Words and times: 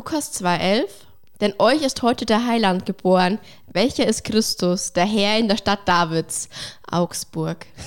Lukas 0.00 0.32
2,11. 0.42 0.86
Denn 1.42 1.52
euch 1.58 1.82
ist 1.82 2.00
heute 2.00 2.24
der 2.24 2.46
Heiland 2.46 2.86
geboren. 2.86 3.38
Welcher 3.70 4.06
ist 4.06 4.24
Christus, 4.24 4.94
der 4.94 5.04
Herr 5.04 5.38
in 5.38 5.46
der 5.46 5.58
Stadt 5.58 5.80
Davids, 5.84 6.48
Augsburg? 6.90 7.66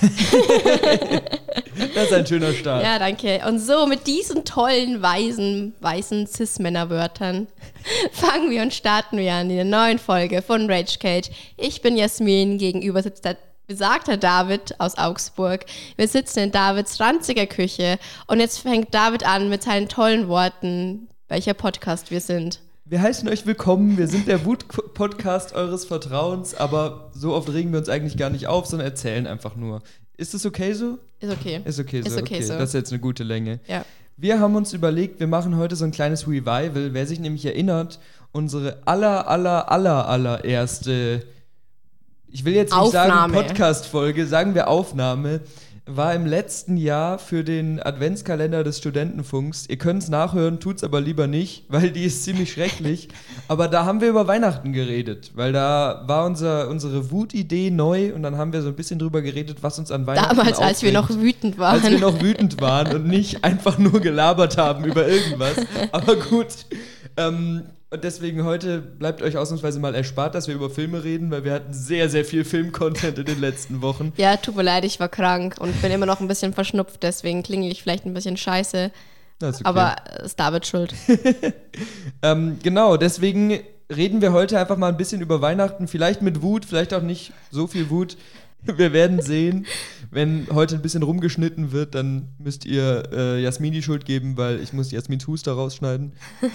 das 1.92 2.04
ist 2.04 2.12
ein 2.12 2.24
schöner 2.24 2.52
Start. 2.52 2.84
Ja, 2.84 3.00
danke. 3.00 3.40
Und 3.48 3.58
so 3.58 3.88
mit 3.88 4.06
diesen 4.06 4.44
tollen, 4.44 5.02
weisen, 5.02 5.74
weißen 5.80 6.28
Cis-Männer-Wörtern 6.28 7.48
fangen 8.12 8.48
wir 8.48 8.62
und 8.62 8.72
starten 8.72 9.18
wir 9.18 9.32
an 9.32 9.50
in 9.50 9.56
der 9.56 9.64
neuen 9.64 9.98
Folge 9.98 10.40
von 10.40 10.70
Rage 10.70 11.00
Cage. 11.00 11.30
Ich 11.56 11.82
bin 11.82 11.96
Jasmin, 11.96 12.58
gegenüber 12.58 13.02
sitzt 13.02 13.24
der 13.24 13.38
besagter 13.66 14.18
David 14.18 14.78
aus 14.78 14.98
Augsburg. 14.98 15.64
Wir 15.96 16.06
sitzen 16.06 16.38
in 16.38 16.52
Davids 16.52 17.00
ranziger 17.00 17.46
Küche 17.46 17.98
und 18.28 18.38
jetzt 18.38 18.60
fängt 18.60 18.94
David 18.94 19.26
an 19.26 19.48
mit 19.48 19.64
seinen 19.64 19.88
tollen 19.88 20.28
Worten, 20.28 21.08
welcher 21.28 21.54
Podcast 21.54 22.10
wir 22.10 22.20
sind. 22.20 22.60
Wir 22.84 23.00
heißen 23.00 23.28
euch 23.28 23.46
willkommen. 23.46 23.96
Wir 23.96 24.08
sind 24.08 24.28
der 24.28 24.44
Wut-Podcast 24.44 25.54
eures 25.54 25.86
Vertrauens, 25.86 26.54
aber 26.54 27.10
so 27.14 27.32
oft 27.32 27.50
regen 27.50 27.72
wir 27.72 27.78
uns 27.78 27.88
eigentlich 27.88 28.18
gar 28.18 28.28
nicht 28.28 28.46
auf, 28.46 28.66
sondern 28.66 28.88
erzählen 28.88 29.26
einfach 29.26 29.56
nur. 29.56 29.82
Ist 30.18 30.34
es 30.34 30.44
okay 30.44 30.74
so? 30.74 30.98
Ist 31.20 31.32
okay. 31.32 31.62
Ist 31.64 31.80
okay 31.80 32.02
so. 32.02 32.08
Ist 32.08 32.20
okay, 32.20 32.34
okay. 32.36 32.42
so. 32.42 32.52
Das 32.58 32.70
ist 32.70 32.74
jetzt 32.74 32.92
eine 32.92 33.00
gute 33.00 33.24
Länge. 33.24 33.60
Ja. 33.66 33.84
Wir 34.16 34.38
haben 34.38 34.54
uns 34.54 34.72
überlegt, 34.74 35.18
wir 35.18 35.26
machen 35.26 35.56
heute 35.56 35.76
so 35.76 35.84
ein 35.84 35.90
kleines 35.90 36.28
Revival. 36.28 36.92
Wer 36.92 37.06
sich 37.06 37.18
nämlich 37.18 37.46
erinnert, 37.46 37.98
unsere 38.32 38.82
aller, 38.84 39.26
aller, 39.26 39.72
aller, 39.72 40.06
allererste, 40.06 41.24
ich 42.28 42.44
will 42.44 42.54
jetzt 42.54 42.72
nicht 42.72 42.80
Aufnahme. 42.80 43.32
sagen 43.32 43.46
Podcast-Folge, 43.46 44.26
sagen 44.26 44.54
wir 44.54 44.68
Aufnahme, 44.68 45.40
war 45.86 46.14
im 46.14 46.24
letzten 46.24 46.78
Jahr 46.78 47.18
für 47.18 47.44
den 47.44 47.82
Adventskalender 47.82 48.64
des 48.64 48.78
Studentenfunks. 48.78 49.66
Ihr 49.68 49.76
könnt 49.76 50.02
es 50.02 50.08
nachhören, 50.08 50.58
tut 50.58 50.76
es 50.76 50.84
aber 50.84 51.00
lieber 51.00 51.26
nicht, 51.26 51.64
weil 51.68 51.90
die 51.90 52.04
ist 52.04 52.24
ziemlich 52.24 52.52
schrecklich. 52.52 53.08
Aber 53.48 53.68
da 53.68 53.84
haben 53.84 54.00
wir 54.00 54.08
über 54.08 54.26
Weihnachten 54.26 54.72
geredet, 54.72 55.32
weil 55.34 55.52
da 55.52 56.04
war 56.06 56.24
unser, 56.24 56.70
unsere 56.70 57.10
Wutidee 57.10 57.70
neu 57.70 58.14
und 58.14 58.22
dann 58.22 58.38
haben 58.38 58.54
wir 58.54 58.62
so 58.62 58.68
ein 58.68 58.74
bisschen 58.74 58.98
drüber 58.98 59.20
geredet, 59.20 59.58
was 59.60 59.78
uns 59.78 59.90
an 59.90 60.06
Weihnachten 60.06 60.36
Damals, 60.36 60.58
als 60.58 60.82
wir 60.82 60.92
noch 60.92 61.10
wütend 61.10 61.58
waren. 61.58 61.74
Als 61.74 61.90
wir 61.90 61.98
noch 61.98 62.22
wütend 62.22 62.60
waren 62.62 62.96
und 62.96 63.06
nicht 63.06 63.44
einfach 63.44 63.76
nur 63.78 64.00
gelabert 64.00 64.56
haben 64.56 64.84
über 64.84 65.06
irgendwas. 65.06 65.56
Aber 65.92 66.16
gut. 66.16 66.48
Ähm, 67.18 67.64
und 67.94 68.02
deswegen 68.02 68.44
heute 68.44 68.80
bleibt 68.80 69.22
euch 69.22 69.36
ausnahmsweise 69.36 69.78
mal 69.78 69.94
erspart, 69.94 70.34
dass 70.34 70.48
wir 70.48 70.54
über 70.56 70.68
Filme 70.68 71.04
reden, 71.04 71.30
weil 71.30 71.44
wir 71.44 71.52
hatten 71.52 71.72
sehr, 71.72 72.08
sehr 72.08 72.24
viel 72.24 72.44
Filmcontent 72.44 73.18
in 73.18 73.24
den 73.24 73.40
letzten 73.40 73.82
Wochen. 73.82 74.12
Ja, 74.16 74.36
tut 74.36 74.56
mir 74.56 74.64
leid, 74.64 74.84
ich 74.84 74.98
war 74.98 75.08
krank 75.08 75.54
und 75.60 75.80
bin 75.80 75.92
immer 75.92 76.04
noch 76.04 76.20
ein 76.20 76.26
bisschen 76.26 76.52
verschnupft, 76.52 77.04
deswegen 77.04 77.44
klinge 77.44 77.68
ich 77.68 77.84
vielleicht 77.84 78.04
ein 78.04 78.12
bisschen 78.12 78.36
scheiße. 78.36 78.90
Okay. 79.40 79.60
Aber 79.62 79.94
ist 80.24 80.40
David 80.40 80.66
schuld. 80.66 80.92
ähm, 82.22 82.58
genau, 82.64 82.96
deswegen 82.96 83.60
reden 83.94 84.20
wir 84.20 84.32
heute 84.32 84.58
einfach 84.58 84.76
mal 84.76 84.88
ein 84.88 84.96
bisschen 84.96 85.20
über 85.20 85.40
Weihnachten, 85.40 85.86
vielleicht 85.86 86.20
mit 86.20 86.42
Wut, 86.42 86.64
vielleicht 86.64 86.94
auch 86.94 87.02
nicht 87.02 87.32
so 87.52 87.68
viel 87.68 87.90
Wut. 87.90 88.16
Wir 88.76 88.92
werden 88.92 89.20
sehen. 89.20 89.66
Wenn 90.10 90.46
heute 90.52 90.76
ein 90.76 90.82
bisschen 90.82 91.02
rumgeschnitten 91.02 91.72
wird, 91.72 91.94
dann 91.94 92.28
müsst 92.38 92.64
ihr 92.64 93.02
äh, 93.12 93.42
Jasmin 93.42 93.72
die 93.72 93.82
Schuld 93.82 94.04
geben, 94.04 94.36
weil 94.36 94.60
ich 94.60 94.72
muss 94.72 94.90
Jasmins 94.90 95.26
Huster 95.26 95.52
rausschneiden. 95.52 96.12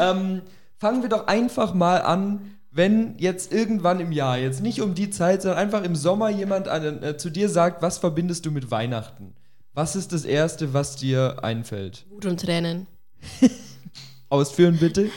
ähm, 0.00 0.42
fangen 0.78 1.02
wir 1.02 1.08
doch 1.08 1.26
einfach 1.26 1.74
mal 1.74 2.02
an, 2.02 2.54
wenn 2.70 3.18
jetzt 3.18 3.52
irgendwann 3.52 4.00
im 4.00 4.12
Jahr, 4.12 4.38
jetzt 4.38 4.62
nicht 4.62 4.80
um 4.80 4.94
die 4.94 5.10
Zeit, 5.10 5.42
sondern 5.42 5.58
einfach 5.58 5.82
im 5.82 5.96
Sommer 5.96 6.30
jemand 6.30 6.68
an, 6.68 7.02
äh, 7.02 7.16
zu 7.16 7.30
dir 7.30 7.48
sagt, 7.48 7.82
was 7.82 7.98
verbindest 7.98 8.46
du 8.46 8.50
mit 8.50 8.70
Weihnachten? 8.70 9.34
Was 9.74 9.96
ist 9.96 10.12
das 10.12 10.24
Erste, 10.24 10.74
was 10.74 10.96
dir 10.96 11.42
einfällt? 11.42 12.06
Wut 12.10 12.26
und 12.26 12.40
Tränen. 12.40 12.86
Ausführen 14.28 14.78
bitte. 14.78 15.10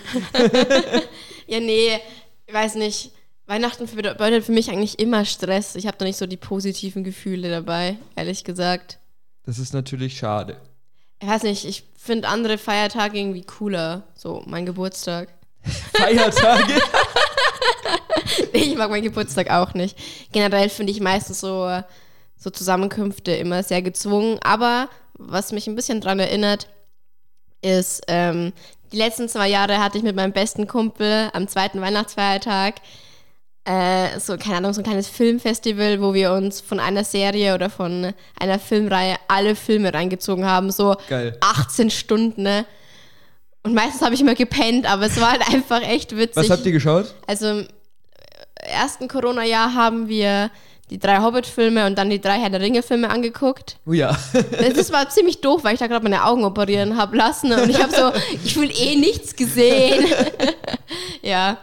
ja, 1.47 1.59
nee, 1.59 1.99
ich 2.47 2.53
weiß 2.53 2.75
nicht 2.75 3.11
Weihnachten 3.52 3.85
bedeutet 3.85 4.45
für 4.45 4.53
mich 4.53 4.71
eigentlich 4.71 4.98
immer 4.98 5.26
Stress. 5.26 5.76
Ich 5.76 5.86
habe 5.86 5.98
da 5.98 6.05
nicht 6.05 6.15
so 6.15 6.26
die 6.26 6.37
positiven 6.37 7.03
Gefühle 7.03 7.49
dabei, 7.49 7.98
ehrlich 8.15 8.45
gesagt. 8.45 8.98
Das 9.43 9.59
ist 9.59 9.73
natürlich 9.73 10.17
schade. 10.17 10.55
Ich 11.20 11.27
weiß 11.27 11.43
nicht, 11.43 11.65
ich 11.65 11.83
finde 11.98 12.30
andere 12.30 12.58
Feiertage 12.58 13.20
irgendwie 13.20 13.43
cooler. 13.43 14.03
So, 14.15 14.42
mein 14.45 14.65
Geburtstag. 14.65 15.27
Feiertage? 15.93 16.81
ich 18.53 18.73
mag 18.77 18.89
meinen 18.89 19.03
Geburtstag 19.03 19.49
auch 19.49 19.73
nicht. 19.73 19.97
Generell 20.31 20.70
finde 20.70 20.93
ich 20.93 21.02
meistens 21.02 21.42
so, 21.42 21.81
so 22.37 22.52
Zusammenkünfte 22.52 23.33
immer 23.33 23.64
sehr 23.64 23.81
gezwungen. 23.81 24.39
Aber 24.42 24.87
was 25.15 25.52
mich 25.52 25.67
ein 25.67 25.76
bisschen 25.76 25.99
daran 25.99 26.20
erinnert, 26.20 26.70
ist, 27.61 28.03
ähm, 28.08 28.53
die 28.93 28.97
letzten 28.97 29.27
zwei 29.27 29.49
Jahre 29.49 29.80
hatte 29.80 29.97
ich 29.97 30.05
mit 30.05 30.15
meinem 30.15 30.31
besten 30.31 30.67
Kumpel 30.67 31.30
am 31.33 31.49
zweiten 31.49 31.81
Weihnachtsfeiertag 31.81 32.76
äh, 33.66 34.20
so, 34.20 34.38
keine 34.38 34.58
Ahnung, 34.58 34.73
so 34.73 34.82
ein 34.82 34.83
kleines 34.83 35.08
Filmfestival, 35.08 36.02
wo 36.02 36.14
wir 36.14 36.33
uns 36.33 36.61
von 36.61 36.80
einer 36.80 37.04
Serie 37.04 37.54
oder 37.54 37.70
von 37.70 38.14
einer 38.39 38.60
Filmreihe 38.60 39.17
alle 39.27 39.55
Filme 39.55 39.94
reingezogen 39.94 40.45
haben. 40.45 40.72
So 40.72 40.95
Geil. 41.08 41.38
18 41.42 41.92
Stunden, 41.92 42.44
ne? 42.44 42.66
Und 43.64 43.76
meistens 43.76 44.02
habe 44.02 44.16
ich 44.16 44.21
immer 44.21 44.33
gepennt, 44.33 44.92
aber 44.92 45.05
es 45.05 45.21
war 45.21 45.32
halt 45.32 45.48
einfach 45.54 45.82
echt 45.82 46.16
witzig. 46.17 46.36
Was 46.36 46.50
habt 46.50 46.66
ihr 46.66 46.71
geschaut? 46.71 47.14
Also 47.27 47.50
im 47.50 47.67
ersten 48.55 49.08
Corona-Jahr 49.08 49.76
haben 49.76 50.08
wir 50.08 50.50
die 50.89 51.00
drei 51.00 51.20
Hobbit-Filme 51.20 51.86
und 51.86 51.98
dann 51.98 52.10
die 52.10 52.20
drei 52.20 52.39
Herr 52.39 52.50
der 52.50 52.60
Ringe-Filme 52.61 53.10
angeguckt. 53.10 53.77
Oh 53.86 53.94
ja. 53.94 54.17
das 54.76 54.92
war 54.92 55.08
ziemlich 55.10 55.39
doof, 55.39 55.64
weil 55.64 55.76
ich 55.76 55.80
da 55.80 55.88
gerade 55.88 56.04
meine 56.04 56.26
Augen 56.26 56.44
operieren 56.44 56.98
habe 56.98 57.16
lassen 57.16 57.52
und 57.54 57.70
ich 57.70 57.82
habe 57.82 57.95
so, 57.95 58.11
ich 58.44 58.60
will 58.60 58.71
eh 58.76 58.95
nichts 58.98 59.36
gesehen. 59.36 60.05
ja. 61.21 61.58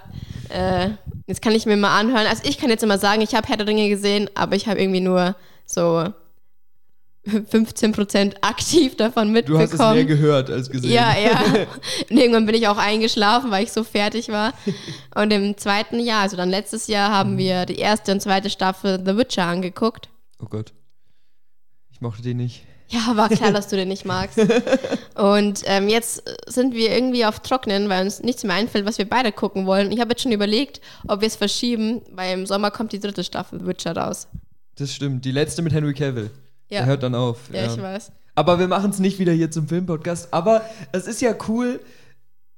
Äh, 0.49 0.91
Jetzt 1.29 1.43
kann 1.43 1.53
ich 1.53 1.67
mir 1.67 1.77
mal 1.77 1.97
anhören. 1.97 2.27
Also 2.27 2.43
ich 2.49 2.57
kann 2.57 2.71
jetzt 2.71 2.83
immer 2.83 2.97
sagen, 2.97 3.21
ich 3.21 3.35
habe 3.35 3.47
Herr 3.47 3.59
der 3.59 3.67
Ringe 3.67 3.91
gesehen, 3.91 4.31
aber 4.35 4.57
ich 4.57 4.67
habe 4.67 4.81
irgendwie 4.81 5.03
nur 5.03 5.37
so 5.67 6.09
15% 7.27 8.37
aktiv 8.41 8.97
davon 8.97 9.31
mitbekommen. 9.31 9.67
Du 9.67 9.79
hast 9.79 9.89
es 9.91 9.95
mehr 9.95 10.07
gehört 10.07 10.51
als 10.51 10.71
gesehen. 10.71 10.91
Ja, 10.91 11.15
ja. 11.19 11.39
Und 12.11 12.17
irgendwann 12.17 12.47
bin 12.47 12.55
ich 12.55 12.67
auch 12.67 12.79
eingeschlafen, 12.79 13.51
weil 13.51 13.63
ich 13.63 13.73
so 13.73 13.85
fertig 13.85 14.31
war. 14.31 14.55
Und 15.15 15.31
im 15.31 15.55
zweiten 15.59 16.01
Jahr, 16.01 16.23
also 16.23 16.39
dann 16.39 16.49
letztes 16.49 16.87
Jahr, 16.87 17.11
haben 17.11 17.35
mhm. 17.35 17.39
wir 17.39 17.67
die 17.67 17.77
erste 17.77 18.13
und 18.13 18.23
zweite 18.23 18.49
Staffel 18.49 18.99
The 19.05 19.19
Witcher 19.19 19.45
angeguckt. 19.45 20.09
Oh 20.41 20.47
Gott. 20.47 20.73
Ich 21.91 22.01
mochte 22.01 22.23
die 22.23 22.33
nicht. 22.33 22.65
Ja, 22.91 23.17
war 23.17 23.29
klar, 23.29 23.53
dass 23.53 23.69
du 23.69 23.77
den 23.77 23.89
nicht 23.89 24.07
magst. 24.07 24.39
Und 25.15 25.63
ähm, 25.67 25.89
jetzt 25.89 26.23
sind 26.47 26.75
wir 26.75 26.91
irgendwie 26.91 27.27
auf 27.27 27.41
Trocknen, 27.41 27.89
weil 27.89 28.05
uns 28.05 28.23
nichts 28.23 28.45
mehr 28.45 28.57
einfällt, 28.57 28.87
was 28.87 28.97
wir 28.97 29.09
beide 29.09 29.31
gucken 29.31 29.67
wollen. 29.67 29.93
Ich 29.93 30.01
habe 30.01 30.11
jetzt 30.11 30.23
schon 30.23 30.33
überlegt, 30.33 30.81
ob 31.07 31.21
wir 31.21 31.29
es 31.29 31.37
verschieben, 31.37 32.01
weil 32.13 32.33
im 32.33 32.47
Sommer 32.47 32.71
kommt 32.71 32.93
die 32.93 32.99
dritte 32.99 33.25
Staffel 33.25 33.67
Witcher 33.67 33.95
raus. 33.95 34.29
Das 34.77 34.95
stimmt. 34.95 35.25
Die 35.25 35.33
letzte 35.33 35.61
mit 35.61 35.73
Henry 35.73 35.93
Cavill. 35.93 36.31
Ja. 36.71 36.81
Der 36.81 36.87
hört 36.87 37.03
dann 37.03 37.15
auf. 37.15 37.51
Ja, 37.53 37.65
ja. 37.65 37.75
ich 37.75 37.83
weiß. 37.83 38.13
Aber 38.35 38.59
wir 38.59 38.69
machen 38.69 38.91
es 38.91 39.01
nicht 39.01 39.19
wieder 39.19 39.33
hier 39.33 39.51
zum 39.51 39.69
Filmpodcast. 39.69 40.33
Aber 40.33 40.63
es 40.93 41.07
ist 41.07 41.21
ja 41.21 41.35
cool, 41.49 41.81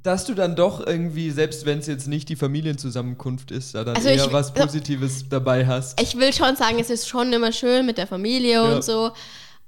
dass 0.03 0.27
du 0.27 0.35
dann 0.35 0.57
doch 0.57 0.87
irgendwie, 0.87 1.31
selbst 1.31 1.67
wenn 1.67 1.79
es 1.79 1.87
jetzt 1.87 2.07
nicht 2.07 2.29
die 2.29 2.37
Familienzusammenkunft 2.37 3.51
ist, 3.51 3.75
da 3.75 3.85
dann 3.85 3.97
also 3.97 4.09
eher 4.09 4.27
ich, 4.27 4.33
was 4.33 4.53
Positives 4.55 5.29
dabei 5.29 5.67
hast. 5.67 6.01
Ich 6.01 6.17
will 6.17 6.33
schon 6.33 6.57
sagen, 6.57 6.79
es 6.79 6.91
ist 6.91 7.09
schon 7.09 7.33
immer 7.33 7.53
schön 7.53 7.85
mit 7.85 7.99
der 7.99 8.07
Familie 8.07 8.53
ja. 8.53 8.75
und 8.75 8.85
so. 8.85 9.13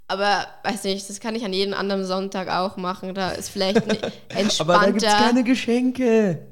Aber 0.09 0.47
weiß 0.65 0.85
nicht, 0.85 1.09
das 1.09 1.21
kann 1.21 1.35
ich 1.35 1.45
an 1.45 1.53
jedem 1.53 1.75
anderen 1.75 2.05
Sonntag 2.05 2.49
auch 2.49 2.77
machen. 2.77 3.15
Da 3.15 3.31
ist 3.31 3.49
vielleicht 3.49 3.79
entspannter. 4.29 4.75
aber 4.75 4.87
da 4.87 4.91
gibt 4.91 5.03
es 5.03 5.13
keine 5.15 5.45
Geschenke. 5.45 6.47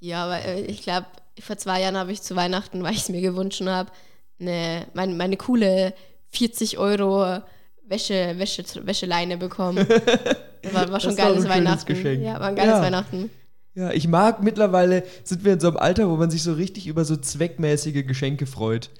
Ja, 0.00 0.24
aber 0.24 0.44
äh, 0.44 0.62
ich 0.62 0.82
glaube, 0.82 1.06
vor 1.40 1.56
zwei 1.56 1.80
Jahren 1.80 1.96
habe 1.96 2.12
ich 2.12 2.22
zu 2.22 2.34
Weihnachten, 2.34 2.82
weil 2.82 2.92
ich 2.92 3.02
es 3.02 3.08
mir 3.08 3.20
gewünscht 3.20 3.62
habe, 3.64 3.90
eine, 4.40 4.86
meine, 4.94 5.14
meine 5.14 5.36
coole 5.36 5.94
40 6.30 6.78
Euro 6.78 7.40
Wäsche, 7.84 8.34
Wäsche, 8.38 8.64
Wäscheleine 8.86 9.36
bekommen. 9.36 9.86
War, 10.72 10.90
war 10.92 11.00
schon 11.00 11.10
ein 11.10 11.16
geiles 11.16 11.44
ein 11.44 11.50
Weihnachten. 11.50 11.86
Geschenk. 11.86 12.22
Ja, 12.22 12.38
war 12.38 12.48
ein 12.48 12.54
geiles 12.54 12.74
ja. 12.74 12.82
Weihnachten. 12.82 13.30
Ja, 13.74 13.90
ich 13.90 14.06
mag 14.06 14.42
mittlerweile, 14.42 15.02
sind 15.24 15.44
wir 15.44 15.54
in 15.54 15.60
so 15.60 15.68
einem 15.68 15.76
Alter, 15.76 16.08
wo 16.08 16.16
man 16.16 16.30
sich 16.30 16.42
so 16.42 16.52
richtig 16.52 16.86
über 16.86 17.04
so 17.04 17.16
zweckmäßige 17.16 18.06
Geschenke 18.06 18.46
freut. 18.46 18.90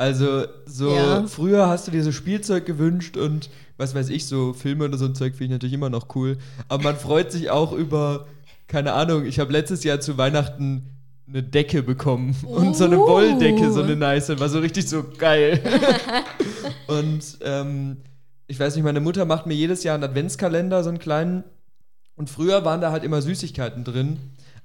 Also, 0.00 0.46
so 0.64 0.94
ja. 0.94 1.26
früher 1.26 1.68
hast 1.68 1.86
du 1.86 1.90
dir 1.90 2.02
so 2.02 2.10
Spielzeug 2.10 2.64
gewünscht 2.64 3.18
und 3.18 3.50
was 3.76 3.94
weiß 3.94 4.08
ich, 4.08 4.24
so 4.24 4.54
Filme 4.54 4.86
oder 4.86 4.96
so 4.96 5.04
ein 5.04 5.14
Zeug 5.14 5.34
finde 5.34 5.44
ich 5.44 5.50
natürlich 5.50 5.74
immer 5.74 5.90
noch 5.90 6.14
cool. 6.14 6.38
Aber 6.68 6.84
man 6.84 6.96
freut 6.96 7.30
sich 7.30 7.50
auch 7.50 7.72
über, 7.72 8.26
keine 8.66 8.94
Ahnung, 8.94 9.26
ich 9.26 9.38
habe 9.38 9.52
letztes 9.52 9.84
Jahr 9.84 10.00
zu 10.00 10.16
Weihnachten 10.16 10.88
eine 11.28 11.42
Decke 11.42 11.82
bekommen 11.82 12.34
und 12.46 12.78
so 12.78 12.84
eine 12.84 12.98
uh. 12.98 13.08
Wolldecke, 13.08 13.70
so 13.70 13.82
eine 13.82 13.94
nice, 13.94 14.30
war 14.40 14.48
so 14.48 14.60
richtig 14.60 14.88
so 14.88 15.04
geil. 15.18 15.60
und 16.86 17.36
ähm, 17.42 17.98
ich 18.46 18.58
weiß 18.58 18.76
nicht, 18.76 18.84
meine 18.84 19.00
Mutter 19.00 19.26
macht 19.26 19.44
mir 19.44 19.52
jedes 19.52 19.84
Jahr 19.84 19.96
einen 19.96 20.04
Adventskalender, 20.04 20.82
so 20.82 20.88
einen 20.88 20.98
kleinen. 20.98 21.44
Und 22.16 22.30
früher 22.30 22.64
waren 22.64 22.80
da 22.80 22.90
halt 22.90 23.04
immer 23.04 23.20
Süßigkeiten 23.20 23.84
drin. 23.84 24.16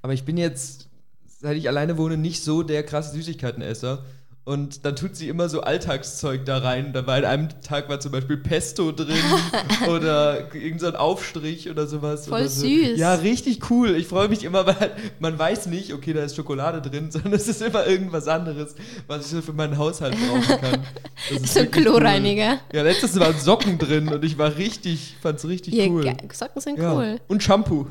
Aber 0.02 0.14
ich 0.14 0.24
bin 0.24 0.38
jetzt, 0.38 0.88
seit 1.28 1.58
ich 1.58 1.68
alleine 1.68 1.98
wohne, 1.98 2.16
nicht 2.16 2.42
so 2.42 2.64
der 2.64 2.84
krasse 2.84 3.12
Süßigkeitenesser. 3.12 4.06
Und 4.48 4.86
dann 4.86 4.96
tut 4.96 5.16
sie 5.16 5.28
immer 5.28 5.50
so 5.50 5.62
Alltagszeug 5.62 6.46
da 6.46 6.60
rein. 6.60 6.94
Da 6.94 7.08
war 7.08 7.18
in 7.18 7.26
einem 7.26 7.50
Tag 7.62 7.90
war 7.90 8.00
zum 8.00 8.12
Beispiel 8.12 8.38
Pesto 8.38 8.92
drin 8.92 9.18
oder 9.90 10.54
irgendein 10.54 10.80
so 10.80 10.98
Aufstrich 11.00 11.68
oder 11.68 11.88
sowas. 11.88 12.28
Voll 12.28 12.42
oder 12.42 12.50
so. 12.50 12.62
süß. 12.68 13.00
Ja, 13.00 13.16
richtig 13.16 13.72
cool. 13.72 13.96
Ich 13.96 14.06
freue 14.06 14.28
mich 14.30 14.44
immer, 14.44 14.68
weil 14.68 14.92
man 15.18 15.40
weiß 15.40 15.66
nicht, 15.66 15.94
okay, 15.96 16.14
da 16.14 16.22
ist 16.24 16.36
Schokolade 16.36 16.88
drin, 16.88 17.10
sondern 17.12 17.34
es 17.34 17.48
ist 17.48 17.60
immer 17.64 17.88
irgendwas 17.88 18.28
anderes, 18.28 18.76
was 19.08 19.26
ich 19.26 19.32
so 19.32 19.42
für 19.42 19.54
meinen 19.54 19.80
Haushalt 19.80 20.16
brauchen 20.16 20.62
kann. 20.62 20.86
Das 21.32 21.42
ist 21.42 21.54
So 21.56 21.62
ein 21.62 21.72
Kloreiniger. 21.72 22.52
Cool. 22.72 22.76
Ja, 22.78 22.84
letztes 22.84 23.20
waren 23.20 23.36
Socken 23.40 23.80
drin 23.80 24.10
und 24.10 24.24
ich 24.24 24.38
war 24.38 24.56
richtig, 24.58 25.16
fand's 25.24 25.48
richtig 25.48 25.74
Ja, 25.74 25.88
cool. 25.88 26.06
Socken 26.32 26.62
sind 26.62 26.78
Ja. 26.78 26.94
cool. 26.94 27.20
Und 27.28 27.42
Shampoo. 27.42 27.88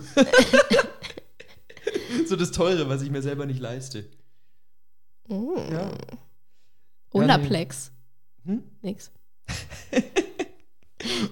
so 2.26 2.36
das 2.36 2.52
Teure, 2.52 2.88
was 2.88 3.02
ich 3.02 3.10
mir 3.10 3.22
selber 3.22 3.44
nicht 3.44 3.58
leiste. 3.60 4.04
Mm. 5.28 5.56
Ja. 5.72 5.90
Olaplex. 7.14 7.92
Hm? 8.44 8.62
Nix. 8.82 9.10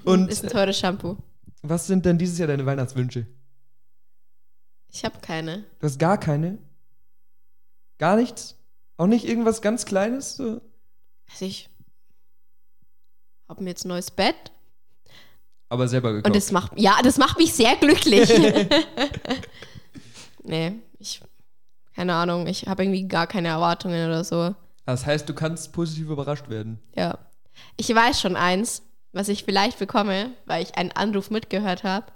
Und 0.04 0.30
Ist 0.30 0.44
ein 0.44 0.50
teures 0.50 0.78
Shampoo. 0.78 1.16
was 1.62 1.86
sind 1.86 2.04
denn 2.04 2.18
dieses 2.18 2.38
Jahr 2.38 2.48
deine 2.48 2.66
Weihnachtswünsche? 2.66 3.26
Ich 4.88 5.04
habe 5.04 5.18
keine. 5.20 5.64
Du 5.78 5.86
hast 5.86 5.98
gar 5.98 6.18
keine? 6.18 6.58
Gar 7.98 8.16
nichts? 8.16 8.58
Auch 8.96 9.06
nicht 9.06 9.26
irgendwas 9.26 9.62
ganz 9.62 9.86
Kleines? 9.86 10.36
So? 10.36 10.60
Also 11.30 11.44
ich 11.44 11.70
habe 13.48 13.62
mir 13.62 13.70
jetzt 13.70 13.84
ein 13.84 13.88
neues 13.88 14.10
Bett 14.10 14.52
Aber 15.68 15.88
selber 15.88 16.12
gekauft. 16.12 16.26
und 16.26 16.36
das 16.36 16.52
macht 16.52 16.78
ja, 16.78 17.00
das 17.02 17.16
macht 17.16 17.38
mich 17.38 17.54
sehr 17.54 17.76
glücklich. 17.76 18.28
nee, 20.42 20.74
ich 20.98 21.22
keine 21.94 22.14
Ahnung, 22.14 22.46
ich 22.46 22.66
habe 22.66 22.84
irgendwie 22.84 23.06
gar 23.06 23.26
keine 23.26 23.48
Erwartungen 23.48 24.06
oder 24.06 24.24
so. 24.24 24.54
Das 24.86 25.06
heißt, 25.06 25.28
du 25.28 25.34
kannst 25.34 25.72
positiv 25.72 26.08
überrascht 26.08 26.48
werden. 26.48 26.78
Ja. 26.96 27.18
Ich 27.76 27.94
weiß 27.94 28.20
schon 28.20 28.36
eins, 28.36 28.82
was 29.12 29.28
ich 29.28 29.44
vielleicht 29.44 29.78
bekomme, 29.78 30.30
weil 30.46 30.62
ich 30.62 30.74
einen 30.76 30.92
Anruf 30.92 31.30
mitgehört 31.30 31.84
habe. 31.84 32.06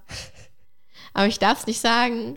Aber 1.15 1.27
ich 1.27 1.39
darf 1.39 1.61
es 1.61 1.67
nicht 1.67 1.81
sagen. 1.81 2.37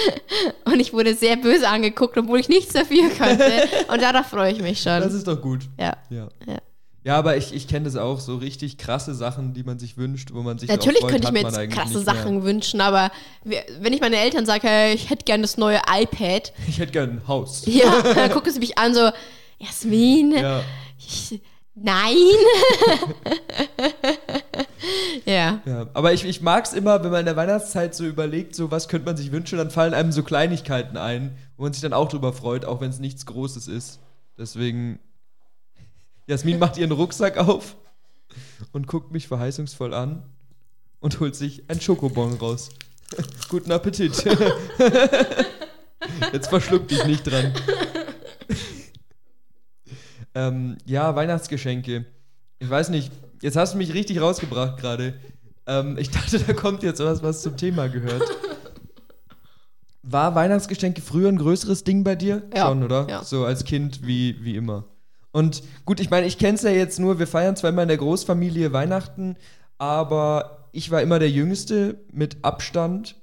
Und 0.64 0.80
ich 0.80 0.92
wurde 0.92 1.14
sehr 1.14 1.36
böse 1.36 1.68
angeguckt, 1.68 2.16
obwohl 2.18 2.40
ich 2.40 2.48
nichts 2.48 2.72
dafür 2.72 3.08
konnte. 3.10 3.68
Und 3.88 4.02
darauf 4.02 4.26
freue 4.26 4.52
ich 4.52 4.60
mich 4.60 4.82
schon. 4.82 5.00
Das 5.00 5.14
ist 5.14 5.26
doch 5.26 5.40
gut. 5.40 5.68
ja. 5.78 5.96
Ja. 6.10 6.28
Ja. 6.46 6.58
Ja, 7.04 7.16
aber 7.18 7.36
ich, 7.36 7.52
ich 7.52 7.66
kenne 7.66 7.86
das 7.86 7.96
auch, 7.96 8.20
so 8.20 8.36
richtig 8.36 8.78
krasse 8.78 9.12
Sachen, 9.12 9.54
die 9.54 9.64
man 9.64 9.76
sich 9.76 9.96
wünscht, 9.96 10.32
wo 10.32 10.42
man 10.42 10.58
sich 10.60 10.68
Natürlich 10.68 11.00
freut, 11.00 11.10
könnte 11.10 11.26
ich 11.26 11.32
mir 11.32 11.40
jetzt 11.40 11.74
krasse 11.74 11.96
nicht 11.98 12.06
mehr. 12.06 12.14
Sachen 12.14 12.44
wünschen, 12.44 12.80
aber 12.80 13.10
wenn 13.42 13.92
ich 13.92 14.00
meine 14.00 14.18
Eltern 14.18 14.46
sage, 14.46 14.68
hey, 14.68 14.94
ich 14.94 15.10
hätte 15.10 15.24
gerne 15.24 15.42
das 15.42 15.56
neue 15.56 15.80
iPad, 15.92 16.52
Ich 16.68 16.78
hätte 16.78 16.92
gern 16.92 17.10
ein 17.10 17.26
Haus. 17.26 17.64
ja, 17.66 18.02
dann 18.14 18.30
gucken 18.30 18.52
sie 18.52 18.60
mich 18.60 18.78
an 18.78 18.94
so, 18.94 19.10
Jasmin, 19.62 20.32
Ja, 20.32 20.64
ich, 20.98 21.40
nein. 21.76 22.16
ja. 25.24 25.62
ja. 25.64 25.86
Aber 25.94 26.12
ich, 26.12 26.24
ich 26.24 26.40
mag 26.40 26.64
es 26.64 26.72
immer, 26.72 27.04
wenn 27.04 27.12
man 27.12 27.20
in 27.20 27.26
der 27.26 27.36
Weihnachtszeit 27.36 27.94
so 27.94 28.04
überlegt, 28.04 28.56
so 28.56 28.72
was 28.72 28.88
könnte 28.88 29.06
man 29.06 29.16
sich 29.16 29.30
wünschen, 29.30 29.58
dann 29.58 29.70
fallen 29.70 29.94
einem 29.94 30.10
so 30.10 30.24
Kleinigkeiten 30.24 30.96
ein, 30.96 31.38
wo 31.56 31.62
man 31.62 31.72
sich 31.72 31.80
dann 31.80 31.92
auch 31.92 32.08
drüber 32.08 32.32
freut, 32.32 32.64
auch 32.64 32.80
wenn 32.80 32.90
es 32.90 32.98
nichts 32.98 33.24
Großes 33.24 33.68
ist. 33.68 34.00
Deswegen, 34.36 34.98
Jasmin 36.26 36.58
macht 36.58 36.76
ihren 36.76 36.90
Rucksack 36.90 37.38
auf 37.38 37.76
und 38.72 38.88
guckt 38.88 39.12
mich 39.12 39.28
verheißungsvoll 39.28 39.94
an 39.94 40.24
und 40.98 41.20
holt 41.20 41.36
sich 41.36 41.62
ein 41.68 41.80
Schokobon 41.80 42.34
raus. 42.34 42.70
Guten 43.48 43.70
Appetit. 43.70 44.24
Jetzt 46.32 46.48
verschluck 46.48 46.88
dich 46.88 47.04
nicht 47.04 47.22
dran. 47.22 47.54
Ähm, 50.34 50.78
ja, 50.84 51.14
Weihnachtsgeschenke. 51.14 52.04
Ich 52.58 52.70
weiß 52.70 52.90
nicht, 52.90 53.12
jetzt 53.40 53.56
hast 53.56 53.74
du 53.74 53.78
mich 53.78 53.92
richtig 53.94 54.20
rausgebracht 54.20 54.78
gerade. 54.78 55.14
Ähm, 55.66 55.96
ich 55.98 56.10
dachte, 56.10 56.38
da 56.38 56.52
kommt 56.52 56.82
jetzt 56.82 57.00
was, 57.00 57.22
was 57.22 57.42
zum 57.42 57.56
Thema 57.56 57.88
gehört. 57.88 58.22
War 60.02 60.34
Weihnachtsgeschenke 60.34 61.00
früher 61.00 61.28
ein 61.28 61.38
größeres 61.38 61.84
Ding 61.84 62.02
bei 62.02 62.16
dir? 62.16 62.42
Ja, 62.54 62.66
Schon, 62.68 62.82
oder? 62.82 63.06
ja. 63.08 63.22
So 63.22 63.44
als 63.44 63.64
Kind 63.64 64.04
wie, 64.06 64.36
wie 64.44 64.56
immer. 64.56 64.84
Und 65.30 65.62
gut, 65.84 66.00
ich 66.00 66.10
meine, 66.10 66.26
ich 66.26 66.38
kenne 66.38 66.56
es 66.56 66.62
ja 66.62 66.70
jetzt 66.70 66.98
nur, 66.98 67.18
wir 67.18 67.26
feiern 67.26 67.56
zwar 67.56 67.70
immer 67.70 67.82
in 67.82 67.88
der 67.88 67.96
Großfamilie 67.96 68.72
Weihnachten, 68.72 69.36
aber 69.78 70.68
ich 70.72 70.90
war 70.90 71.02
immer 71.02 71.18
der 71.18 71.30
Jüngste 71.30 72.00
mit 72.12 72.44
Abstand. 72.44 73.16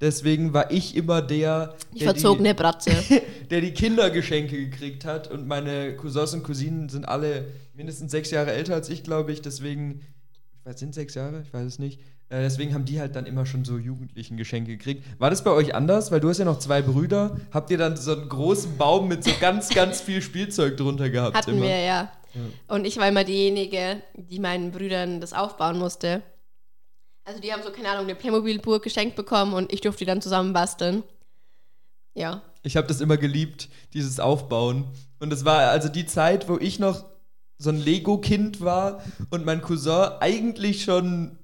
Deswegen 0.00 0.52
war 0.52 0.70
ich 0.70 0.96
immer 0.96 1.22
der, 1.22 1.74
Die 1.94 2.00
der 2.00 2.10
verzogene 2.10 2.54
Bratze. 2.54 2.90
die, 3.08 3.20
der 3.50 3.60
die 3.60 3.72
Kindergeschenke 3.72 4.56
gekriegt 4.56 5.04
hat. 5.04 5.30
Und 5.30 5.46
meine 5.46 5.96
Cousins 5.96 6.34
und 6.34 6.42
Cousinen 6.42 6.88
sind 6.88 7.08
alle 7.08 7.46
mindestens 7.74 8.10
sechs 8.10 8.30
Jahre 8.30 8.52
älter 8.52 8.74
als 8.74 8.88
ich, 8.88 9.02
glaube 9.04 9.32
ich. 9.32 9.40
Deswegen, 9.40 10.00
ich 10.32 10.66
weiß, 10.66 10.78
sind 10.78 10.94
sechs 10.94 11.14
Jahre? 11.14 11.42
Ich 11.42 11.52
weiß 11.54 11.64
es 11.64 11.78
nicht. 11.78 12.00
Äh, 12.28 12.40
deswegen 12.40 12.74
haben 12.74 12.84
die 12.84 13.00
halt 13.00 13.14
dann 13.16 13.26
immer 13.26 13.46
schon 13.46 13.64
so 13.64 13.78
jugendlichen 13.78 14.36
Geschenke 14.36 14.76
gekriegt. 14.76 15.04
War 15.18 15.30
das 15.30 15.44
bei 15.44 15.50
euch 15.50 15.74
anders? 15.74 16.10
Weil 16.10 16.20
du 16.20 16.28
hast 16.28 16.38
ja 16.38 16.44
noch 16.44 16.58
zwei 16.58 16.82
Brüder. 16.82 17.36
Habt 17.52 17.70
ihr 17.70 17.78
dann 17.78 17.96
so 17.96 18.12
einen 18.12 18.28
großen 18.28 18.76
Baum 18.76 19.08
mit 19.08 19.22
so 19.24 19.30
ganz, 19.40 19.68
ganz 19.68 20.00
viel 20.00 20.22
Spielzeug 20.22 20.76
drunter 20.76 21.10
gehabt? 21.10 21.36
Hatten 21.36 21.52
immer? 21.52 21.62
wir, 21.66 21.78
ja. 21.80 22.12
Und 22.66 22.84
ich 22.84 22.96
war 22.96 23.08
immer 23.08 23.22
diejenige, 23.22 24.02
die 24.14 24.40
meinen 24.40 24.72
Brüdern 24.72 25.20
das 25.20 25.32
aufbauen 25.32 25.78
musste. 25.78 26.22
Also 27.24 27.40
die 27.40 27.52
haben 27.52 27.62
so, 27.62 27.70
keine 27.70 27.88
Ahnung, 27.88 28.04
eine 28.04 28.14
Playmobil-Burg 28.14 28.82
geschenkt 28.82 29.16
bekommen 29.16 29.54
und 29.54 29.72
ich 29.72 29.80
durfte 29.80 30.00
die 30.00 30.06
dann 30.06 30.20
zusammen 30.20 30.52
basteln. 30.52 31.02
Ja. 32.14 32.42
Ich 32.62 32.76
habe 32.76 32.86
das 32.86 33.00
immer 33.00 33.16
geliebt, 33.16 33.68
dieses 33.92 34.20
Aufbauen. 34.20 34.84
Und 35.18 35.30
das 35.30 35.44
war 35.44 35.70
also 35.70 35.88
die 35.88 36.06
Zeit, 36.06 36.48
wo 36.48 36.58
ich 36.58 36.78
noch 36.78 37.04
so 37.58 37.70
ein 37.70 37.78
Lego-Kind 37.78 38.60
war 38.60 39.02
und 39.30 39.44
mein 39.44 39.62
Cousin 39.62 40.10
eigentlich 40.20 40.84
schon 40.84 41.38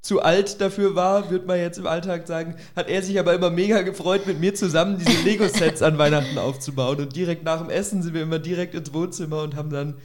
zu 0.00 0.22
alt 0.22 0.60
dafür 0.60 0.94
war, 0.94 1.30
würde 1.30 1.46
man 1.46 1.58
jetzt 1.58 1.78
im 1.78 1.86
Alltag 1.86 2.26
sagen, 2.26 2.54
hat 2.76 2.88
er 2.88 3.02
sich 3.02 3.18
aber 3.18 3.34
immer 3.34 3.50
mega 3.50 3.82
gefreut, 3.82 4.26
mit 4.26 4.40
mir 4.40 4.54
zusammen 4.54 4.98
diese 4.98 5.22
Lego-Sets 5.24 5.82
an 5.82 5.98
Weihnachten 5.98 6.38
aufzubauen. 6.38 7.00
Und 7.00 7.16
direkt 7.16 7.44
nach 7.44 7.60
dem 7.60 7.68
Essen 7.68 8.02
sind 8.02 8.14
wir 8.14 8.22
immer 8.22 8.38
direkt 8.38 8.74
ins 8.74 8.94
Wohnzimmer 8.94 9.42
und 9.42 9.56
haben 9.56 9.70
dann, 9.70 9.98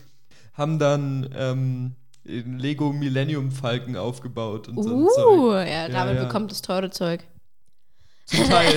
haben 0.54 0.80
dann 0.80 1.30
ähm, 1.38 1.96
den 2.26 2.58
Lego 2.58 2.94
Millennium 2.94 3.52
Falken 3.52 3.98
aufgebaut 3.98 4.70
und 4.70 4.82
so. 4.82 4.90
Uh, 4.90 5.54
ja, 5.54 5.90
David 5.90 6.16
ja. 6.16 6.24
bekommt 6.24 6.52
das 6.52 6.62
teure 6.62 6.90
Zeug. 6.90 7.24
Zum 8.26 8.48
Teil. 8.48 8.74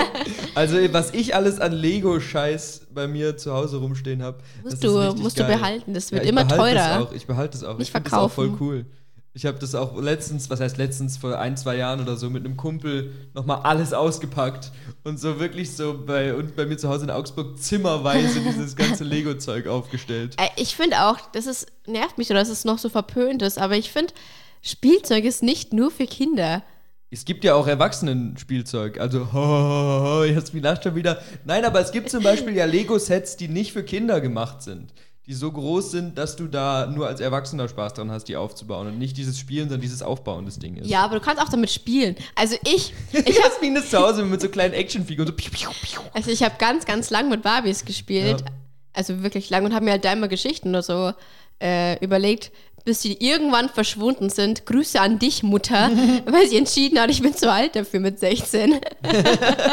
also, 0.54 0.76
was 0.92 1.12
ich 1.12 1.34
alles 1.34 1.60
an 1.60 1.72
Lego-Scheiß 1.72 2.88
bei 2.94 3.06
mir 3.06 3.36
zu 3.36 3.52
Hause 3.52 3.76
rumstehen 3.76 4.22
habe. 4.22 4.38
Musst 4.64 4.82
du, 4.82 5.14
musst 5.16 5.38
du 5.38 5.44
behalten, 5.44 5.92
das 5.92 6.12
wird 6.12 6.22
ich 6.22 6.30
immer 6.30 6.44
behalte 6.44 6.76
teurer. 6.76 6.98
Das 7.00 7.08
auch, 7.08 7.12
ich 7.12 7.26
behalte 7.26 7.58
es 7.58 7.64
auch. 7.64 7.78
Nicht 7.78 7.94
ich 7.94 8.02
das 8.02 8.12
auch 8.14 8.30
voll 8.30 8.48
verkaufen. 8.48 8.66
cool. 8.66 8.86
Ich 9.36 9.44
habe 9.44 9.58
das 9.58 9.74
auch 9.74 10.00
letztens, 10.00 10.48
was 10.48 10.60
heißt 10.60 10.78
letztens, 10.78 11.18
vor 11.18 11.38
ein, 11.38 11.58
zwei 11.58 11.76
Jahren 11.76 12.00
oder 12.00 12.16
so, 12.16 12.30
mit 12.30 12.46
einem 12.46 12.56
Kumpel 12.56 13.12
nochmal 13.34 13.60
alles 13.64 13.92
ausgepackt 13.92 14.72
und 15.04 15.20
so 15.20 15.38
wirklich 15.38 15.76
so 15.76 16.02
bei, 16.06 16.34
und 16.34 16.56
bei 16.56 16.64
mir 16.64 16.78
zu 16.78 16.88
Hause 16.88 17.04
in 17.04 17.10
Augsburg 17.10 17.58
zimmerweise 17.58 18.40
dieses 18.48 18.76
ganze 18.76 19.04
Lego-Zeug 19.04 19.66
aufgestellt. 19.66 20.36
Äh, 20.40 20.48
Ich 20.56 20.74
finde 20.74 21.02
auch, 21.04 21.18
das 21.32 21.44
ist, 21.44 21.66
nervt 21.86 22.16
mich 22.16 22.28
so, 22.28 22.34
dass 22.34 22.48
es 22.48 22.64
noch 22.64 22.78
so 22.78 22.88
verpönt 22.88 23.42
ist, 23.42 23.58
aber 23.58 23.76
ich 23.76 23.92
finde, 23.92 24.14
Spielzeug 24.62 25.24
ist 25.24 25.42
nicht 25.42 25.74
nur 25.74 25.90
für 25.90 26.06
Kinder. 26.06 26.62
Es 27.10 27.26
gibt 27.26 27.44
ja 27.44 27.56
auch 27.56 27.66
Erwachsenen-Spielzeug. 27.66 28.98
Also, 28.98 29.34
ho, 29.34 29.38
ho, 29.38 30.04
ho, 30.20 30.24
Jasmin 30.24 30.62
lacht 30.62 30.84
schon 30.84 30.94
wieder. 30.94 31.20
Nein, 31.44 31.66
aber 31.66 31.80
es 31.80 31.92
gibt 31.92 32.08
zum 32.08 32.22
Beispiel 32.22 32.56
ja 32.56 32.64
Lego-Sets, 32.64 33.36
die 33.36 33.48
nicht 33.48 33.74
für 33.74 33.84
Kinder 33.84 34.22
gemacht 34.22 34.62
sind. 34.62 34.94
Die 35.26 35.34
so 35.34 35.50
groß 35.50 35.90
sind, 35.90 36.18
dass 36.18 36.36
du 36.36 36.46
da 36.46 36.86
nur 36.86 37.08
als 37.08 37.20
Erwachsener 37.20 37.68
Spaß 37.68 37.94
dran 37.94 38.12
hast, 38.12 38.24
die 38.24 38.36
aufzubauen. 38.36 38.86
Und 38.86 38.98
nicht 38.98 39.16
dieses 39.16 39.38
Spielen, 39.38 39.68
sondern 39.68 39.80
dieses 39.80 40.00
Aufbauen 40.00 40.44
des 40.46 40.60
Dinges. 40.60 40.88
Ja, 40.88 41.02
aber 41.02 41.16
du 41.16 41.20
kannst 41.20 41.42
auch 41.42 41.48
damit 41.48 41.70
spielen. 41.70 42.14
Also 42.36 42.56
ich, 42.64 42.94
Ich 43.12 43.36
Jasmin 43.36 43.74
ist 43.74 43.90
zu 43.90 43.98
Hause 43.98 44.22
mit 44.24 44.40
so 44.40 44.48
kleinen 44.48 44.74
Actionfiguren. 44.74 45.26
So 45.26 45.32
piu, 45.34 45.50
piu, 45.50 45.70
piu. 45.82 46.00
also 46.14 46.30
ich 46.30 46.44
habe 46.44 46.54
ganz, 46.58 46.84
ganz 46.84 47.10
lang 47.10 47.28
mit 47.28 47.42
Barbies 47.42 47.84
gespielt. 47.84 48.40
Ja. 48.42 48.46
Also 48.92 49.24
wirklich 49.24 49.50
lang 49.50 49.64
und 49.64 49.74
habe 49.74 49.84
mir 49.84 49.92
halt 49.92 50.04
da 50.04 50.12
immer 50.12 50.28
Geschichten 50.28 50.68
oder 50.68 50.82
so 50.82 51.12
äh, 51.60 52.02
überlegt, 52.04 52.52
bis 52.84 53.02
sie 53.02 53.14
irgendwann 53.14 53.68
verschwunden 53.68 54.30
sind. 54.30 54.64
Grüße 54.64 55.00
an 55.00 55.18
dich, 55.18 55.42
Mutter, 55.42 55.90
weil 56.26 56.48
sie 56.48 56.56
entschieden 56.56 57.00
hat, 57.00 57.10
ich 57.10 57.20
bin 57.20 57.34
zu 57.34 57.50
alt 57.50 57.74
dafür 57.74 57.98
mit 57.98 58.20
16. 58.20 58.78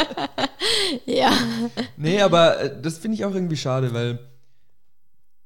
ja. 1.05 1.31
Nee, 1.95 2.21
aber 2.21 2.59
äh, 2.59 2.81
das 2.81 2.97
finde 2.97 3.15
ich 3.15 3.23
auch 3.23 3.35
irgendwie 3.35 3.55
schade, 3.55 3.93
weil 3.93 4.19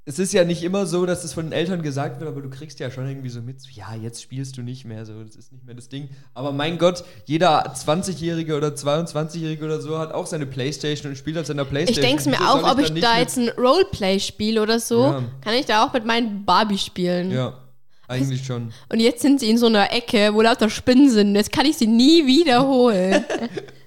es 0.07 0.19
ist 0.19 0.31
ja 0.31 0.45
nicht 0.45 0.63
immer 0.63 0.85
so, 0.85 1.05
dass 1.05 1.23
es 1.25 1.33
von 1.33 1.45
den 1.47 1.51
Eltern 1.51 1.81
gesagt 1.81 2.19
wird, 2.21 2.29
aber 2.29 2.41
du 2.41 2.49
kriegst 2.49 2.79
ja 2.79 2.89
schon 2.89 3.07
irgendwie 3.07 3.29
so 3.29 3.41
mit, 3.41 3.59
so, 3.61 3.67
ja, 3.71 3.93
jetzt 3.93 4.21
spielst 4.23 4.55
du 4.57 4.61
nicht 4.61 4.85
mehr, 4.85 5.05
so, 5.05 5.21
das 5.21 5.35
ist 5.35 5.51
nicht 5.51 5.65
mehr 5.65 5.75
das 5.75 5.89
Ding. 5.89 6.09
Aber 6.33 6.53
mein 6.53 6.77
Gott, 6.77 7.03
jeder 7.25 7.73
20-Jährige 7.75 8.55
oder 8.55 8.69
22-Jährige 8.69 9.65
oder 9.65 9.81
so 9.81 9.99
hat 9.99 10.13
auch 10.13 10.25
seine 10.25 10.45
Playstation 10.45 11.11
und 11.11 11.17
spielt 11.17 11.37
auf 11.37 11.45
seiner 11.45 11.63
Ich 11.63 11.69
Playstation. 11.69 12.03
denke 12.05 12.19
es 12.21 12.25
mir 12.25 12.37
Wieso 12.39 12.45
auch, 12.49 12.71
ob 12.71 12.79
ich 12.79 12.91
nicht 12.91 13.03
da 13.05 13.19
jetzt 13.19 13.37
ein 13.37 13.49
Roleplay 13.49 14.19
spiele 14.21 14.61
oder 14.61 14.79
so, 14.79 15.03
Ja. 15.03 15.23
kann 15.41 15.53
ich 15.55 15.65
da 15.65 15.85
auch 15.85 15.91
mit 15.91 16.05
meinen 16.05 16.45
Barbie 16.45 16.77
spielen. 16.77 17.29
Ja, 17.31 17.57
eigentlich 18.07 18.45
schon. 18.45 18.71
Und 18.89 19.01
jetzt 19.01 19.21
sind 19.21 19.41
sie 19.41 19.49
in 19.49 19.57
so 19.57 19.65
einer 19.65 19.91
Ecke, 19.91 20.33
wo 20.33 20.41
lauter 20.41 20.69
Spinnen 20.69 21.09
sind. 21.09 21.35
Jetzt 21.35 21.51
kann 21.51 21.65
ich 21.65 21.75
sie 21.77 21.87
nie 21.87 22.25
wiederholen. 22.25 23.25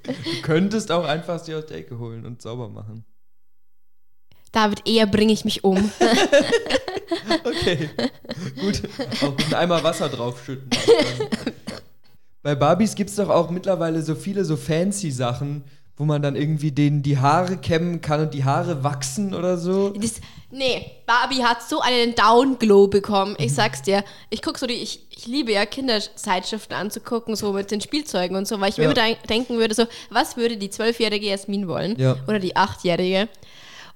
Du 0.02 0.42
könntest 0.42 0.90
auch 0.90 1.04
einfach 1.04 1.38
sie 1.38 1.54
aus 1.54 1.66
der 1.66 1.76
Ecke 1.76 1.98
holen 1.98 2.24
und 2.26 2.40
sauber 2.42 2.68
machen. 2.68 3.04
David, 4.52 4.86
eher 4.86 5.06
bringe 5.06 5.32
ich 5.32 5.44
mich 5.44 5.62
um. 5.62 5.76
okay. 7.44 7.90
Gut. 8.60 8.82
Auch 9.22 9.36
mit 9.36 9.54
einmal 9.54 9.82
Wasser 9.84 10.08
draufschütten. 10.08 10.68
Bei 12.42 12.54
Barbies 12.54 12.94
gibt 12.94 13.10
es 13.10 13.16
doch 13.16 13.28
auch 13.28 13.50
mittlerweile 13.50 14.02
so 14.02 14.14
viele 14.14 14.44
so 14.44 14.56
fancy 14.56 15.10
Sachen, 15.10 15.62
wo 15.96 16.04
man 16.04 16.22
dann 16.22 16.34
irgendwie 16.34 16.72
denen 16.72 17.02
die 17.02 17.18
Haare 17.18 17.58
kämmen 17.58 18.00
kann 18.00 18.22
und 18.22 18.32
die 18.32 18.44
Haare 18.44 18.82
wachsen 18.82 19.34
oder 19.34 19.58
so. 19.58 19.90
Das, 19.90 20.14
nee, 20.50 20.90
Barbie 21.04 21.44
hat 21.44 21.62
so 21.62 21.80
einen 21.80 22.14
Downglow 22.14 22.88
bekommen. 22.88 23.36
Ich 23.38 23.52
sag's 23.52 23.82
dir. 23.82 24.02
Ich 24.30 24.40
guck 24.40 24.56
so 24.56 24.66
die, 24.66 24.74
ich, 24.74 25.06
ich 25.10 25.26
liebe 25.26 25.52
ja 25.52 25.66
Kinderzeitschriften 25.66 26.74
anzugucken, 26.74 27.36
so 27.36 27.52
mit 27.52 27.70
den 27.70 27.82
Spielzeugen 27.82 28.34
und 28.34 28.48
so, 28.48 28.58
weil 28.60 28.70
ich 28.70 28.78
ja. 28.78 28.88
mir 28.88 28.94
immer 28.94 29.16
denken 29.28 29.58
würde, 29.58 29.74
so, 29.74 29.84
was 30.08 30.38
würde 30.38 30.56
die 30.56 30.70
zwölfjährige 30.70 31.26
Jasmin 31.26 31.68
wollen? 31.68 31.94
Ja. 32.00 32.16
Oder 32.26 32.38
die 32.38 32.56
achtjährige? 32.56 33.28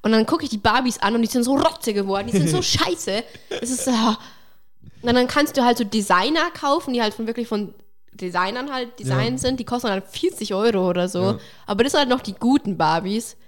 Und 0.05 0.13
dann 0.13 0.27
gucke 0.27 0.45
ich 0.45 0.51
die 0.51 0.59
Barbies 0.59 0.99
an 0.99 1.15
und 1.15 1.23
die 1.23 1.29
sind 1.29 1.45
so 1.45 1.57
rotze 1.57 1.95
geworden, 1.95 2.29
die 2.31 2.37
sind 2.37 2.51
so 2.51 2.61
scheiße. 2.63 3.25
Es 3.63 3.71
ist 3.71 3.87
so. 3.87 3.91
Und 3.91 5.15
dann 5.15 5.27
kannst 5.27 5.57
du 5.57 5.65
halt 5.65 5.79
so 5.79 5.85
Designer 5.85 6.51
kaufen, 6.53 6.93
die 6.93 7.01
halt 7.01 7.15
von 7.15 7.27
wirklich 7.27 7.49
von 7.49 7.75
Designern 8.13 8.71
halt 8.73 8.99
Design 8.99 9.33
ja. 9.33 9.39
sind, 9.39 9.61
die 9.61 9.65
kosten 9.65 9.89
dann 9.89 10.03
40 10.03 10.53
Euro 10.53 10.89
oder 10.89 11.09
so. 11.09 11.23
Ja. 11.23 11.39
Aber 11.67 11.85
das 11.85 11.93
sind 11.93 12.01
halt 12.01 12.11
noch 12.11 12.21
die 12.21 12.35
guten 12.35 12.77
Barbies. 12.77 13.39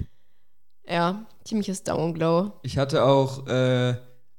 Ja, 0.89 1.27
ziemliches 1.45 1.85
Downglow. 1.85 2.53
Ich 2.63 2.79
hatte 2.79 3.05
auch, 3.05 3.47
äh, 3.49 3.97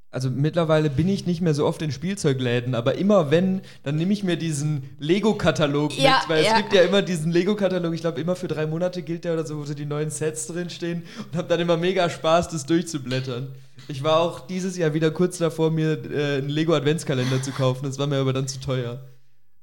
also 0.10 0.30
mittlerweile 0.30 0.90
bin 0.90 1.10
ich 1.10 1.26
nicht 1.26 1.42
mehr 1.42 1.54
so 1.54 1.66
oft 1.66 1.82
in 1.82 1.92
Spielzeugläden, 1.92 2.76
aber 2.76 2.96
immer 2.96 3.30
wenn, 3.30 3.62
dann 3.84 3.98
nehme 3.98 4.14
ich 4.14 4.24
mir 4.24 4.38
diesen 4.38 4.96
Lego-Katalog 5.00 5.98
ja, 5.98 6.20
mit, 6.20 6.30
weil 6.30 6.44
ja. 6.44 6.52
es 6.52 6.58
gibt 6.58 6.74
ja 6.74 6.82
immer 6.82 7.02
diesen 7.02 7.32
Lego-Katalog, 7.32 7.94
ich 7.94 8.02
glaube 8.02 8.22
immer 8.22 8.36
für 8.36 8.48
drei 8.48 8.68
Monate 8.68 9.02
gilt 9.02 9.26
der 9.26 9.34
oder 9.34 9.46
so, 9.46 9.58
wo 9.58 9.66
so 9.66 9.74
die 9.74 9.86
neuen 9.86 10.10
Sets 10.10 10.48
drinstehen 10.48 11.04
und 11.32 11.38
habe 11.38 11.48
dann 11.50 11.60
immer 11.60 11.76
mega 11.76 12.10
Spaß, 12.10 12.50
das 12.50 12.66
durchzublättern. 12.66 13.50
Ich 13.90 14.04
war 14.04 14.20
auch 14.22 14.40
dieses 14.40 14.78
Jahr 14.78 14.94
wieder 14.94 15.12
kurz 15.12 15.38
davor, 15.38 15.72
mir 15.72 16.04
äh, 16.10 16.38
einen 16.38 16.50
Lego-Adventskalender 16.50 17.42
zu 17.42 17.52
kaufen, 17.52 17.86
das 17.86 18.00
war 18.00 18.08
mir 18.08 18.18
aber 18.18 18.34
dann 18.34 18.48
zu 18.48 18.60
teuer. 18.60 19.06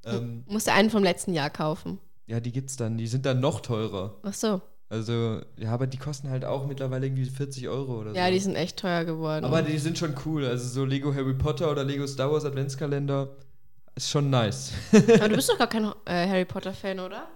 Ähm, 0.04 0.44
musst 0.46 0.66
du 0.66 0.72
einen 0.72 0.90
vom 0.90 1.02
letzten 1.02 1.32
Jahr 1.32 1.50
kaufen. 1.50 1.98
Ja, 2.26 2.40
die 2.40 2.52
gibt's 2.52 2.76
dann. 2.76 2.96
Die 2.96 3.06
sind 3.06 3.26
dann 3.26 3.40
noch 3.40 3.60
teurer. 3.60 4.18
Ach 4.22 4.34
so. 4.34 4.60
Also, 4.94 5.40
ja, 5.56 5.72
aber 5.72 5.88
die 5.88 5.96
kosten 5.96 6.30
halt 6.30 6.44
auch 6.44 6.68
mittlerweile 6.68 7.06
irgendwie 7.06 7.24
40 7.24 7.68
Euro 7.68 8.00
oder 8.00 8.10
so. 8.10 8.16
Ja, 8.16 8.30
die 8.30 8.38
sind 8.38 8.54
echt 8.54 8.78
teuer 8.78 9.04
geworden. 9.04 9.44
Aber 9.44 9.60
die 9.60 9.76
sind 9.78 9.98
schon 9.98 10.14
cool. 10.24 10.46
Also, 10.46 10.68
so 10.68 10.84
Lego 10.84 11.12
Harry 11.12 11.34
Potter 11.34 11.68
oder 11.68 11.82
Lego 11.82 12.06
Star 12.06 12.30
Wars 12.30 12.44
Adventskalender 12.44 13.28
ist 13.96 14.08
schon 14.08 14.30
nice. 14.30 14.72
aber 14.92 15.28
du 15.28 15.34
bist 15.34 15.48
doch 15.50 15.58
gar 15.58 15.66
kein 15.66 15.86
äh, 16.04 16.28
Harry 16.28 16.44
Potter-Fan, 16.44 17.00
oder? 17.00 17.26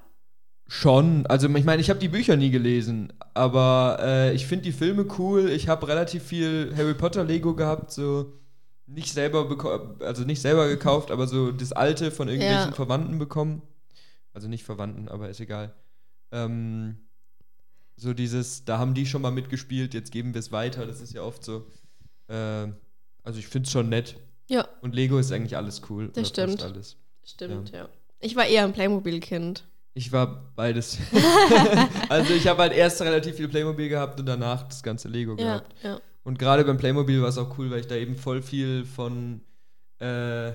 Schon. 0.68 1.26
Also, 1.26 1.48
ich 1.48 1.64
meine, 1.64 1.82
ich 1.82 1.90
habe 1.90 1.98
die 1.98 2.08
Bücher 2.08 2.36
nie 2.36 2.50
gelesen. 2.50 3.12
Aber 3.34 3.98
äh, 4.00 4.34
ich 4.34 4.46
finde 4.46 4.62
die 4.62 4.72
Filme 4.72 5.06
cool. 5.18 5.48
Ich 5.50 5.68
habe 5.68 5.88
relativ 5.88 6.22
viel 6.22 6.72
Harry 6.76 6.94
Potter 6.94 7.24
Lego 7.24 7.56
gehabt. 7.56 7.90
So 7.90 8.34
nicht 8.86 9.12
selber 9.12 9.96
also 9.98 10.22
nicht 10.22 10.40
selber 10.40 10.68
gekauft, 10.68 11.10
aber 11.10 11.26
so 11.26 11.50
das 11.50 11.72
alte 11.72 12.12
von 12.12 12.28
irgendwelchen 12.28 12.70
ja. 12.70 12.72
Verwandten 12.72 13.18
bekommen. 13.18 13.62
Also 14.32 14.46
nicht 14.46 14.62
Verwandten, 14.62 15.08
aber 15.08 15.28
ist 15.28 15.40
egal. 15.40 15.74
Ähm, 16.30 17.07
so 17.98 18.14
dieses, 18.14 18.64
da 18.64 18.78
haben 18.78 18.94
die 18.94 19.06
schon 19.06 19.22
mal 19.22 19.30
mitgespielt, 19.30 19.92
jetzt 19.92 20.12
geben 20.12 20.32
wir 20.32 20.38
es 20.38 20.52
weiter. 20.52 20.86
Das 20.86 21.00
ist 21.00 21.12
ja 21.12 21.22
oft 21.22 21.44
so. 21.44 21.66
Äh, 22.28 22.68
also 23.24 23.38
ich 23.38 23.48
finde 23.48 23.66
es 23.66 23.72
schon 23.72 23.88
nett. 23.88 24.16
Ja. 24.48 24.66
Und 24.80 24.94
Lego 24.94 25.18
ist 25.18 25.32
eigentlich 25.32 25.56
alles 25.56 25.82
cool. 25.90 26.10
Das 26.14 26.28
stimmt. 26.28 26.62
Alles. 26.62 26.96
Stimmt, 27.24 27.70
ja. 27.70 27.78
ja. 27.78 27.88
Ich 28.20 28.36
war 28.36 28.46
eher 28.46 28.64
ein 28.64 28.72
Playmobil-Kind. 28.72 29.64
Ich 29.94 30.12
war 30.12 30.52
beides. 30.54 30.98
also 32.08 32.32
ich 32.32 32.46
habe 32.46 32.62
halt 32.62 32.72
erst 32.72 33.02
relativ 33.02 33.36
viel 33.36 33.48
Playmobil 33.48 33.88
gehabt 33.88 34.20
und 34.20 34.26
danach 34.26 34.62
das 34.62 34.82
ganze 34.82 35.08
Lego 35.08 35.32
ja, 35.32 35.36
gehabt. 35.36 35.74
Ja. 35.82 36.00
Und 36.22 36.38
gerade 36.38 36.64
beim 36.64 36.78
Playmobil 36.78 37.20
war 37.20 37.28
es 37.28 37.38
auch 37.38 37.58
cool, 37.58 37.70
weil 37.70 37.80
ich 37.80 37.88
da 37.88 37.96
eben 37.96 38.16
voll 38.16 38.42
viel 38.42 38.84
von 38.84 39.40
äh, 39.98 40.52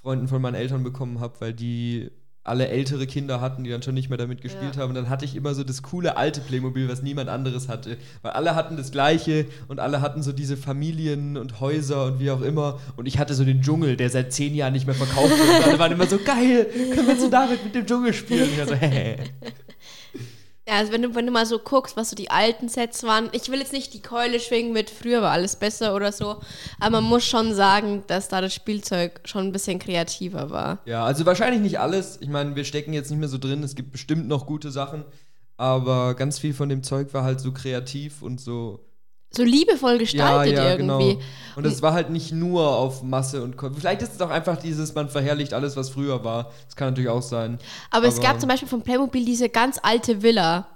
Freunden 0.00 0.28
von 0.28 0.40
meinen 0.40 0.54
Eltern 0.54 0.84
bekommen 0.84 1.20
habe, 1.20 1.40
weil 1.40 1.52
die 1.52 2.10
alle 2.48 2.68
ältere 2.68 3.06
Kinder 3.06 3.40
hatten, 3.40 3.64
die 3.64 3.70
dann 3.70 3.82
schon 3.82 3.94
nicht 3.94 4.08
mehr 4.08 4.18
damit 4.18 4.40
gespielt 4.40 4.76
ja. 4.76 4.82
haben. 4.82 4.90
Und 4.90 4.94
dann 4.94 5.08
hatte 5.08 5.24
ich 5.24 5.36
immer 5.36 5.54
so 5.54 5.64
das 5.64 5.82
coole 5.82 6.16
alte 6.16 6.40
Playmobil, 6.40 6.88
was 6.88 7.02
niemand 7.02 7.28
anderes 7.28 7.68
hatte. 7.68 7.96
Weil 8.22 8.32
alle 8.32 8.54
hatten 8.54 8.76
das 8.76 8.90
gleiche 8.90 9.46
und 9.68 9.80
alle 9.80 10.00
hatten 10.00 10.22
so 10.22 10.32
diese 10.32 10.56
Familien 10.56 11.36
und 11.36 11.60
Häuser 11.60 12.06
und 12.06 12.20
wie 12.20 12.30
auch 12.30 12.42
immer. 12.42 12.80
Und 12.96 13.06
ich 13.06 13.18
hatte 13.18 13.34
so 13.34 13.44
den 13.44 13.62
Dschungel, 13.62 13.96
der 13.96 14.10
seit 14.10 14.32
zehn 14.32 14.54
Jahren 14.54 14.72
nicht 14.72 14.86
mehr 14.86 14.94
verkauft 14.94 15.30
wird. 15.30 15.58
Und 15.58 15.64
alle 15.64 15.78
waren 15.78 15.92
immer 15.92 16.06
so 16.06 16.18
geil, 16.18 16.66
können 16.94 17.06
wir 17.06 17.16
so 17.16 17.28
damit 17.28 17.64
mit 17.64 17.74
dem 17.74 17.86
Dschungel 17.86 18.12
spielen? 18.12 18.44
Und 18.44 18.52
ich 18.52 18.58
war 18.58 18.66
so, 18.66 18.74
hä. 18.80 19.16
Ja, 20.68 20.74
also 20.74 20.92
wenn 20.92 21.00
du, 21.00 21.14
wenn 21.14 21.24
du 21.24 21.32
mal 21.32 21.46
so 21.46 21.58
guckst, 21.58 21.96
was 21.96 22.10
so 22.10 22.14
die 22.14 22.30
alten 22.30 22.68
Sets 22.68 23.02
waren, 23.02 23.30
ich 23.32 23.50
will 23.50 23.58
jetzt 23.58 23.72
nicht 23.72 23.94
die 23.94 24.02
Keule 24.02 24.38
schwingen 24.38 24.74
mit 24.74 24.90
früher 24.90 25.22
war 25.22 25.30
alles 25.30 25.56
besser 25.56 25.94
oder 25.94 26.12
so, 26.12 26.42
aber 26.78 27.00
man 27.00 27.04
muss 27.04 27.24
schon 27.24 27.54
sagen, 27.54 28.04
dass 28.06 28.28
da 28.28 28.42
das 28.42 28.52
Spielzeug 28.52 29.20
schon 29.24 29.46
ein 29.46 29.52
bisschen 29.52 29.78
kreativer 29.78 30.50
war. 30.50 30.80
Ja, 30.84 31.06
also 31.06 31.24
wahrscheinlich 31.24 31.62
nicht 31.62 31.80
alles. 31.80 32.18
Ich 32.20 32.28
meine, 32.28 32.54
wir 32.54 32.64
stecken 32.64 32.92
jetzt 32.92 33.08
nicht 33.08 33.18
mehr 33.18 33.30
so 33.30 33.38
drin, 33.38 33.62
es 33.62 33.76
gibt 33.76 33.92
bestimmt 33.92 34.28
noch 34.28 34.44
gute 34.44 34.70
Sachen, 34.70 35.06
aber 35.56 36.12
ganz 36.14 36.38
viel 36.38 36.52
von 36.52 36.68
dem 36.68 36.82
Zeug 36.82 37.14
war 37.14 37.24
halt 37.24 37.40
so 37.40 37.52
kreativ 37.52 38.20
und 38.20 38.38
so 38.38 38.87
so 39.30 39.42
liebevoll 39.42 39.98
gestaltet 39.98 40.56
ja, 40.56 40.64
ja, 40.64 40.70
irgendwie. 40.70 41.14
Genau. 41.14 41.26
Und 41.56 41.66
es 41.66 41.82
war 41.82 41.92
halt 41.92 42.10
nicht 42.10 42.32
nur 42.32 42.68
auf 42.68 43.02
Masse 43.02 43.42
und 43.42 43.56
Kon 43.56 43.74
vielleicht 43.74 44.00
ist 44.02 44.14
es 44.14 44.20
auch 44.20 44.30
einfach 44.30 44.56
dieses, 44.56 44.94
man 44.94 45.08
verherrlicht 45.08 45.52
alles, 45.52 45.76
was 45.76 45.90
früher 45.90 46.24
war. 46.24 46.50
Das 46.66 46.76
kann 46.76 46.88
natürlich 46.88 47.10
auch 47.10 47.22
sein. 47.22 47.58
Aber, 47.90 47.98
Aber 47.98 48.06
es 48.06 48.20
gab 48.20 48.40
zum 48.40 48.48
Beispiel 48.48 48.68
von 48.68 48.82
Playmobil 48.82 49.24
diese 49.24 49.48
ganz 49.48 49.78
alte 49.82 50.22
Villa. 50.22 50.66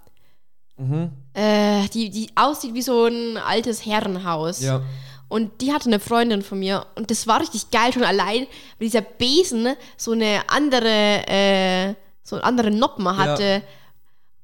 Mhm. 0.77 1.11
Äh, 1.35 1.89
die, 1.95 2.11
die 2.11 2.31
aussieht 2.35 2.75
wie 2.75 2.83
so 2.83 3.07
ein 3.07 3.37
altes 3.37 3.87
Herrenhaus. 3.87 4.61
Ja. 4.61 4.83
Und 5.29 5.63
die 5.63 5.73
hatte 5.73 5.87
eine 5.87 5.99
Freundin 5.99 6.43
von 6.43 6.59
mir 6.59 6.85
und 6.95 7.11
das 7.11 7.27
war 7.27 7.41
richtig 7.41 7.71
geil 7.71 7.93
schon 7.93 8.05
allein, 8.05 8.41
weil 8.79 8.89
dieser 8.89 9.01
Besen 9.01 9.69
so 9.97 10.13
eine 10.13 10.41
andere, 10.49 11.27
äh, 11.27 11.95
so 12.23 12.37
einen 12.37 12.45
anderen 12.45 12.79
Noppen 12.79 13.17
hatte. 13.17 13.43
Ja 13.43 13.63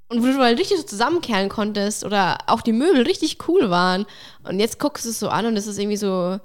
und 0.08 0.22
wo 0.22 0.26
du 0.26 0.38
mal 0.38 0.54
richtig 0.54 0.78
so 0.78 0.82
zusammenkehren 0.84 1.48
konntest 1.48 2.04
oder 2.04 2.38
auch 2.46 2.62
die 2.62 2.72
Möbel 2.72 3.02
richtig 3.02 3.48
cool 3.48 3.70
waren. 3.70 4.06
Und 4.42 4.58
jetzt 4.58 4.78
guckst 4.78 5.04
du 5.04 5.10
es 5.10 5.18
so 5.18 5.28
an 5.28 5.46
und 5.46 5.56
es 5.56 5.66
ist 5.66 5.78
irgendwie 5.78 5.96
so 5.96 6.38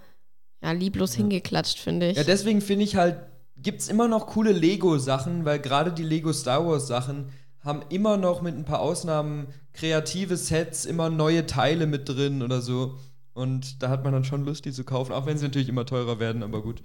ja, 0.61 0.71
lieblos 0.71 1.13
ja. 1.13 1.19
hingeklatscht, 1.19 1.79
finde 1.79 2.09
ich. 2.09 2.17
Ja, 2.17 2.23
deswegen 2.23 2.61
finde 2.61 2.83
ich 2.83 2.95
halt, 2.95 3.17
gibt 3.57 3.81
es 3.81 3.87
immer 3.87 4.07
noch 4.07 4.27
coole 4.27 4.51
Lego-Sachen, 4.51 5.45
weil 5.45 5.59
gerade 5.59 5.91
die 5.91 6.03
Lego 6.03 6.33
Star 6.33 6.65
Wars-Sachen 6.65 7.29
haben 7.59 7.81
immer 7.89 8.17
noch 8.17 8.41
mit 8.41 8.55
ein 8.55 8.65
paar 8.65 8.81
Ausnahmen 8.81 9.47
kreative 9.71 10.35
Sets, 10.35 10.85
immer 10.85 11.09
neue 11.09 11.45
Teile 11.45 11.87
mit 11.87 12.09
drin 12.09 12.43
oder 12.43 12.61
so. 12.61 12.97
Und 13.33 13.81
da 13.81 13.89
hat 13.89 14.03
man 14.03 14.13
dann 14.13 14.25
schon 14.25 14.45
Lust, 14.45 14.65
die 14.65 14.73
zu 14.73 14.83
kaufen, 14.83 15.13
auch 15.13 15.25
wenn 15.25 15.37
sie 15.37 15.45
natürlich 15.45 15.69
immer 15.69 15.85
teurer 15.85 16.19
werden, 16.19 16.43
aber 16.43 16.61
gut. 16.61 16.83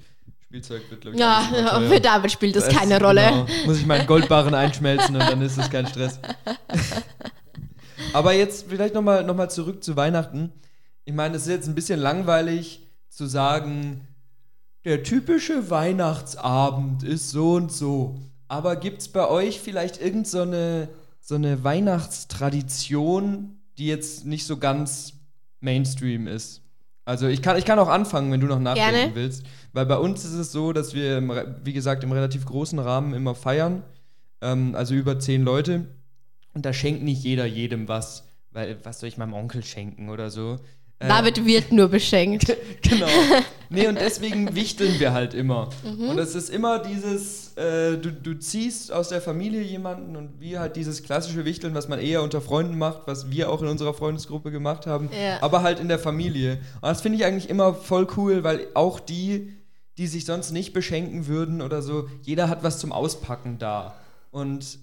Spielzeug 0.49 0.90
wird, 0.90 1.02
glaube 1.02 1.14
ich. 1.14 1.21
Ja, 1.21 1.43
für 1.88 2.00
David 2.00 2.33
spielt 2.33 2.57
das, 2.57 2.64
das 2.64 2.75
keine 2.75 2.99
Rolle. 2.99 3.21
Genau, 3.21 3.47
muss 3.67 3.78
ich 3.78 3.85
meinen 3.85 4.07
Goldbarren 4.07 4.55
einschmelzen 4.55 5.14
und 5.14 5.21
dann 5.21 5.43
ist 5.43 5.59
es 5.59 5.69
kein 5.69 5.87
Stress. 5.87 6.19
Aber 8.14 8.33
jetzt 8.33 8.67
vielleicht 8.67 8.95
nochmal 8.95 9.25
noch 9.25 9.37
mal 9.37 9.50
zurück 9.50 9.85
zu 9.85 9.95
Weihnachten. 9.95 10.50
Ich 11.05 11.12
meine, 11.12 11.37
es 11.37 11.43
ist 11.43 11.49
jetzt 11.49 11.69
ein 11.69 11.75
bisschen 11.75 12.00
langweilig 12.00 12.81
zu 13.11 13.26
sagen, 13.26 14.09
der 14.87 15.02
typische 15.02 15.69
Weihnachtsabend 15.69 17.02
ist 17.02 17.31
so 17.31 17.52
und 17.52 17.71
so. 17.71 18.19
Aber 18.47 18.76
gibt 18.76 19.02
es 19.02 19.09
bei 19.09 19.28
euch 19.28 19.61
vielleicht 19.61 20.00
irgendeine 20.00 20.88
so, 21.21 21.35
so 21.35 21.35
eine 21.35 21.62
Weihnachtstradition, 21.62 23.61
die 23.76 23.87
jetzt 23.87 24.25
nicht 24.25 24.47
so 24.47 24.57
ganz 24.57 25.12
Mainstream 25.61 26.26
ist? 26.26 26.62
Also 27.09 27.27
ich 27.27 27.41
kann, 27.41 27.57
ich 27.57 27.65
kann 27.65 27.79
auch 27.79 27.88
anfangen, 27.88 28.31
wenn 28.31 28.41
du 28.41 28.47
noch 28.47 28.59
nachdenken 28.59 28.93
Gerne. 28.93 29.15
willst. 29.15 29.43
Weil 29.73 29.87
bei 29.87 29.97
uns 29.97 30.27
ist 30.27 30.35
es 30.35 30.53
so, 30.53 30.75
dass 30.75 30.93
wir, 30.93 31.17
im, 31.17 31.33
wie 31.65 31.73
gesagt, 31.73 32.05
im 32.05 32.12
relativ 32.12 32.45
großen 32.45 32.79
Rahmen 32.79 33.15
immer 33.15 33.35
feiern. 33.35 33.83
Ähm, 34.43 34.75
also 34.75 34.93
über 34.93 35.19
zehn 35.19 35.43
Leute. 35.43 35.87
Und 36.53 36.67
da 36.67 36.75
schenkt 36.75 37.03
nicht 37.03 37.25
jeder 37.25 37.47
jedem 37.47 37.88
was. 37.88 38.29
Weil, 38.50 38.77
was 38.83 39.00
soll 39.00 39.09
ich 39.09 39.17
meinem 39.17 39.33
Onkel 39.33 39.65
schenken 39.65 40.11
oder 40.11 40.29
so? 40.31 40.59
Äh, 41.00 41.09
David 41.09 41.45
wird 41.45 41.73
nur 41.73 41.88
beschenkt. 41.88 42.57
genau. 42.83 43.07
Nee, 43.71 43.87
und 43.87 43.95
deswegen 44.00 44.55
wichteln 44.55 44.99
wir 44.99 45.12
halt 45.12 45.35
immer. 45.35 45.71
Mhm. 45.85 46.11
Und 46.11 46.19
es 46.19 46.35
ist 46.35 46.50
immer 46.50 46.81
dieses, 46.81 47.57
äh, 47.57 47.97
du, 47.97 48.12
du 48.12 48.35
ziehst 48.35 48.93
aus 48.93 49.11
der 49.11 49.21
Familie 49.21 49.62
jemanden 49.62 50.17
und 50.17 50.40
wir 50.40 50.61
halt 50.61 50.76
dieses 50.76 51.02
klassische 51.02 51.45
Wichteln, 51.45 51.75
was 51.75 51.88
man 51.88 52.00
eher 52.00 52.23
unter 52.23 52.40
Freunden 52.40 52.78
macht, 52.78 53.02
was 53.07 53.31
wir 53.31 53.50
auch 53.50 53.62
in 53.62 53.69
unserer 53.69 53.95
Freundesgruppe 53.95 54.50
gemacht 54.50 54.87
haben, 54.87 55.11
ja. 55.12 55.43
aber 55.43 55.62
halt 55.62 55.78
in 55.78 55.88
der 55.88 55.99
Familie. 55.99 56.61
Und 56.76 56.88
das 56.88 57.00
finde 57.00 57.19
ich 57.19 57.25
eigentlich 57.25 57.49
immer 57.49 57.75
voll 57.75 58.09
cool, 58.17 58.43
weil 58.43 58.67
auch 58.75 58.99
die, 58.99 59.52
die 59.99 60.07
sich 60.07 60.25
sonst 60.25 60.50
nicht 60.50 60.73
beschenken 60.73 61.26
würden 61.26 61.62
oder 61.62 61.83
so, 61.83 62.09
jeder 62.23 62.49
hat 62.49 62.64
was 62.64 62.78
zum 62.78 62.93
Auspacken 62.93 63.59
da. 63.59 63.95
Und 64.31 64.78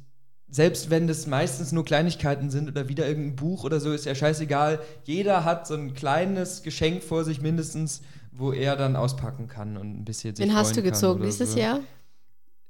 selbst 0.55 0.89
wenn 0.89 1.05
das 1.05 1.27
meistens 1.27 1.73
nur 1.73 1.83
Kleinigkeiten 1.83 2.49
sind 2.49 2.69
oder 2.69 2.87
wieder 2.87 3.05
irgendein 3.05 3.35
Buch 3.35 3.65
oder 3.65 3.81
so, 3.81 3.91
ist 3.91 4.05
ja 4.05 4.15
scheißegal. 4.15 4.79
Jeder 5.03 5.43
hat 5.43 5.67
so 5.67 5.73
ein 5.73 5.93
kleines 5.93 6.63
Geschenk 6.63 7.03
vor 7.03 7.25
sich 7.25 7.41
mindestens, 7.41 8.01
wo 8.31 8.53
er 8.53 8.77
dann 8.77 8.95
auspacken 8.95 9.49
kann 9.49 9.75
und 9.75 9.99
ein 9.99 10.05
bisschen 10.05 10.33
sich 10.33 10.45
Wen 10.45 10.55
hast 10.55 10.77
du 10.77 10.81
gezogen 10.81 11.23
dieses 11.23 11.53
so. 11.53 11.59
Jahr? 11.59 11.81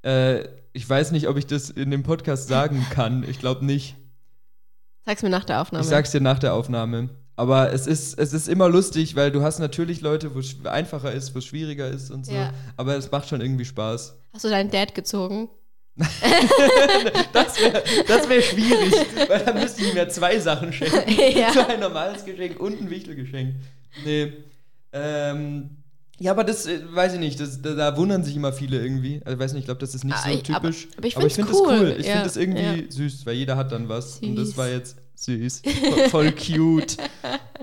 Äh, 0.01 0.47
ich 0.73 0.89
weiß 0.89 1.11
nicht, 1.11 1.27
ob 1.27 1.37
ich 1.37 1.45
das 1.45 1.69
in 1.69 1.91
dem 1.91 2.01
Podcast 2.01 2.47
sagen 2.47 2.83
kann. 2.89 3.23
Ich 3.29 3.37
glaube 3.37 3.63
nicht. 3.63 3.95
Sag's 5.05 5.21
mir 5.21 5.29
nach 5.29 5.45
der 5.45 5.61
Aufnahme. 5.61 5.83
Ich 5.83 5.89
sag's 5.89 6.09
dir 6.09 6.21
nach 6.21 6.39
der 6.39 6.55
Aufnahme. 6.55 7.09
Aber 7.35 7.71
es 7.71 7.85
ist, 7.85 8.17
es 8.17 8.33
ist 8.33 8.47
immer 8.49 8.67
lustig, 8.67 9.15
weil 9.15 9.29
du 9.29 9.43
hast 9.43 9.59
natürlich 9.59 10.01
Leute, 10.01 10.33
wo 10.33 10.39
es 10.39 10.55
einfacher 10.65 11.11
ist, 11.11 11.35
wo 11.35 11.39
es 11.39 11.45
schwieriger 11.45 11.87
ist 11.87 12.09
und 12.09 12.25
so. 12.25 12.33
Ja. 12.33 12.51
Aber 12.77 12.97
es 12.97 13.11
macht 13.11 13.29
schon 13.29 13.41
irgendwie 13.41 13.65
Spaß. 13.65 14.17
Hast 14.33 14.43
du 14.43 14.49
deinen 14.49 14.71
Dad 14.71 14.95
gezogen? 14.95 15.49
das 17.33 17.59
wäre 17.59 17.83
das 18.05 18.27
wär 18.27 18.41
schwierig, 18.41 18.93
weil 19.29 19.45
dann 19.45 19.59
müsste 19.59 19.81
ich 19.81 19.93
mir 19.93 20.09
zwei 20.09 20.37
Sachen 20.39 20.73
schenken. 20.73 21.03
Ja. 21.37 21.53
So 21.53 21.65
ein 21.65 21.79
normales 21.79 22.25
Geschenk 22.25 22.59
und 22.59 22.81
ein 22.81 22.89
Wichtelgeschenk. 22.89 23.55
Nee. 24.03 24.33
Ähm, 24.91 25.69
ja, 26.19 26.31
aber 26.31 26.43
das 26.43 26.65
äh, 26.65 26.81
weiß 26.89 27.13
ich 27.13 27.19
nicht, 27.19 27.39
das, 27.39 27.61
da, 27.61 27.73
da, 27.73 27.95
wundern 27.97 28.23
sich 28.23 28.35
immer 28.35 28.53
viele 28.53 28.81
irgendwie. 28.81 29.21
Also, 29.23 29.33
ich 29.33 29.39
weiß 29.39 29.53
nicht, 29.53 29.61
ich 29.61 29.65
glaube, 29.65 29.79
das 29.79 29.95
ist 29.95 30.03
nicht 30.03 30.15
ah, 30.15 30.29
so 30.29 30.37
typisch. 30.37 30.87
Aber, 30.91 30.97
aber 30.97 31.07
ich 31.07 31.13
finde 31.15 31.29
find 31.29 31.49
cool. 31.51 31.67
das 31.67 31.79
cool. 31.79 31.95
Ich 31.99 32.05
ja, 32.05 32.11
finde 32.13 32.25
das 32.25 32.37
irgendwie 32.37 32.85
ja. 32.85 32.91
süß, 32.91 33.25
weil 33.25 33.35
jeder 33.35 33.57
hat 33.57 33.71
dann 33.71 33.89
was. 33.89 34.17
Süß. 34.17 34.29
Und 34.29 34.35
das 34.37 34.57
war 34.57 34.69
jetzt 34.69 34.97
süß. 35.15 35.61
Voll 36.09 36.31
cute. 36.31 36.97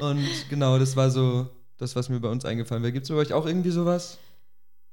Und 0.01 0.27
genau, 0.51 0.79
das 0.79 0.97
war 0.97 1.11
so 1.11 1.49
das, 1.79 1.97
was 1.97 2.09
mir 2.09 2.21
bei 2.21 2.29
uns 2.29 2.45
eingefallen 2.45 2.83
wäre. 2.83 2.93
Gibt 2.93 3.05
es 3.05 3.11
bei 3.11 3.17
euch 3.17 3.33
auch 3.33 3.47
irgendwie 3.47 3.71
sowas? 3.71 4.19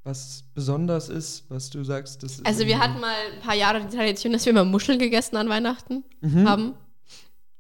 Was 0.04 0.44
besonders 0.54 1.10
ist, 1.10 1.50
was 1.50 1.70
du 1.70 1.84
sagst? 1.84 2.26
also 2.46 2.66
wir 2.66 2.80
hatten 2.80 3.00
mal 3.00 3.14
ein 3.34 3.42
paar 3.42 3.56
Jahre 3.56 3.82
die 3.82 3.96
Tradition, 3.96 4.34
dass 4.34 4.46
wir 4.46 4.52
immer 4.52 4.66
Muscheln 4.66 5.00
gegessen 5.00 5.36
an 5.38 5.50
Weihnachten 5.50 6.04
mhm. 6.22 6.48
haben. 6.48 6.74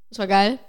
Das 0.09 0.19
war 0.19 0.27
geil. 0.27 0.59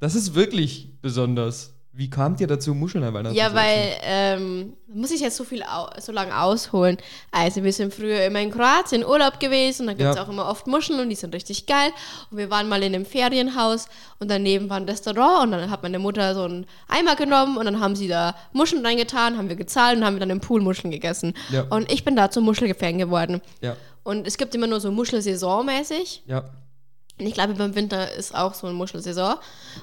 Das 0.00 0.14
ist 0.14 0.34
wirklich 0.34 1.00
besonders. 1.00 1.74
Wie 2.00 2.08
kamt 2.08 2.40
ihr 2.40 2.46
dazu, 2.46 2.72
Muscheln 2.72 3.04
an 3.04 3.12
Weihnachten 3.12 3.36
Ja, 3.36 3.52
weil, 3.52 3.94
ähm, 4.04 4.72
muss 4.86 5.10
ich 5.10 5.20
jetzt 5.20 5.36
so 5.36 5.44
viel, 5.44 5.62
so 5.98 6.12
lange 6.12 6.34
ausholen. 6.40 6.96
Also, 7.30 7.62
wir 7.62 7.74
sind 7.74 7.92
früher 7.92 8.24
immer 8.24 8.40
in 8.40 8.50
Kroatien 8.50 9.04
Urlaub 9.04 9.38
gewesen 9.38 9.82
und 9.82 9.88
da 9.88 9.92
gibt 9.92 10.08
es 10.08 10.16
ja. 10.16 10.22
auch 10.22 10.30
immer 10.30 10.48
oft 10.48 10.66
Muscheln 10.66 10.98
und 10.98 11.10
die 11.10 11.14
sind 11.14 11.34
richtig 11.34 11.66
geil. 11.66 11.90
Und 12.30 12.38
wir 12.38 12.48
waren 12.48 12.70
mal 12.70 12.82
in 12.82 12.94
einem 12.94 13.04
Ferienhaus 13.04 13.86
und 14.18 14.30
daneben 14.30 14.70
war 14.70 14.78
ein 14.78 14.84
Restaurant 14.84 15.44
und 15.44 15.50
dann 15.50 15.70
hat 15.70 15.82
meine 15.82 15.98
Mutter 15.98 16.34
so 16.34 16.44
einen 16.44 16.64
Eimer 16.88 17.16
genommen 17.16 17.58
und 17.58 17.66
dann 17.66 17.80
haben 17.80 17.94
sie 17.94 18.08
da 18.08 18.34
Muscheln 18.54 18.82
reingetan, 18.82 19.36
haben 19.36 19.50
wir 19.50 19.56
gezahlt 19.56 19.98
und 19.98 20.06
haben 20.06 20.14
wir 20.14 20.20
dann 20.20 20.30
im 20.30 20.40
Pool 20.40 20.62
Muscheln 20.62 20.90
gegessen. 20.90 21.34
Ja. 21.50 21.66
Und 21.68 21.92
ich 21.92 22.02
bin 22.02 22.16
da 22.16 22.30
zum 22.30 22.44
Muschelgefäng 22.44 22.96
geworden. 22.96 23.42
Ja. 23.60 23.76
Und 24.04 24.26
es 24.26 24.38
gibt 24.38 24.54
immer 24.54 24.66
nur 24.66 24.80
so 24.80 24.90
Muschelsaison 24.90 25.66
mäßig. 25.66 26.22
Ja. 26.26 26.44
Ich 27.26 27.34
glaube, 27.34 27.54
beim 27.54 27.74
Winter 27.74 28.12
ist 28.12 28.34
auch 28.34 28.54
so 28.54 28.66
eine 28.66 28.76
Muschelsaison. 28.76 29.36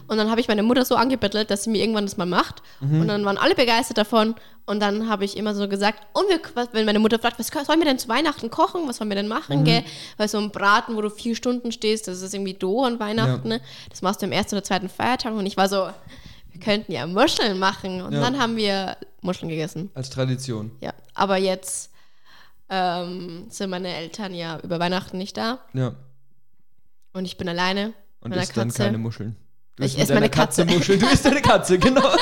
Und 0.08 0.18
dann 0.18 0.30
habe 0.30 0.42
ich 0.42 0.48
meine 0.48 0.64
Mutter 0.64 0.86
so 0.86 0.96
angebettelt, 0.96 1.50
dass 1.52 1.64
sie 1.64 1.70
mir 1.70 1.82
irgendwann 1.82 2.06
das 2.06 2.18
mal 2.18 2.26
macht. 2.26 2.62
Mhm. 2.80 3.02
Und 3.02 3.08
dann 3.08 3.26
waren 3.26 3.38
alle 3.38 3.56
begeistert 3.56 3.98
davon. 3.98 4.36
Und 4.66 4.82
dann 4.82 5.08
habe 5.08 5.24
ich 5.24 5.38
immer 5.38 5.56
so 5.56 5.68
gesagt, 5.70 6.06
und 6.14 6.26
wir, 6.28 6.40
wenn 6.74 6.86
meine 6.86 7.00
Mutter 7.00 7.20
fragt, 7.20 7.40
was 7.40 7.48
sollen 7.48 7.80
wir 7.80 7.86
denn 7.86 8.00
zu 8.00 8.10
Weihnachten 8.10 8.52
kochen? 8.52 8.82
Was 8.88 8.98
sollen 8.98 9.10
wir 9.10 9.16
denn 9.16 9.28
machen? 9.28 9.62
Mhm. 9.62 9.64
Gell? 9.64 9.84
Weil 10.18 10.28
so 10.28 10.38
ein 10.38 10.52
Braten, 10.52 10.96
wo 10.96 11.02
du 11.02 11.10
vier 11.10 11.36
Stunden 11.36 11.72
stehst, 11.72 12.08
das 12.08 12.22
ist 12.22 12.34
irgendwie 12.34 12.54
do 12.54 12.84
an 12.84 13.00
Weihnachten. 13.00 13.50
Ja. 13.50 13.58
Ne? 13.58 13.62
Das 13.90 14.02
machst 14.02 14.22
du 14.22 14.26
am 14.26 14.32
ersten 14.32 14.56
oder 14.56 14.64
zweiten 14.64 14.90
Feiertag. 14.90 15.34
Und 15.34 15.46
ich 15.46 15.56
war 15.56 15.70
so, 15.70 15.88
wir 16.52 16.60
könnten 16.60 16.92
ja 16.92 17.08
Muscheln 17.08 17.60
machen. 17.60 18.02
Und 18.02 18.14
ja. 18.14 18.20
dann 18.20 18.40
haben 18.40 18.58
wir 18.58 18.98
Muscheln 19.22 19.50
gegessen. 19.50 19.90
Als 19.94 20.10
Tradition. 20.10 20.72
Ja, 20.82 20.94
aber 21.14 21.38
jetzt 21.38 21.92
ähm, 22.70 23.46
sind 23.50 23.70
meine 23.70 23.94
Eltern 23.94 24.34
ja 24.34 24.60
über 24.60 24.80
Weihnachten 24.80 25.18
nicht 25.18 25.38
da. 25.38 25.60
Ja. 25.74 25.94
Und 27.18 27.26
ich 27.26 27.38
bin 27.38 27.50
alleine. 27.50 27.94
Und 28.20 28.34
isst 28.36 28.54
Katze. 28.54 28.60
dann 28.60 28.72
keine 28.72 28.98
Muscheln. 29.00 29.36
Du 29.76 29.84
ich 29.84 29.98
esse 29.98 30.14
meine 30.14 30.30
Katze. 30.30 30.66
Katze 30.66 30.78
Muscheln. 30.78 31.00
Du 31.00 31.08
isst 31.08 31.26
deine 31.26 31.42
Katze, 31.42 31.80
genau. 31.80 32.02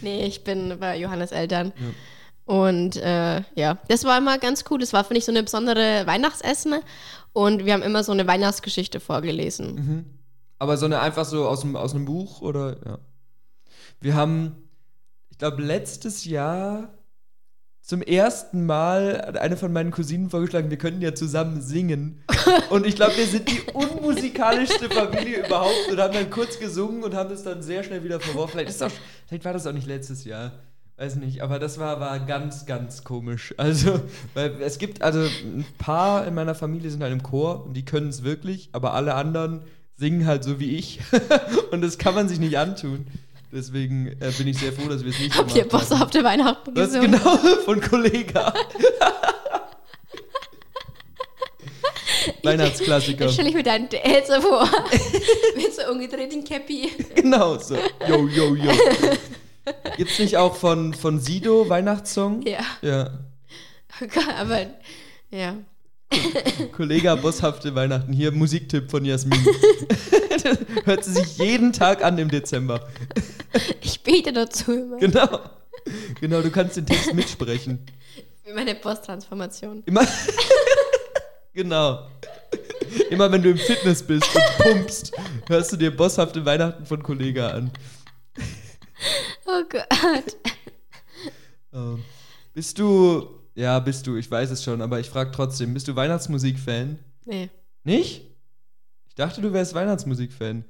nee, 0.00 0.24
ich 0.24 0.42
bin 0.42 0.78
bei 0.80 0.96
Johannes 0.96 1.32
Eltern. 1.32 1.72
Ja. 1.76 2.54
Und 2.54 2.96
äh, 2.96 3.42
ja, 3.54 3.78
das 3.88 4.04
war 4.04 4.16
immer 4.16 4.38
ganz 4.38 4.64
cool. 4.70 4.78
Das 4.78 4.92
war, 4.92 5.04
finde 5.04 5.18
ich, 5.18 5.26
so 5.26 5.32
eine 5.32 5.42
besondere 5.42 6.06
Weihnachtsessen. 6.06 6.76
Und 7.32 7.66
wir 7.66 7.74
haben 7.74 7.82
immer 7.82 8.02
so 8.02 8.12
eine 8.12 8.26
Weihnachtsgeschichte 8.26 9.00
vorgelesen. 9.00 9.74
Mhm. 9.74 10.04
Aber 10.58 10.76
so 10.78 10.86
eine 10.86 11.00
einfach 11.00 11.26
so 11.26 11.46
aus, 11.46 11.60
dem, 11.60 11.76
aus 11.76 11.94
einem 11.94 12.06
Buch 12.06 12.40
oder 12.40 12.76
ja. 12.86 12.98
Wir 14.00 14.14
haben, 14.14 14.56
ich 15.28 15.36
glaube, 15.36 15.62
letztes 15.62 16.24
Jahr 16.24 16.94
zum 17.90 18.02
ersten 18.02 18.66
Mal 18.66 19.36
eine 19.40 19.56
von 19.56 19.72
meinen 19.72 19.90
Cousinen 19.90 20.30
vorgeschlagen, 20.30 20.70
wir 20.70 20.78
könnten 20.78 21.02
ja 21.02 21.12
zusammen 21.12 21.60
singen. 21.60 22.22
Und 22.70 22.86
ich 22.86 22.94
glaube, 22.94 23.16
wir 23.16 23.26
sind 23.26 23.50
die 23.50 23.62
unmusikalischste 23.74 24.88
Familie 24.88 25.44
überhaupt 25.44 25.90
und 25.90 25.98
haben 25.98 26.14
dann 26.14 26.30
kurz 26.30 26.60
gesungen 26.60 27.02
und 27.02 27.14
haben 27.14 27.32
es 27.32 27.42
dann 27.42 27.62
sehr 27.62 27.82
schnell 27.82 28.04
wieder 28.04 28.20
verworfen. 28.20 28.60
Vielleicht, 28.60 28.80
auch, 28.80 28.92
vielleicht 29.26 29.44
war 29.44 29.52
das 29.52 29.66
auch 29.66 29.72
nicht 29.72 29.88
letztes 29.88 30.24
Jahr. 30.24 30.52
Weiß 30.98 31.16
nicht, 31.16 31.42
aber 31.42 31.58
das 31.58 31.80
war, 31.80 31.98
war 31.98 32.20
ganz, 32.20 32.64
ganz 32.64 33.02
komisch. 33.02 33.54
Also, 33.56 34.00
weil 34.34 34.62
es 34.62 34.78
gibt, 34.78 35.02
also 35.02 35.22
ein 35.22 35.66
paar 35.78 36.28
in 36.28 36.34
meiner 36.34 36.54
Familie 36.54 36.90
sind 36.90 37.02
halt 37.02 37.12
im 37.12 37.24
Chor 37.24 37.66
und 37.66 37.74
die 37.74 37.84
können 37.84 38.10
es 38.10 38.22
wirklich, 38.22 38.68
aber 38.70 38.94
alle 38.94 39.14
anderen 39.14 39.64
singen 39.96 40.26
halt 40.26 40.44
so 40.44 40.60
wie 40.60 40.76
ich. 40.76 41.00
und 41.72 41.80
das 41.80 41.98
kann 41.98 42.14
man 42.14 42.28
sich 42.28 42.38
nicht 42.38 42.56
antun. 42.56 43.08
Deswegen 43.52 44.06
äh, 44.20 44.30
bin 44.38 44.46
ich 44.46 44.58
sehr 44.58 44.72
froh, 44.72 44.88
dass 44.88 45.02
wir 45.02 45.10
es 45.10 45.18
nicht 45.18 45.36
Habt 45.38 45.54
ihr 45.56 45.66
bosshafte 45.66 46.22
Weihnachten 46.22 46.72
das 46.74 46.92
gesungen? 46.92 47.12
Das 47.12 47.22
genau, 47.22 47.36
von 47.64 47.80
Kollega. 47.80 48.54
Weihnachtsklassiker. 52.42 53.26
Ich 53.26 53.32
stelle 53.32 53.48
ich 53.48 53.54
mir 53.54 53.62
deinen 53.62 53.88
Dad 53.88 54.26
so 54.26 54.40
vor. 54.40 54.68
Mit 55.56 55.74
so 55.74 55.90
umgedrehten 55.90 56.44
Cappy. 56.44 56.90
Genau 57.14 57.58
so. 57.58 57.76
Yo, 58.06 58.28
yo, 58.28 58.54
yo. 58.54 58.70
Gibt's 59.96 60.18
nicht 60.18 60.36
auch 60.36 60.54
von, 60.56 60.92
von 60.94 61.18
Sido 61.18 61.68
Weihnachtssong? 61.68 62.42
Ja. 62.42 62.60
Ja. 62.82 63.18
Okay, 64.02 64.20
aber, 64.38 64.66
ja. 65.30 65.56
Kollege 66.72 67.16
bosshafte 67.16 67.74
Weihnachten. 67.74 68.12
Hier 68.12 68.32
Musiktipp 68.32 68.90
von 68.90 69.04
Jasmin. 69.04 69.40
Hört 70.84 71.04
sie 71.04 71.12
sich 71.12 71.38
jeden 71.38 71.72
Tag 71.72 72.04
an 72.04 72.18
im 72.18 72.28
Dezember. 72.30 72.88
Ich 73.82 74.02
bete 74.02 74.32
dazu 74.32 74.72
immer. 74.72 74.98
Genau. 74.98 75.40
Genau, 76.20 76.40
du 76.40 76.50
kannst 76.50 76.76
den 76.76 76.86
Text 76.86 77.14
mitsprechen. 77.14 77.84
Wie 78.44 78.52
meine 78.52 78.74
Posttransformation. 78.74 79.82
Immer. 79.86 80.06
genau. 81.52 82.08
Immer 83.10 83.30
wenn 83.32 83.42
du 83.42 83.50
im 83.50 83.58
Fitness 83.58 84.02
bist 84.02 84.28
und 84.34 84.42
pumpst, 84.58 85.12
hörst 85.48 85.72
du 85.72 85.76
dir 85.76 85.94
bosshafte 85.94 86.44
Weihnachten 86.44 86.86
von 86.86 87.02
Kollega 87.02 87.50
an. 87.50 87.70
Oh 89.46 89.62
Gott. 89.68 90.36
Oh. 91.72 91.98
Bist 92.52 92.78
du 92.78 93.40
ja, 93.54 93.78
bist 93.78 94.06
du, 94.06 94.16
ich 94.16 94.30
weiß 94.30 94.50
es 94.50 94.62
schon, 94.62 94.80
aber 94.80 95.00
ich 95.00 95.10
frage 95.10 95.32
trotzdem, 95.32 95.74
bist 95.74 95.88
du 95.88 95.96
Weihnachtsmusik-Fan? 95.96 96.98
Nee. 97.26 97.50
Nicht? 97.84 98.22
Ich 99.08 99.14
dachte, 99.14 99.42
du 99.42 99.52
wärst 99.52 99.74
Weihnachtsmusik-Fan. 99.74 100.64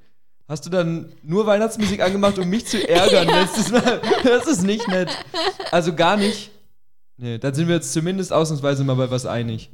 Hast 0.51 0.65
du 0.65 0.69
dann 0.69 1.05
nur 1.23 1.45
Weihnachtsmusik 1.45 2.01
angemacht, 2.01 2.37
um 2.37 2.49
mich 2.49 2.65
zu 2.65 2.85
ärgern 2.85 3.25
ja. 3.29 3.39
letztes 3.39 3.71
Mal? 3.71 4.01
Das 4.21 4.47
ist 4.47 4.63
nicht 4.63 4.85
nett. 4.89 5.07
Also 5.71 5.95
gar 5.95 6.17
nicht. 6.17 6.51
Nee, 7.15 7.37
dann 7.37 7.53
sind 7.53 7.69
wir 7.69 7.75
jetzt 7.75 7.93
zumindest 7.93 8.33
ausnahmsweise 8.33 8.83
mal 8.83 8.95
bei 8.95 9.09
was 9.09 9.25
einig. 9.25 9.71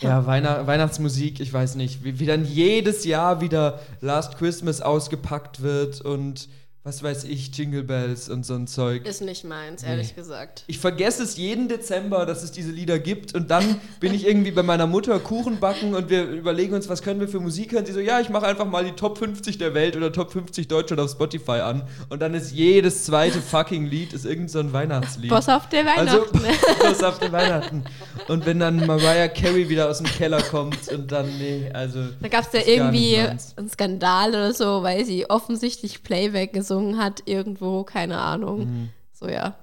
Ja, 0.00 0.26
Weihnacht 0.26 0.66
Weihnachtsmusik, 0.66 1.38
ich 1.38 1.52
weiß 1.52 1.76
nicht, 1.76 2.02
wie, 2.02 2.18
wie 2.18 2.26
dann 2.26 2.44
jedes 2.44 3.04
Jahr 3.04 3.40
wieder 3.40 3.78
Last 4.00 4.38
Christmas 4.38 4.80
ausgepackt 4.80 5.62
wird 5.62 6.00
und 6.00 6.48
was 6.86 7.02
weiß 7.02 7.24
ich, 7.24 7.50
Jingle 7.52 7.82
Bells 7.82 8.28
und 8.28 8.46
so 8.46 8.54
ein 8.54 8.68
Zeug. 8.68 9.06
Ist 9.06 9.20
nicht 9.20 9.42
meins, 9.42 9.82
ehrlich 9.82 10.10
nee. 10.10 10.22
gesagt. 10.22 10.62
Ich 10.68 10.78
vergesse 10.78 11.24
es 11.24 11.36
jeden 11.36 11.66
Dezember, 11.66 12.24
dass 12.26 12.44
es 12.44 12.52
diese 12.52 12.70
Lieder 12.70 13.00
gibt 13.00 13.34
und 13.34 13.50
dann 13.50 13.80
bin 14.00 14.14
ich 14.14 14.24
irgendwie 14.24 14.52
bei 14.52 14.62
meiner 14.62 14.86
Mutter 14.86 15.18
Kuchen 15.18 15.58
backen 15.58 15.96
und 15.96 16.10
wir 16.10 16.22
überlegen 16.22 16.74
uns, 16.74 16.88
was 16.88 17.02
können 17.02 17.18
wir 17.18 17.26
für 17.26 17.40
Musik 17.40 17.72
hören. 17.72 17.84
Sie 17.86 17.92
so, 17.92 17.98
ja, 17.98 18.20
ich 18.20 18.28
mache 18.28 18.46
einfach 18.46 18.66
mal 18.66 18.84
die 18.84 18.92
Top 18.92 19.18
50 19.18 19.58
der 19.58 19.74
Welt 19.74 19.96
oder 19.96 20.12
Top 20.12 20.30
50 20.30 20.68
Deutschland 20.68 21.00
auf 21.00 21.10
Spotify 21.10 21.58
an 21.58 21.82
und 22.08 22.22
dann 22.22 22.34
ist 22.34 22.52
jedes 22.52 23.04
zweite 23.04 23.40
fucking 23.40 23.86
Lied 23.86 24.12
ist 24.12 24.24
irgend 24.24 24.52
so 24.52 24.60
ein 24.60 24.72
Weihnachtslied. 24.72 25.30
Boss 25.30 25.48
auf 25.48 25.68
der 25.68 25.88
also, 25.88 26.18
Weihnachten. 26.18 26.38
Also, 26.38 26.78
Boss 26.88 27.02
auf 27.02 27.18
der 27.18 27.32
Weihnachten. 27.32 27.84
Und 28.28 28.46
wenn 28.46 28.60
dann 28.60 28.86
Mariah 28.86 29.26
Carey 29.26 29.68
wieder 29.68 29.90
aus 29.90 29.98
dem 29.98 30.06
Keller 30.06 30.40
kommt 30.40 30.86
und 30.92 31.10
dann, 31.10 31.26
nee, 31.36 31.68
also. 31.72 31.98
Da 32.22 32.28
gab 32.28 32.46
es 32.46 32.52
ja 32.52 32.60
irgendwie 32.64 33.18
einen 33.18 33.68
Skandal 33.68 34.28
oder 34.28 34.54
so, 34.54 34.84
weil 34.84 35.04
sie 35.04 35.28
offensichtlich 35.28 36.04
Playback 36.04 36.52
gesungen 36.52 36.75
gesungen 36.76 36.98
hat 36.98 37.22
irgendwo, 37.26 37.84
keine 37.84 38.18
Ahnung. 38.18 38.58
Mhm. 38.60 38.88
So 39.12 39.28
ja. 39.28 39.54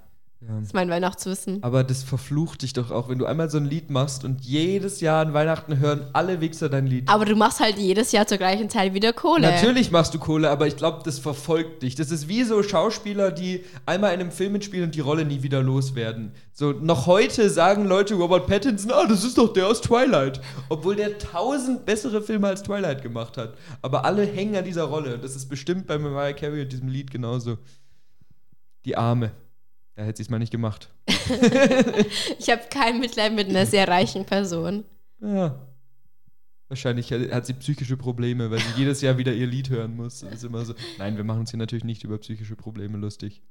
Ja. 0.48 0.56
Das 0.56 0.66
ist 0.66 0.74
mein 0.74 0.90
Weihnachtswissen. 0.90 1.64
Aber 1.64 1.84
das 1.84 2.04
verflucht 2.04 2.64
dich 2.64 2.74
doch 2.74 2.92
auch, 2.92 3.08
wenn 3.08 3.18
du 3.18 3.26
einmal 3.26 3.50
so 3.50 3.58
ein 3.58 3.66
Lied 3.66 3.90
machst 3.90 4.26
und 4.26 4.42
jedes 4.42 5.00
Jahr 5.00 5.26
an 5.26 5.34
Weihnachten 5.34 5.80
hören 5.80 6.08
alle 6.12 6.42
Wichser 6.42 6.68
dein 6.68 6.86
Lied. 6.86 7.08
Aber 7.08 7.26
du 7.26 7.36
machst 7.36 7.60
halt 7.62 7.78
jedes 7.78 8.12
Jahr 8.12 8.28
zur 8.28 8.38
gleichen 8.38 8.70
Zeit 8.70 8.94
wieder 8.94 9.14
Kohle. 9.14 9.42
Natürlich 9.42 9.92
machst 9.92 10.14
du 10.14 10.20
Kohle, 10.20 10.50
aber 10.50 10.68
ich 10.68 10.76
glaube, 10.76 11.02
das 11.06 11.20
verfolgt 11.20 11.84
dich. 11.84 11.96
Das 11.96 12.12
ist 12.12 12.28
wie 12.28 12.44
so 12.44 12.62
Schauspieler, 12.62 13.32
die 13.32 13.64
einmal 13.86 14.14
in 14.14 14.20
einem 14.20 14.32
Film 14.32 14.54
mitspielen 14.54 14.86
und 14.86 14.96
die 14.96 15.00
Rolle 15.00 15.24
nie 15.24 15.44
wieder 15.44 15.62
loswerden. 15.62 16.34
So, 16.52 16.72
noch 16.72 17.08
heute 17.08 17.50
sagen 17.50 17.86
Leute 17.86 18.16
Robert 18.16 18.48
Pattinson, 18.48 18.92
ah, 18.92 19.06
das 19.08 19.24
ist 19.24 19.38
doch 19.38 19.54
der 19.54 19.68
aus 19.68 19.82
Twilight. 19.82 20.42
Obwohl 20.70 20.96
der 20.96 21.18
tausend 21.18 21.86
bessere 21.86 22.22
Filme 22.22 22.48
als 22.48 22.64
Twilight 22.64 23.02
gemacht 23.02 23.38
hat. 23.38 23.56
Aber 23.82 24.04
alle 24.04 24.26
hängen 24.26 24.56
an 24.56 24.66
dieser 24.66 24.84
Rolle. 24.84 25.18
Das 25.18 25.36
ist 25.36 25.48
bestimmt 25.48 25.88
bei 25.88 25.98
Mariah 25.98 26.34
Carey 26.34 26.64
und 26.64 26.72
diesem 26.72 26.90
Lied 26.90 27.12
genauso. 27.12 27.58
Die 28.86 28.98
Arme. 28.98 29.32
Da 29.96 30.04
hätte 30.04 30.18
sie 30.18 30.24
es 30.24 30.30
mal 30.30 30.40
nicht 30.40 30.52
gemacht. 30.52 30.90
ich 31.08 32.50
habe 32.50 32.64
kein 32.70 33.00
Mitleid 33.00 33.34
mit 33.34 33.50
einer 33.50 33.66
sehr 33.66 33.88
reichen 33.88 34.26
Person. 34.26 34.86
Ja. 35.22 35.68
Wahrscheinlich 36.68 37.12
hat 37.12 37.46
sie 37.46 37.54
psychische 37.54 37.98
Probleme, 37.98 38.50
weil 38.50 38.60
sie 38.60 38.74
jedes 38.78 39.02
Jahr 39.02 39.18
wieder 39.20 39.32
ihr 39.32 39.46
Lied 39.46 39.70
hören 39.70 39.96
muss. 39.96 40.22
Das 40.22 40.34
ist 40.34 40.44
immer 40.44 40.66
so. 40.66 40.74
Nein, 40.98 41.18
wir 41.18 41.24
machen 41.24 41.42
uns 41.42 41.52
hier 41.52 41.60
natürlich 41.60 41.84
nicht 41.84 42.04
über 42.04 42.18
psychische 42.18 42.56
Probleme 42.56 42.98
lustig. 42.98 43.44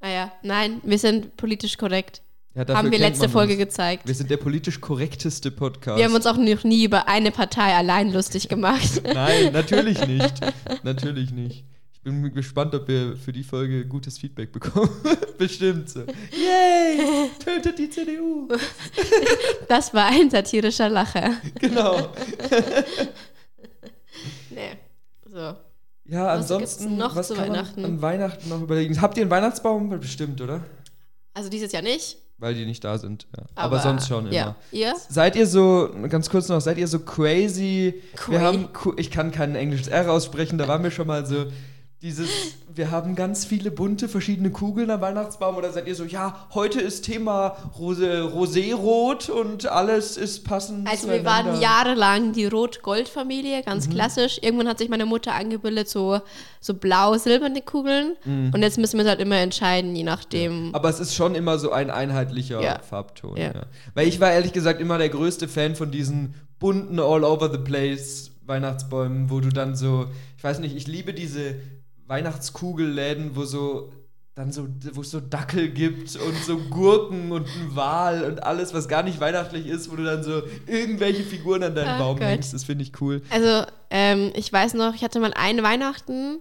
Naja, 0.00 0.30
ah 0.32 0.38
nein, 0.42 0.80
wir 0.84 0.98
sind 0.98 1.36
politisch 1.36 1.76
korrekt. 1.76 2.22
Ja, 2.54 2.66
haben 2.74 2.90
wir 2.90 2.98
letzte 2.98 3.28
Folge 3.28 3.54
uns. 3.54 3.62
gezeigt. 3.62 4.06
Wir 4.06 4.14
sind 4.14 4.30
der 4.30 4.36
politisch 4.36 4.80
korrekteste 4.80 5.50
Podcast. 5.50 5.98
Wir 5.98 6.04
haben 6.04 6.14
uns 6.14 6.26
auch 6.26 6.36
noch 6.36 6.64
nie 6.64 6.84
über 6.84 7.08
eine 7.08 7.30
Partei 7.30 7.74
allein 7.74 8.12
lustig 8.12 8.48
gemacht. 8.48 9.02
Nein, 9.04 9.52
natürlich 9.52 10.06
nicht. 10.06 10.34
natürlich 10.82 11.30
nicht. 11.32 11.64
Ich 11.98 12.04
bin 12.04 12.32
gespannt, 12.32 12.74
ob 12.74 12.86
wir 12.86 13.16
für 13.16 13.32
die 13.32 13.42
Folge 13.42 13.84
gutes 13.84 14.18
Feedback 14.18 14.52
bekommen. 14.52 14.90
Bestimmt 15.38 15.90
so. 15.90 16.00
Yay! 16.00 17.30
Tötet 17.44 17.78
die 17.78 17.90
CDU! 17.90 18.48
das 19.68 19.92
war 19.92 20.06
ein 20.06 20.30
satirischer 20.30 20.88
Lacher. 20.88 21.32
Genau. 21.60 22.12
nee. 24.50 24.78
So. 25.26 25.38
Ja, 26.10 26.24
was 26.24 26.50
ansonsten, 26.50 26.96
noch 26.96 27.14
was 27.14 27.28
zu 27.28 27.34
kann 27.34 27.50
Weihnachten? 27.50 27.82
man 27.82 27.90
an 27.92 28.02
Weihnachten 28.02 28.48
noch 28.48 28.62
überlegen? 28.62 29.00
Habt 29.00 29.16
ihr 29.18 29.22
einen 29.22 29.30
Weihnachtsbaum? 29.30 29.90
Bestimmt, 30.00 30.40
oder? 30.40 30.64
Also 31.34 31.50
dieses 31.50 31.72
Jahr 31.72 31.82
nicht. 31.82 32.16
Weil 32.38 32.54
die 32.54 32.64
nicht 32.64 32.84
da 32.84 32.96
sind. 32.98 33.26
Ja. 33.36 33.44
Aber, 33.56 33.76
Aber, 33.76 33.80
sonst 33.80 34.06
schon 34.06 34.26
immer. 34.26 34.32
Ja. 34.32 34.56
Ihr? 34.70 34.94
Seid 35.08 35.34
ihr 35.34 35.46
so, 35.46 35.90
ganz 36.08 36.30
kurz 36.30 36.48
noch, 36.48 36.60
seid 36.60 36.78
ihr 36.78 36.86
so 36.86 37.00
crazy? 37.00 38.00
Quay? 38.14 38.32
Wir 38.32 38.40
haben, 38.40 38.68
ich 38.96 39.10
kann 39.10 39.32
kein 39.32 39.56
englisches 39.56 39.88
R 39.88 40.10
aussprechen, 40.10 40.56
da 40.56 40.68
waren 40.68 40.82
wir 40.84 40.92
schon 40.92 41.08
mal 41.08 41.26
so 41.26 41.46
dieses, 42.00 42.28
wir 42.72 42.92
haben 42.92 43.16
ganz 43.16 43.44
viele 43.44 43.72
bunte 43.72 44.08
verschiedene 44.08 44.50
Kugeln 44.52 44.88
am 44.90 45.00
Weihnachtsbaum 45.00 45.56
oder 45.56 45.72
seid 45.72 45.88
ihr 45.88 45.96
so, 45.96 46.04
ja, 46.04 46.46
heute 46.54 46.80
ist 46.80 47.04
Thema 47.04 47.56
Rose, 47.76 48.22
Rosérot 48.22 49.30
und 49.30 49.66
alles 49.66 50.16
ist 50.16 50.44
passend. 50.44 50.88
Also 50.88 51.08
wir 51.08 51.24
waren 51.24 51.60
jahrelang 51.60 52.32
die 52.32 52.46
Rot-Gold-Familie, 52.46 53.64
ganz 53.64 53.88
mhm. 53.88 53.94
klassisch. 53.94 54.38
Irgendwann 54.42 54.68
hat 54.68 54.78
sich 54.78 54.88
meine 54.88 55.06
Mutter 55.06 55.34
angebildet, 55.34 55.88
so, 55.88 56.20
so 56.60 56.74
blau-silberne 56.74 57.62
Kugeln. 57.62 58.16
Mhm. 58.24 58.52
Und 58.54 58.62
jetzt 58.62 58.78
müssen 58.78 58.96
wir 58.96 59.02
es 59.02 59.08
halt 59.08 59.20
immer 59.20 59.38
entscheiden, 59.38 59.96
je 59.96 60.04
nachdem. 60.04 60.66
Ja. 60.66 60.74
Aber 60.74 60.90
es 60.90 61.00
ist 61.00 61.16
schon 61.16 61.34
immer 61.34 61.58
so 61.58 61.72
ein 61.72 61.90
einheitlicher 61.90 62.62
ja. 62.62 62.78
Farbton. 62.78 63.36
Ja. 63.36 63.66
Weil 63.94 64.06
ich 64.06 64.20
war 64.20 64.30
ehrlich 64.30 64.52
gesagt 64.52 64.80
immer 64.80 64.98
der 64.98 65.08
größte 65.08 65.48
Fan 65.48 65.74
von 65.74 65.90
diesen 65.90 66.34
bunten 66.60 67.00
All 67.00 67.24
Over 67.24 67.50
the 67.50 67.58
Place 67.58 68.30
Weihnachtsbäumen, 68.46 69.30
wo 69.30 69.40
du 69.40 69.50
dann 69.50 69.76
so, 69.76 70.06
ich 70.36 70.44
weiß 70.44 70.60
nicht, 70.60 70.74
ich 70.74 70.86
liebe 70.86 71.12
diese 71.12 71.56
Weihnachtskugelläden, 72.08 73.36
wo 73.36 73.44
so 73.44 73.92
dann 74.38 74.52
so, 74.52 74.68
wo 74.92 75.00
es 75.00 75.10
so 75.10 75.18
Dackel 75.18 75.68
gibt 75.68 76.14
und 76.14 76.44
so 76.44 76.58
Gurken 76.58 77.32
und 77.32 77.46
ein 77.46 77.74
Wal 77.74 78.22
und 78.22 78.44
alles, 78.44 78.72
was 78.72 78.86
gar 78.86 79.02
nicht 79.02 79.18
weihnachtlich 79.18 79.66
ist, 79.66 79.90
wo 79.90 79.96
du 79.96 80.04
dann 80.04 80.22
so 80.22 80.42
irgendwelche 80.68 81.24
Figuren 81.24 81.64
an 81.64 81.74
deinen 81.74 81.96
oh 81.96 82.04
Baum 82.04 82.16
Gott. 82.18 82.28
hängst. 82.28 82.54
Das 82.54 82.62
finde 82.62 82.84
ich 82.84 82.92
cool. 83.00 83.20
Also, 83.30 83.66
ähm, 83.90 84.30
ich 84.36 84.52
weiß 84.52 84.74
noch, 84.74 84.94
ich 84.94 85.02
hatte 85.02 85.18
mal 85.18 85.34
eine 85.34 85.64
Weihnachten, 85.64 86.38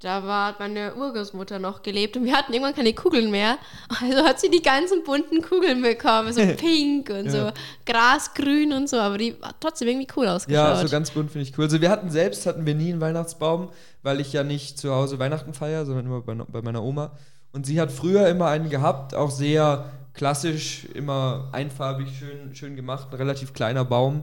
da 0.00 0.24
war 0.24 0.54
meine 0.58 0.94
Urgroßmutter 0.94 1.58
noch 1.58 1.82
gelebt 1.82 2.16
und 2.16 2.26
wir 2.26 2.36
hatten 2.36 2.52
irgendwann 2.52 2.74
keine 2.74 2.92
Kugeln 2.92 3.30
mehr. 3.30 3.56
Also 4.00 4.24
hat 4.24 4.38
sie 4.38 4.50
die 4.50 4.62
ganzen 4.62 5.02
bunten 5.04 5.42
Kugeln 5.42 5.80
bekommen, 5.80 6.32
so 6.32 6.42
pink 6.56 7.08
und 7.10 7.26
ja. 7.26 7.30
so 7.30 7.52
grasgrün 7.86 8.72
und 8.72 8.88
so, 8.88 8.98
aber 8.98 9.18
die 9.18 9.34
hat 9.40 9.56
trotzdem 9.58 9.88
irgendwie 9.88 10.06
cool 10.16 10.28
ausgeschaut. 10.28 10.76
Ja, 10.76 10.76
so 10.76 10.88
ganz 10.88 11.10
bunt 11.10 11.30
finde 11.30 11.48
ich 11.48 11.58
cool. 11.58 11.64
Also 11.64 11.80
wir 11.80 11.90
hatten 11.90 12.10
selbst, 12.10 12.46
hatten 12.46 12.66
wir 12.66 12.74
nie 12.74 12.92
einen 12.92 13.00
Weihnachtsbaum, 13.00 13.70
weil 14.06 14.20
ich 14.20 14.32
ja 14.32 14.44
nicht 14.44 14.78
zu 14.78 14.94
Hause 14.94 15.18
Weihnachten 15.18 15.52
feiere, 15.52 15.84
sondern 15.84 16.06
immer 16.06 16.20
bei, 16.20 16.34
bei 16.34 16.62
meiner 16.62 16.84
Oma. 16.84 17.10
Und 17.50 17.66
sie 17.66 17.80
hat 17.80 17.90
früher 17.90 18.28
immer 18.28 18.46
einen 18.46 18.70
gehabt, 18.70 19.16
auch 19.16 19.32
sehr 19.32 19.90
klassisch, 20.14 20.84
immer 20.94 21.48
einfarbig, 21.50 22.16
schön, 22.16 22.54
schön 22.54 22.76
gemacht, 22.76 23.08
ein 23.10 23.16
relativ 23.16 23.52
kleiner 23.52 23.84
Baum. 23.84 24.22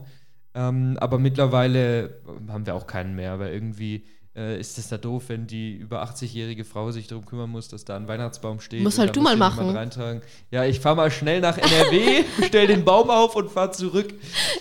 Ähm, 0.56 0.98
aber 1.02 1.20
mittlerweile 1.20 2.22
haben 2.48 2.66
wir 2.66 2.76
auch 2.76 2.88
keinen 2.88 3.14
mehr, 3.18 3.40
weil 3.40 3.54
irgendwie 3.54 4.06
äh, 4.38 4.58
ist 4.58 4.78
es 4.78 4.88
da 4.88 4.98
doof, 4.98 5.24
wenn 5.28 5.48
die 5.48 5.76
über 5.76 6.02
80-jährige 6.02 6.64
Frau 6.64 6.92
sich 6.92 7.08
darum 7.08 7.26
kümmern 7.26 7.50
muss, 7.50 7.68
dass 7.68 7.84
da 7.84 7.98
ein 7.98 8.08
Weihnachtsbaum 8.08 8.62
steht. 8.62 8.84
Muss 8.84 8.98
halt 8.98 9.14
du 9.14 9.22
mal 9.22 9.36
machen. 9.36 9.70
Reintragen. 9.70 10.22
Ja, 10.50 10.64
ich 10.64 10.80
fahre 10.80 10.96
mal 10.96 11.12
schnell 11.12 11.42
nach 11.42 11.58
NRW, 11.58 12.24
stell 12.48 12.68
den 12.68 12.86
Baum 12.86 13.10
auf 13.10 13.36
und 13.36 13.52
fahr 13.52 13.74
zurück. 13.74 14.14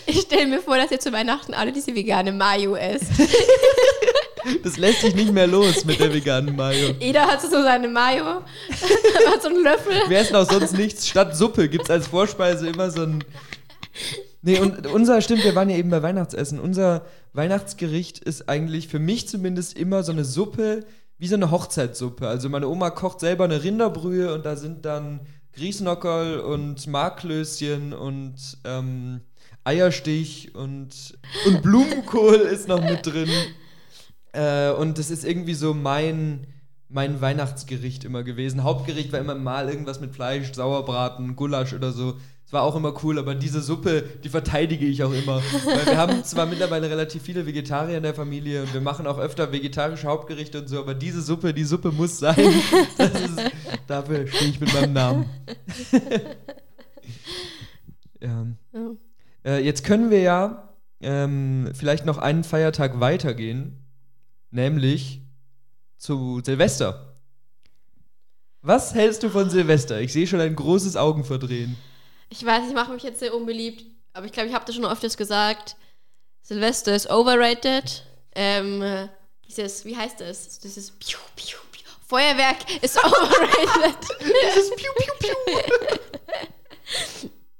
Ich 0.05 0.19
stelle 0.19 0.47
mir 0.47 0.59
vor, 0.59 0.75
dass 0.75 0.91
ihr 0.91 0.99
zu 0.99 1.13
Weihnachten 1.13 1.53
alle 1.53 1.71
diese 1.71 1.95
vegane 1.95 2.33
Mayo 2.33 2.75
esst. 2.75 3.09
Das 4.63 4.77
lässt 4.77 5.01
sich 5.01 5.15
nicht 5.15 5.31
mehr 5.31 5.47
los 5.47 5.85
mit 5.85 5.99
der 5.99 6.13
veganen 6.13 6.55
Mayo. 6.55 6.93
Jeder 6.99 7.27
hat 7.27 7.41
so 7.41 7.49
seine 7.49 7.87
Mayo, 7.87 8.23
hat 9.27 9.41
so 9.41 9.49
einen 9.49 9.63
Löffel. 9.63 9.93
Wir 10.07 10.19
essen 10.19 10.35
auch 10.35 10.49
sonst 10.49 10.73
nichts. 10.73 11.07
Statt 11.07 11.35
Suppe 11.35 11.69
gibt 11.69 11.85
es 11.85 11.89
als 11.89 12.07
Vorspeise 12.07 12.67
immer 12.67 12.91
so 12.91 13.03
ein 13.03 13.23
Nee, 14.45 14.59
und 14.59 14.87
unser, 14.87 15.21
stimmt, 15.21 15.45
wir 15.45 15.55
waren 15.55 15.69
ja 15.69 15.77
eben 15.77 15.89
bei 15.89 16.03
Weihnachtsessen. 16.03 16.59
Unser 16.59 17.05
Weihnachtsgericht 17.31 18.19
ist 18.19 18.49
eigentlich 18.49 18.89
für 18.89 18.99
mich 18.99 19.29
zumindest 19.29 19.77
immer 19.77 20.03
so 20.03 20.11
eine 20.11 20.25
Suppe, 20.25 20.85
wie 21.17 21.27
so 21.29 21.35
eine 21.35 21.49
Hochzeitssuppe. 21.49 22.27
Also 22.27 22.49
meine 22.49 22.67
Oma 22.67 22.89
kocht 22.89 23.21
selber 23.21 23.45
eine 23.45 23.63
Rinderbrühe 23.63 24.33
und 24.33 24.45
da 24.45 24.57
sind 24.57 24.83
dann 24.83 25.21
Grießnockerl 25.53 26.41
und 26.41 26.87
Marklöschen 26.87 27.93
und 27.93 28.35
ähm, 28.65 29.21
Eierstich 29.63 30.53
und, 30.55 31.17
und 31.45 31.61
Blumenkohl 31.61 32.35
ist 32.35 32.67
noch 32.67 32.81
mit 32.81 33.05
drin. 33.05 33.29
Äh, 34.33 34.71
und 34.71 34.99
das 34.99 35.09
ist 35.09 35.23
irgendwie 35.23 35.53
so 35.53 35.73
mein, 35.73 36.47
mein 36.89 37.21
Weihnachtsgericht 37.21 38.03
immer 38.03 38.23
gewesen. 38.23 38.63
Hauptgericht 38.63 39.11
war 39.11 39.19
immer 39.19 39.35
mal 39.35 39.69
irgendwas 39.69 40.01
mit 40.01 40.13
Fleisch, 40.13 40.53
Sauerbraten, 40.53 41.35
Gulasch 41.35 41.73
oder 41.73 41.91
so 41.91 42.15
war 42.53 42.61
auch 42.61 42.75
immer 42.75 42.93
cool, 43.03 43.19
aber 43.19 43.35
diese 43.35 43.61
Suppe, 43.61 44.03
die 44.23 44.29
verteidige 44.29 44.85
ich 44.85 45.03
auch 45.03 45.11
immer. 45.11 45.41
Weil 45.65 45.85
wir 45.87 45.97
haben 45.97 46.23
zwar 46.23 46.45
mittlerweile 46.45 46.89
relativ 46.89 47.23
viele 47.23 47.45
Vegetarier 47.45 47.97
in 47.97 48.03
der 48.03 48.13
Familie 48.13 48.61
und 48.61 48.73
wir 48.73 48.81
machen 48.81 49.07
auch 49.07 49.17
öfter 49.17 49.51
vegetarische 49.51 50.07
Hauptgerichte 50.07 50.61
und 50.61 50.69
so, 50.69 50.79
aber 50.79 50.93
diese 50.93 51.21
Suppe, 51.21 51.53
die 51.53 51.63
Suppe 51.63 51.91
muss 51.91 52.19
sein. 52.19 52.37
Ist, 52.97 53.51
dafür 53.87 54.27
stehe 54.27 54.51
ich 54.51 54.59
mit 54.59 54.73
meinem 54.73 54.93
Namen. 54.93 55.25
ja. 58.21 58.45
Oh. 58.73 58.97
Äh, 59.43 59.65
jetzt 59.65 59.83
können 59.83 60.11
wir 60.11 60.21
ja 60.21 60.69
ähm, 61.01 61.71
vielleicht 61.73 62.05
noch 62.05 62.19
einen 62.19 62.43
Feiertag 62.43 62.99
weitergehen, 62.99 63.82
nämlich 64.53 65.21
zu 65.97 66.41
Silvester. 66.43 67.17
Was 68.61 68.93
hältst 68.93 69.23
du 69.23 69.29
von 69.29 69.49
Silvester? 69.49 69.99
Ich 69.99 70.13
sehe 70.13 70.25
schon 70.25 70.39
ein 70.39 70.55
großes 70.55 70.95
Augenverdrehen. 70.95 71.75
Ich 72.29 72.45
weiß, 72.45 72.69
ich 72.69 72.73
mache 72.73 72.93
mich 72.93 73.03
jetzt 73.03 73.19
sehr 73.19 73.35
unbeliebt, 73.35 73.85
aber 74.13 74.25
ich 74.25 74.31
glaube, 74.31 74.47
ich 74.47 74.55
habe 74.55 74.65
das 74.65 74.75
schon 74.75 74.85
öfters 74.85 75.17
gesagt. 75.17 75.75
Silvester 76.43 76.95
ist 76.95 77.09
overrated. 77.09 78.05
Ähm, 78.35 79.09
dieses, 79.47 79.85
wie 79.85 79.97
heißt 79.97 80.21
das? 80.21 80.59
Dieses 80.59 80.91
Piu, 80.91 81.19
Piu, 81.35 81.57
Piu. 81.71 81.83
Feuerwerk 82.07 82.57
ist 82.81 82.97
overrated. 82.97 83.97
dieses 84.19 84.69
Piu, 84.75 84.91
Piu, 84.97 85.13
Piu. 85.19 85.59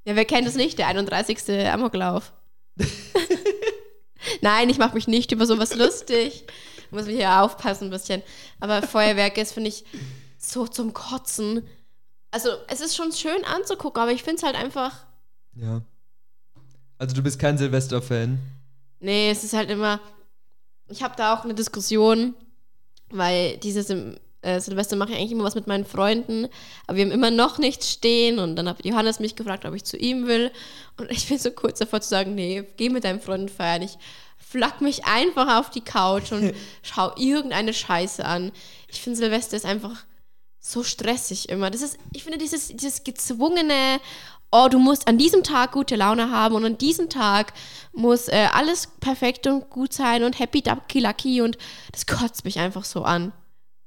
ja, 0.05 0.15
wer 0.15 0.25
kennt 0.25 0.47
es 0.47 0.55
nicht? 0.55 0.77
Der 0.79 0.87
31. 0.87 1.49
Amoklauf. 1.71 2.31
Nein, 4.41 4.69
ich 4.69 4.77
mache 4.77 4.95
mich 4.95 5.07
nicht 5.07 5.31
über 5.31 5.45
sowas 5.45 5.75
lustig. 5.75 6.45
Muss 6.93 7.05
mich 7.05 7.17
hier 7.17 7.41
aufpassen 7.41 7.85
ein 7.85 7.91
bisschen. 7.91 8.23
Aber 8.59 8.81
Feuerwerk 8.81 9.37
ist, 9.37 9.53
finde 9.53 9.69
ich, 9.69 9.83
so 10.37 10.67
zum 10.67 10.93
Kotzen 10.93 11.63
also 12.33 12.49
es 12.67 12.81
ist 12.81 12.95
schon 12.95 13.11
schön 13.11 13.45
anzugucken, 13.45 14.01
aber 14.01 14.11
ich 14.11 14.23
finde 14.23 14.37
es 14.37 14.43
halt 14.43 14.55
einfach. 14.55 15.05
Ja. 15.55 15.81
Also 16.97 17.15
du 17.15 17.21
bist 17.21 17.37
kein 17.37 17.59
Silvester-Fan? 17.59 18.39
Nee, 18.99 19.29
es 19.29 19.43
ist 19.43 19.53
halt 19.53 19.69
immer. 19.69 19.99
Ich 20.89 21.03
habe 21.03 21.13
da 21.15 21.35
auch 21.35 21.43
eine 21.43 21.53
Diskussion, 21.53 22.33
weil 23.11 23.57
dieses 23.57 23.91
äh, 23.91 24.59
Silvester 24.59 24.95
mache 24.95 25.11
ich 25.11 25.17
eigentlich 25.17 25.31
immer 25.31 25.43
was 25.43 25.53
mit 25.53 25.67
meinen 25.67 25.85
Freunden, 25.85 26.47
aber 26.87 26.97
wir 26.97 27.05
haben 27.05 27.11
immer 27.11 27.29
noch 27.29 27.59
nichts 27.59 27.91
stehen 27.91 28.39
und 28.39 28.55
dann 28.55 28.67
hat 28.67 28.83
Johannes 28.83 29.19
mich 29.19 29.35
gefragt, 29.35 29.65
ob 29.65 29.75
ich 29.75 29.83
zu 29.83 29.97
ihm 29.97 30.25
will 30.25 30.51
und 30.97 31.11
ich 31.11 31.29
bin 31.29 31.37
so 31.37 31.51
kurz 31.51 31.77
davor 31.79 32.01
zu 32.01 32.09
sagen, 32.09 32.33
nee, 32.33 32.63
geh 32.77 32.89
mit 32.89 33.03
deinen 33.03 33.21
Freunden 33.21 33.49
feiern. 33.49 33.83
Ich 33.83 33.97
flack 34.53 34.81
mich 34.81 35.05
einfach 35.05 35.59
auf 35.59 35.71
die 35.71 35.81
Couch 35.81 36.31
und 36.31 36.53
schau 36.83 37.11
irgendeine 37.17 37.73
Scheiße 37.73 38.23
an. 38.23 38.51
Ich 38.87 39.01
finde 39.01 39.17
Silvester 39.17 39.57
ist 39.57 39.65
einfach 39.65 40.05
so 40.59 40.83
stressig 40.83 41.49
immer. 41.49 41.71
Das 41.71 41.81
ist, 41.81 41.97
ich 42.13 42.23
finde, 42.23 42.37
dieses, 42.37 42.67
dieses 42.67 43.03
gezwungene, 43.03 43.99
oh, 44.51 44.67
du 44.69 44.77
musst 44.77 45.07
an 45.07 45.17
diesem 45.17 45.41
Tag 45.43 45.71
gute 45.71 45.95
Laune 45.95 46.29
haben 46.29 46.53
und 46.53 46.65
an 46.65 46.77
diesem 46.77 47.09
Tag 47.09 47.53
muss 47.93 48.27
äh, 48.27 48.47
alles 48.53 48.87
perfekt 48.99 49.47
und 49.47 49.71
gut 49.71 49.91
sein 49.91 50.23
und 50.23 50.37
happy 50.37 50.61
ducky 50.61 50.99
lucky 50.99 51.41
und 51.41 51.57
das 51.91 52.05
kotzt 52.05 52.45
mich 52.45 52.59
einfach 52.59 52.85
so 52.85 53.03
an. 53.03 53.33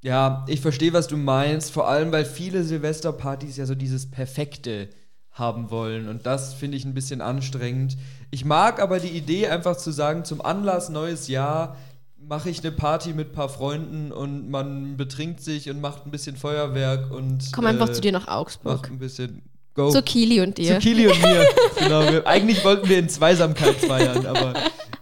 Ja, 0.02 0.44
ich 0.48 0.60
verstehe, 0.60 0.92
was 0.92 1.06
du 1.06 1.16
meinst, 1.16 1.70
vor 1.70 1.86
allem, 1.88 2.10
weil 2.10 2.24
viele 2.24 2.64
Silvesterpartys 2.64 3.56
ja 3.56 3.66
so 3.66 3.76
dieses 3.76 4.10
Perfekte 4.10 4.88
haben 5.30 5.70
wollen 5.70 6.08
und 6.08 6.26
das 6.26 6.54
finde 6.54 6.76
ich 6.76 6.84
ein 6.84 6.94
bisschen 6.94 7.20
anstrengend. 7.20 7.96
Ich 8.36 8.44
mag 8.44 8.82
aber 8.82 9.00
die 9.00 9.08
Idee 9.08 9.48
einfach 9.48 9.78
zu 9.78 9.90
sagen, 9.90 10.26
zum 10.26 10.42
Anlass 10.42 10.90
neues 10.90 11.26
Jahr 11.26 11.78
mache 12.18 12.50
ich 12.50 12.60
eine 12.60 12.70
Party 12.70 13.14
mit 13.14 13.30
ein 13.30 13.32
paar 13.32 13.48
Freunden 13.48 14.12
und 14.12 14.50
man 14.50 14.98
betrinkt 14.98 15.40
sich 15.40 15.70
und 15.70 15.80
macht 15.80 16.04
ein 16.04 16.10
bisschen 16.10 16.36
Feuerwerk 16.36 17.10
und. 17.10 17.50
Komm 17.54 17.64
einfach 17.64 17.88
äh, 17.88 17.92
zu 17.94 18.02
dir 18.02 18.12
nach 18.12 18.28
Augsburg. 18.28 18.82
Macht 18.82 18.90
ein 18.90 18.98
bisschen. 18.98 19.40
Go. 19.72 19.88
Zu 19.88 20.02
Kili 20.02 20.42
und 20.42 20.58
dir. 20.58 20.74
Zu 20.74 20.80
Kili 20.80 21.06
und 21.06 21.22
mir. 21.22 21.46
genau. 21.78 22.12
Wir, 22.12 22.26
eigentlich 22.26 22.62
wollten 22.62 22.86
wir 22.86 22.98
in 22.98 23.08
Zweisamkeit 23.08 23.76
feiern, 23.76 24.26
aber 24.26 24.52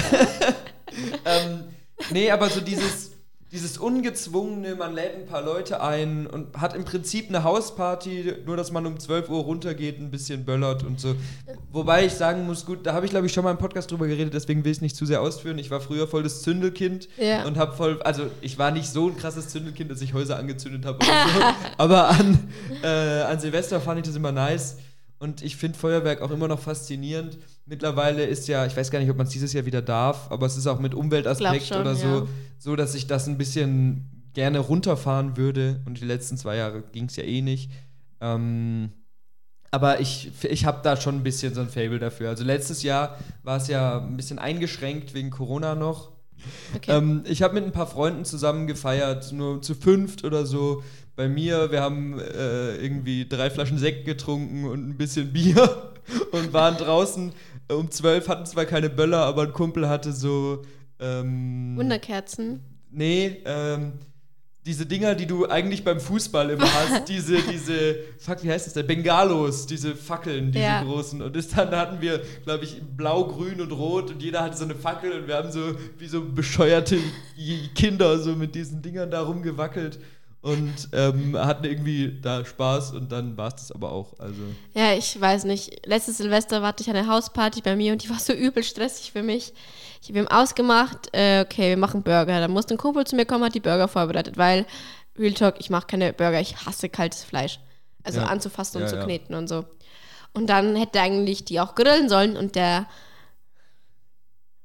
ähm, 1.25 1.65
nee, 2.09 2.31
aber 2.31 2.49
so 2.49 2.59
dieses, 2.59 3.10
dieses 3.51 3.77
ungezwungene, 3.77 4.75
man 4.75 4.93
lädt 4.93 5.15
ein 5.15 5.25
paar 5.25 5.41
Leute 5.41 5.81
ein 5.81 6.25
und 6.25 6.55
hat 6.55 6.73
im 6.73 6.85
Prinzip 6.85 7.27
eine 7.27 7.43
Hausparty, 7.43 8.35
nur 8.45 8.55
dass 8.55 8.71
man 8.71 8.85
um 8.85 8.97
12 8.97 9.29
Uhr 9.29 9.41
runtergeht, 9.41 9.99
ein 9.99 10.09
bisschen 10.09 10.45
böllert 10.45 10.83
und 10.83 11.01
so. 11.01 11.15
Wobei 11.71 12.05
ich 12.05 12.13
sagen 12.13 12.45
muss, 12.45 12.65
gut, 12.65 12.85
da 12.85 12.93
habe 12.93 13.05
ich 13.05 13.11
glaube 13.11 13.25
ich 13.25 13.33
schon 13.33 13.43
mal 13.43 13.51
im 13.51 13.57
Podcast 13.57 13.91
drüber 13.91 14.07
geredet, 14.07 14.33
deswegen 14.33 14.63
will 14.63 14.71
ich 14.71 14.77
es 14.77 14.81
nicht 14.81 14.95
zu 14.95 15.05
sehr 15.05 15.21
ausführen. 15.21 15.59
Ich 15.59 15.69
war 15.69 15.81
früher 15.81 16.07
voll 16.07 16.23
das 16.23 16.43
Zündelkind 16.43 17.09
ja. 17.17 17.45
und 17.45 17.57
habe 17.57 17.75
voll, 17.75 18.01
also 18.03 18.27
ich 18.39 18.57
war 18.57 18.71
nicht 18.71 18.87
so 18.87 19.07
ein 19.07 19.17
krasses 19.17 19.49
Zündelkind, 19.49 19.91
dass 19.91 20.01
ich 20.01 20.13
Häuser 20.13 20.37
angezündet 20.37 20.85
habe, 20.85 21.03
so, 21.03 21.11
aber 21.77 22.09
an, 22.09 22.39
äh, 22.83 22.87
an 22.87 23.39
Silvester 23.39 23.81
fand 23.81 23.99
ich 23.99 24.05
das 24.05 24.15
immer 24.15 24.31
nice. 24.31 24.77
Und 25.19 25.43
ich 25.43 25.55
finde 25.55 25.77
Feuerwerk 25.77 26.21
auch 26.23 26.31
immer 26.31 26.47
noch 26.47 26.59
faszinierend. 26.59 27.37
Mittlerweile 27.65 28.25
ist 28.25 28.47
ja, 28.47 28.65
ich 28.65 28.75
weiß 28.75 28.91
gar 28.91 28.99
nicht, 28.99 29.09
ob 29.09 29.17
man 29.17 29.27
es 29.27 29.33
dieses 29.33 29.53
Jahr 29.53 29.65
wieder 29.65 29.81
darf, 29.81 30.31
aber 30.31 30.45
es 30.45 30.57
ist 30.57 30.67
auch 30.67 30.79
mit 30.79 30.93
Umweltaspekt 30.93 31.67
schon, 31.67 31.81
oder 31.81 31.95
so, 31.95 32.07
ja. 32.07 32.27
so, 32.57 32.75
dass 32.75 32.95
ich 32.95 33.07
das 33.07 33.27
ein 33.27 33.37
bisschen 33.37 34.29
gerne 34.33 34.59
runterfahren 34.59 35.37
würde. 35.37 35.81
Und 35.85 35.99
die 36.01 36.05
letzten 36.05 36.37
zwei 36.37 36.57
Jahre 36.57 36.83
ging 36.91 37.05
es 37.05 37.15
ja 37.15 37.23
eh 37.23 37.41
nicht. 37.41 37.71
Ähm, 38.19 38.91
aber 39.69 39.99
ich, 39.99 40.31
ich 40.43 40.65
habe 40.65 40.79
da 40.83 40.97
schon 40.97 41.15
ein 41.15 41.23
bisschen 41.23 41.53
so 41.53 41.61
ein 41.61 41.69
Fable 41.69 41.99
dafür. 41.99 42.29
Also 42.29 42.43
letztes 42.43 42.83
Jahr 42.83 43.17
war 43.43 43.57
es 43.57 43.67
ja 43.67 43.99
ein 43.99 44.17
bisschen 44.17 44.39
eingeschränkt 44.39 45.13
wegen 45.13 45.29
Corona 45.29 45.75
noch. 45.75 46.11
Okay. 46.75 46.91
Ähm, 46.91 47.23
ich 47.25 47.41
habe 47.41 47.53
mit 47.53 47.63
ein 47.63 47.71
paar 47.71 47.87
Freunden 47.87 48.25
zusammen 48.25 48.67
gefeiert, 48.67 49.31
nur 49.31 49.61
zu 49.61 49.75
fünft 49.75 50.25
oder 50.25 50.45
so 50.45 50.83
bei 51.15 51.27
mir, 51.27 51.71
wir 51.71 51.81
haben 51.81 52.19
äh, 52.19 52.75
irgendwie 52.77 53.27
drei 53.27 53.49
Flaschen 53.49 53.77
Sekt 53.77 54.05
getrunken 54.05 54.65
und 54.65 54.89
ein 54.89 54.97
bisschen 54.97 55.31
Bier 55.31 55.91
und 56.31 56.53
waren 56.53 56.77
draußen 56.77 57.31
um 57.71 57.89
zwölf, 57.91 58.27
hatten 58.27 58.45
zwar 58.45 58.65
keine 58.65 58.89
Böller, 58.89 59.25
aber 59.25 59.43
ein 59.43 59.53
Kumpel 59.53 59.87
hatte 59.87 60.11
so 60.11 60.61
ähm, 60.99 61.75
Wunderkerzen. 61.75 62.61
Nee, 62.91 63.41
ähm, 63.45 63.93
diese 64.65 64.85
Dinger, 64.85 65.15
die 65.15 65.25
du 65.25 65.49
eigentlich 65.49 65.83
beim 65.83 65.99
Fußball 65.99 66.51
immer 66.51 66.71
hast, 66.73 67.09
diese, 67.09 67.41
diese, 67.41 67.95
fuck, 68.19 68.43
wie 68.43 68.51
heißt 68.51 68.67
das 68.67 68.73
denn? 68.73 68.85
Bengalos, 68.85 69.65
diese 69.65 69.95
Fackeln, 69.95 70.51
diese 70.51 70.63
ja. 70.63 70.83
großen. 70.83 71.21
Und 71.21 71.35
das 71.35 71.47
dann 71.49 71.71
hatten 71.71 72.01
wir, 72.01 72.21
glaube 72.43 72.65
ich, 72.65 72.81
blau, 72.95 73.25
grün 73.25 73.59
und 73.59 73.71
rot 73.71 74.11
und 74.11 74.21
jeder 74.21 74.43
hatte 74.43 74.57
so 74.57 74.65
eine 74.65 74.75
Fackel 74.75 75.11
und 75.13 75.27
wir 75.27 75.35
haben 75.35 75.51
so 75.51 75.75
wie 75.97 76.07
so 76.07 76.23
bescheuerte 76.23 76.97
Kinder 77.73 78.19
so 78.19 78.35
mit 78.35 78.53
diesen 78.53 78.81
Dingern 78.81 79.09
da 79.09 79.21
rumgewackelt 79.21 79.99
und 80.41 80.89
ähm, 80.93 81.37
hatten 81.37 81.65
irgendwie 81.65 82.19
da 82.19 82.43
Spaß 82.43 82.93
und 82.93 83.11
dann 83.11 83.37
war 83.37 83.49
es 83.49 83.55
das 83.55 83.71
aber 83.71 83.91
auch. 83.91 84.19
Also. 84.19 84.41
Ja, 84.73 84.93
ich 84.93 85.19
weiß 85.19 85.43
nicht. 85.43 85.85
Letztes 85.85 86.17
Silvester 86.17 86.63
hatte 86.63 86.81
ich 86.81 86.89
eine 86.89 87.07
Hausparty 87.07 87.61
bei 87.61 87.75
mir 87.75 87.93
und 87.93 88.03
die 88.03 88.09
war 88.09 88.19
so 88.19 88.33
übel 88.33 88.63
stressig 88.63 89.11
für 89.11 89.21
mich. 89.21 89.53
Ich 90.01 90.09
habe 90.09 90.19
ihm 90.19 90.27
ausgemacht, 90.27 91.09
äh, 91.13 91.41
okay, 91.45 91.69
wir 91.69 91.77
machen 91.77 92.01
Burger. 92.01 92.39
Dann 92.39 92.51
musste 92.51 92.73
ein 92.73 92.79
Kumpel 92.79 93.05
zu 93.05 93.15
mir 93.15 93.25
kommen, 93.25 93.43
hat 93.43 93.53
die 93.53 93.59
Burger 93.59 93.87
vorbereitet, 93.87 94.35
weil, 94.35 94.65
Real 95.17 95.33
Talk, 95.33 95.55
ich 95.59 95.69
mache 95.69 95.85
keine 95.85 96.11
Burger, 96.11 96.41
ich 96.41 96.65
hasse 96.65 96.89
kaltes 96.89 97.23
Fleisch. 97.23 97.59
Also 98.03 98.21
ja. 98.21 98.25
anzufassen 98.25 98.77
und 98.77 98.83
ja, 98.83 98.89
zu 98.89 99.05
kneten 99.05 99.33
ja. 99.33 99.37
und 99.37 99.47
so. 99.47 99.65
Und 100.33 100.47
dann 100.47 100.75
hätte 100.75 101.01
eigentlich 101.01 101.45
die 101.45 101.59
auch 101.59 101.75
grillen 101.75 102.09
sollen 102.09 102.35
und 102.35 102.55
der 102.55 102.87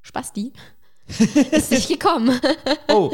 Spasti 0.01 0.55
ist 1.51 1.71
nicht 1.71 1.89
gekommen. 1.89 2.41
Oh. 2.89 3.13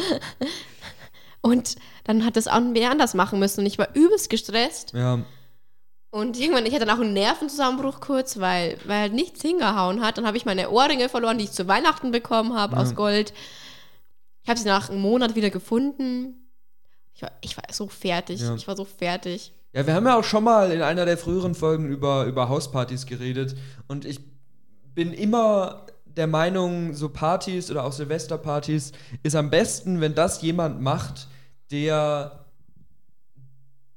Und 1.40 1.74
dann 2.04 2.24
hat 2.24 2.36
das 2.36 2.48
auch 2.48 2.60
wieder 2.72 2.90
anders 2.90 3.14
machen 3.14 3.38
müssen. 3.38 3.60
Und 3.60 3.66
ich 3.66 3.78
war 3.78 3.94
übelst 3.94 4.30
gestresst. 4.30 4.92
Ja. 4.92 5.20
Und 6.10 6.38
irgendwann, 6.38 6.66
ich 6.66 6.74
hatte 6.74 6.84
dann 6.84 6.96
auch 6.96 7.00
einen 7.00 7.14
Nervenzusammenbruch 7.14 8.00
kurz, 8.00 8.38
weil, 8.38 8.76
weil 8.84 9.00
halt 9.00 9.14
nichts 9.14 9.40
hingehauen 9.40 10.02
hat. 10.02 10.18
Dann 10.18 10.26
habe 10.26 10.36
ich 10.36 10.44
meine 10.44 10.70
Ohrringe 10.70 11.08
verloren, 11.08 11.38
die 11.38 11.44
ich 11.44 11.52
zu 11.52 11.66
Weihnachten 11.68 12.10
bekommen 12.10 12.54
habe 12.54 12.76
ja. 12.76 12.82
aus 12.82 12.94
Gold. 12.94 13.32
Ich 14.42 14.48
habe 14.50 14.58
sie 14.58 14.66
nach 14.66 14.90
einem 14.90 15.00
Monat 15.00 15.36
wieder 15.36 15.50
gefunden. 15.50 16.50
Ich 17.14 17.22
war, 17.22 17.30
ich 17.40 17.56
war 17.56 17.64
so 17.70 17.88
fertig. 17.88 18.40
Ja. 18.40 18.54
Ich 18.54 18.68
war 18.68 18.76
so 18.76 18.84
fertig. 18.84 19.52
Ja, 19.72 19.86
wir 19.86 19.94
haben 19.94 20.04
ja 20.04 20.18
auch 20.18 20.24
schon 20.24 20.44
mal 20.44 20.70
in 20.70 20.82
einer 20.82 21.06
der 21.06 21.16
früheren 21.16 21.54
Folgen 21.54 21.88
über, 21.88 22.26
über 22.26 22.50
Hauspartys 22.50 23.06
geredet. 23.06 23.56
Und 23.88 24.04
ich 24.04 24.20
bin 24.94 25.14
immer 25.14 25.86
der 26.04 26.26
Meinung, 26.26 26.92
so 26.92 27.08
Partys 27.08 27.70
oder 27.70 27.84
auch 27.84 27.92
Silvesterpartys 27.92 28.92
ist 29.22 29.34
am 29.34 29.48
besten, 29.48 30.02
wenn 30.02 30.14
das 30.14 30.42
jemand 30.42 30.82
macht, 30.82 31.28
der 31.72 32.44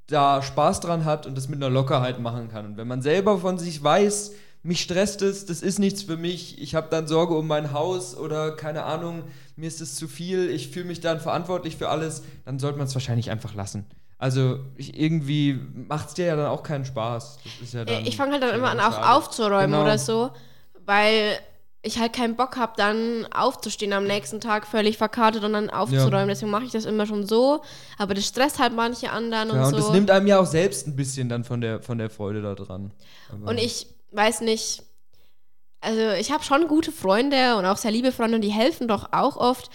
da 0.07 0.41
Spaß 0.41 0.81
dran 0.81 1.05
hat 1.05 1.25
und 1.25 1.37
das 1.37 1.49
mit 1.49 1.61
einer 1.61 1.69
Lockerheit 1.69 2.19
machen 2.19 2.49
kann. 2.49 2.65
Und 2.65 2.77
wenn 2.77 2.87
man 2.87 3.01
selber 3.01 3.39
von 3.39 3.57
sich 3.57 3.83
weiß, 3.83 4.33
mich 4.63 4.81
stresst 4.81 5.21
es, 5.21 5.45
das 5.45 5.61
ist 5.61 5.77
nichts 5.77 6.03
für 6.03 6.17
mich, 6.17 6.61
ich 6.61 6.73
habe 6.73 6.87
dann 6.89 7.07
Sorge 7.07 7.35
um 7.35 7.47
mein 7.47 7.71
Haus 7.71 8.17
oder 8.17 8.55
keine 8.55 8.83
Ahnung, 8.83 9.23
mir 9.55 9.67
ist 9.67 9.81
es 9.81 9.95
zu 9.95 10.07
viel, 10.07 10.49
ich 10.49 10.69
fühle 10.69 10.85
mich 10.85 11.01
dann 11.01 11.19
verantwortlich 11.19 11.75
für 11.75 11.89
alles, 11.89 12.23
dann 12.45 12.57
sollte 12.57 12.77
man 12.77 12.87
es 12.87 12.95
wahrscheinlich 12.95 13.29
einfach 13.29 13.53
lassen. 13.53 13.85
Also 14.17 14.59
ich, 14.75 14.99
irgendwie 14.99 15.59
macht 15.87 16.09
es 16.09 16.13
dir 16.15 16.25
ja 16.25 16.35
dann 16.35 16.47
auch 16.47 16.63
keinen 16.63 16.85
Spaß. 16.85 17.37
Ja 17.73 17.83
ich 18.05 18.17
fange 18.17 18.33
halt 18.33 18.43
dann 18.43 18.55
immer 18.55 18.69
an, 18.69 18.79
auch 18.79 18.97
aufzuräumen 18.97 19.71
genau. 19.71 19.83
oder 19.83 19.97
so, 19.97 20.31
weil 20.85 21.37
ich 21.85 21.99
halt 21.99 22.13
keinen 22.13 22.35
Bock 22.35 22.57
habe, 22.57 22.73
dann 22.77 23.27
aufzustehen 23.31 23.93
am 23.93 24.05
nächsten 24.05 24.41
Tag 24.41 24.65
völlig 24.65 24.97
verkartet 24.97 25.43
und 25.43 25.53
dann 25.53 25.69
aufzuräumen. 25.69 26.27
Ja. 26.27 26.33
Deswegen 26.33 26.51
mache 26.51 26.65
ich 26.65 26.71
das 26.71 26.85
immer 26.85 27.05
schon 27.05 27.27
so. 27.27 27.61
Aber 27.97 28.13
das 28.13 28.25
stresst 28.25 28.59
halt 28.59 28.73
manche 28.73 29.11
anderen 29.11 29.49
ja, 29.49 29.55
und, 29.55 29.69
so. 29.69 29.75
Und 29.75 29.83
das 29.83 29.91
nimmt 29.91 30.11
einem 30.11 30.27
ja 30.27 30.39
auch 30.39 30.47
selbst 30.47 30.87
ein 30.87 30.95
bisschen 30.95 31.29
dann 31.29 31.43
von 31.43 31.61
der, 31.61 31.81
von 31.81 31.97
der 31.97 32.09
Freude 32.09 32.41
da 32.41 32.55
dran. 32.55 32.91
Aber 33.31 33.51
und 33.51 33.59
ich 33.59 33.87
weiß 34.11 34.41
nicht, 34.41 34.83
also 35.79 36.01
ich 36.19 36.31
habe 36.31 36.43
schon 36.43 36.67
gute 36.67 36.91
Freunde 36.91 37.55
und 37.57 37.65
auch 37.65 37.77
sehr 37.77 37.91
liebe 37.91 38.11
Freunde 38.11 38.35
und 38.35 38.41
die 38.41 38.51
helfen 38.51 38.87
doch 38.87 39.13
auch 39.13 39.37
oft. 39.37 39.69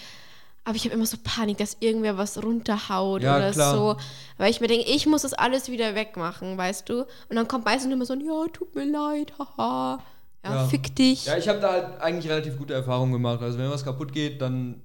Aber 0.65 0.75
ich 0.75 0.85
habe 0.85 0.95
immer 0.95 1.07
so 1.07 1.17
Panik, 1.23 1.59
dass 1.59 1.77
irgendwer 1.81 2.19
was 2.19 2.43
runterhaut 2.43 3.23
ja, 3.23 3.37
oder 3.37 3.53
klar. 3.53 3.75
so. 3.75 3.97
Weil 4.37 4.51
ich 4.51 4.61
mir 4.61 4.67
denke, 4.67 4.87
ich 4.91 5.07
muss 5.07 5.23
das 5.23 5.33
alles 5.33 5.71
wieder 5.71 5.95
wegmachen, 5.95 6.59
weißt 6.59 6.89
du? 6.89 7.03
Und 7.29 7.37
dann 7.37 7.47
kommt 7.49 7.65
meistens 7.65 7.93
immer 7.93 8.05
so, 8.05 8.15
ja, 8.15 8.49
tut 8.53 8.75
mir 8.75 8.85
leid, 8.85 9.33
haha. 9.39 10.01
Ja, 10.45 10.55
ja. 10.55 10.67
fick 10.67 10.95
dich. 10.97 11.27
Ja, 11.27 11.37
ich 11.37 11.49
habe 11.49 11.61
da 11.61 11.73
halt 11.73 12.01
eigentlich 12.01 12.31
relativ 12.31 12.57
gute 12.57 12.75
Erfahrungen 12.75 13.13
gemacht. 13.13 13.43
Also 13.43 13.59
wenn 13.59 13.71
was 13.71 13.85
kaputt 13.85 14.13
geht, 14.13 14.41
dann 14.41 14.83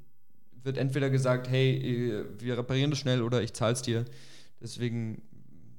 wird 0.64 0.78
entweder 0.78 1.10
gesagt, 1.10 1.50
hey, 1.50 2.26
wir 2.40 2.58
reparieren 2.58 2.90
das 2.90 3.00
schnell 3.00 3.22
oder 3.22 3.42
ich 3.42 3.54
zahl's 3.54 3.82
dir. 3.82 4.06
Deswegen 4.62 5.22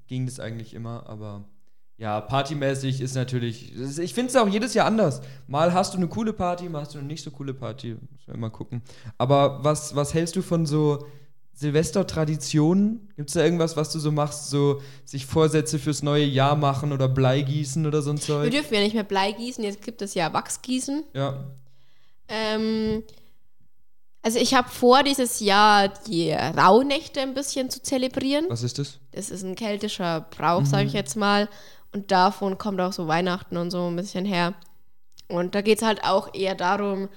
ging 0.06 0.26
das 0.26 0.40
eigentlich 0.40 0.74
immer, 0.74 1.08
aber 1.08 1.44
ja, 1.98 2.20
partymäßig 2.20 3.00
ist 3.00 3.14
natürlich, 3.14 3.72
ich 3.74 4.14
finde 4.14 4.30
es 4.30 4.36
auch 4.36 4.48
jedes 4.48 4.74
Jahr 4.74 4.86
anders. 4.86 5.22
Mal 5.48 5.72
hast 5.72 5.94
du 5.94 5.98
eine 5.98 6.08
coole 6.08 6.32
Party, 6.32 6.68
mal 6.68 6.82
hast 6.82 6.94
du 6.94 6.98
eine 6.98 7.06
nicht 7.06 7.24
so 7.24 7.30
coole 7.30 7.54
Party, 7.54 7.96
muss 8.12 8.26
man 8.26 8.36
immer 8.36 8.50
gucken. 8.50 8.82
Aber 9.16 9.64
was, 9.64 9.96
was 9.96 10.12
hältst 10.12 10.36
du 10.36 10.42
von 10.42 10.66
so 10.66 11.06
Silvester-Traditionen? 11.56 13.08
Gibt 13.16 13.30
es 13.30 13.34
da 13.34 13.42
irgendwas, 13.42 13.76
was 13.76 13.90
du 13.90 13.98
so 13.98 14.12
machst, 14.12 14.50
so 14.50 14.80
sich 15.04 15.24
Vorsätze 15.26 15.78
fürs 15.78 16.02
neue 16.02 16.24
Jahr 16.24 16.54
machen 16.54 16.92
oder 16.92 17.08
Blei 17.08 17.42
gießen 17.42 17.86
oder 17.86 18.02
so 18.02 18.10
ein 18.10 18.18
Zeug? 18.18 18.44
Wir 18.44 18.50
dürfen 18.50 18.74
ja 18.74 18.80
nicht 18.80 18.94
mehr 18.94 19.04
Blei 19.04 19.32
gießen, 19.32 19.64
jetzt 19.64 19.82
gibt 19.82 20.02
es 20.02 20.14
ja 20.14 20.32
Wachsgießen. 20.32 21.04
Ja. 21.14 21.44
Ähm, 22.28 23.02
also 24.20 24.38
ich 24.38 24.54
habe 24.54 24.68
vor, 24.68 25.02
dieses 25.02 25.40
Jahr 25.40 25.88
die 25.88 26.32
Rauhnächte 26.32 27.20
ein 27.20 27.32
bisschen 27.32 27.70
zu 27.70 27.82
zelebrieren. 27.82 28.44
Was 28.50 28.62
ist 28.62 28.78
das? 28.78 28.98
Das 29.12 29.30
ist 29.30 29.42
ein 29.42 29.54
keltischer 29.54 30.26
Brauch, 30.36 30.60
mhm. 30.60 30.66
sage 30.66 30.86
ich 30.86 30.92
jetzt 30.92 31.16
mal. 31.16 31.48
Und 31.92 32.10
davon 32.10 32.58
kommt 32.58 32.80
auch 32.82 32.92
so 32.92 33.08
Weihnachten 33.08 33.56
und 33.56 33.70
so 33.70 33.88
ein 33.88 33.96
bisschen 33.96 34.26
her. 34.26 34.52
Und 35.28 35.54
da 35.54 35.62
geht 35.62 35.78
es 35.78 35.84
halt 35.84 36.04
auch 36.04 36.34
eher 36.34 36.54
darum, 36.54 37.08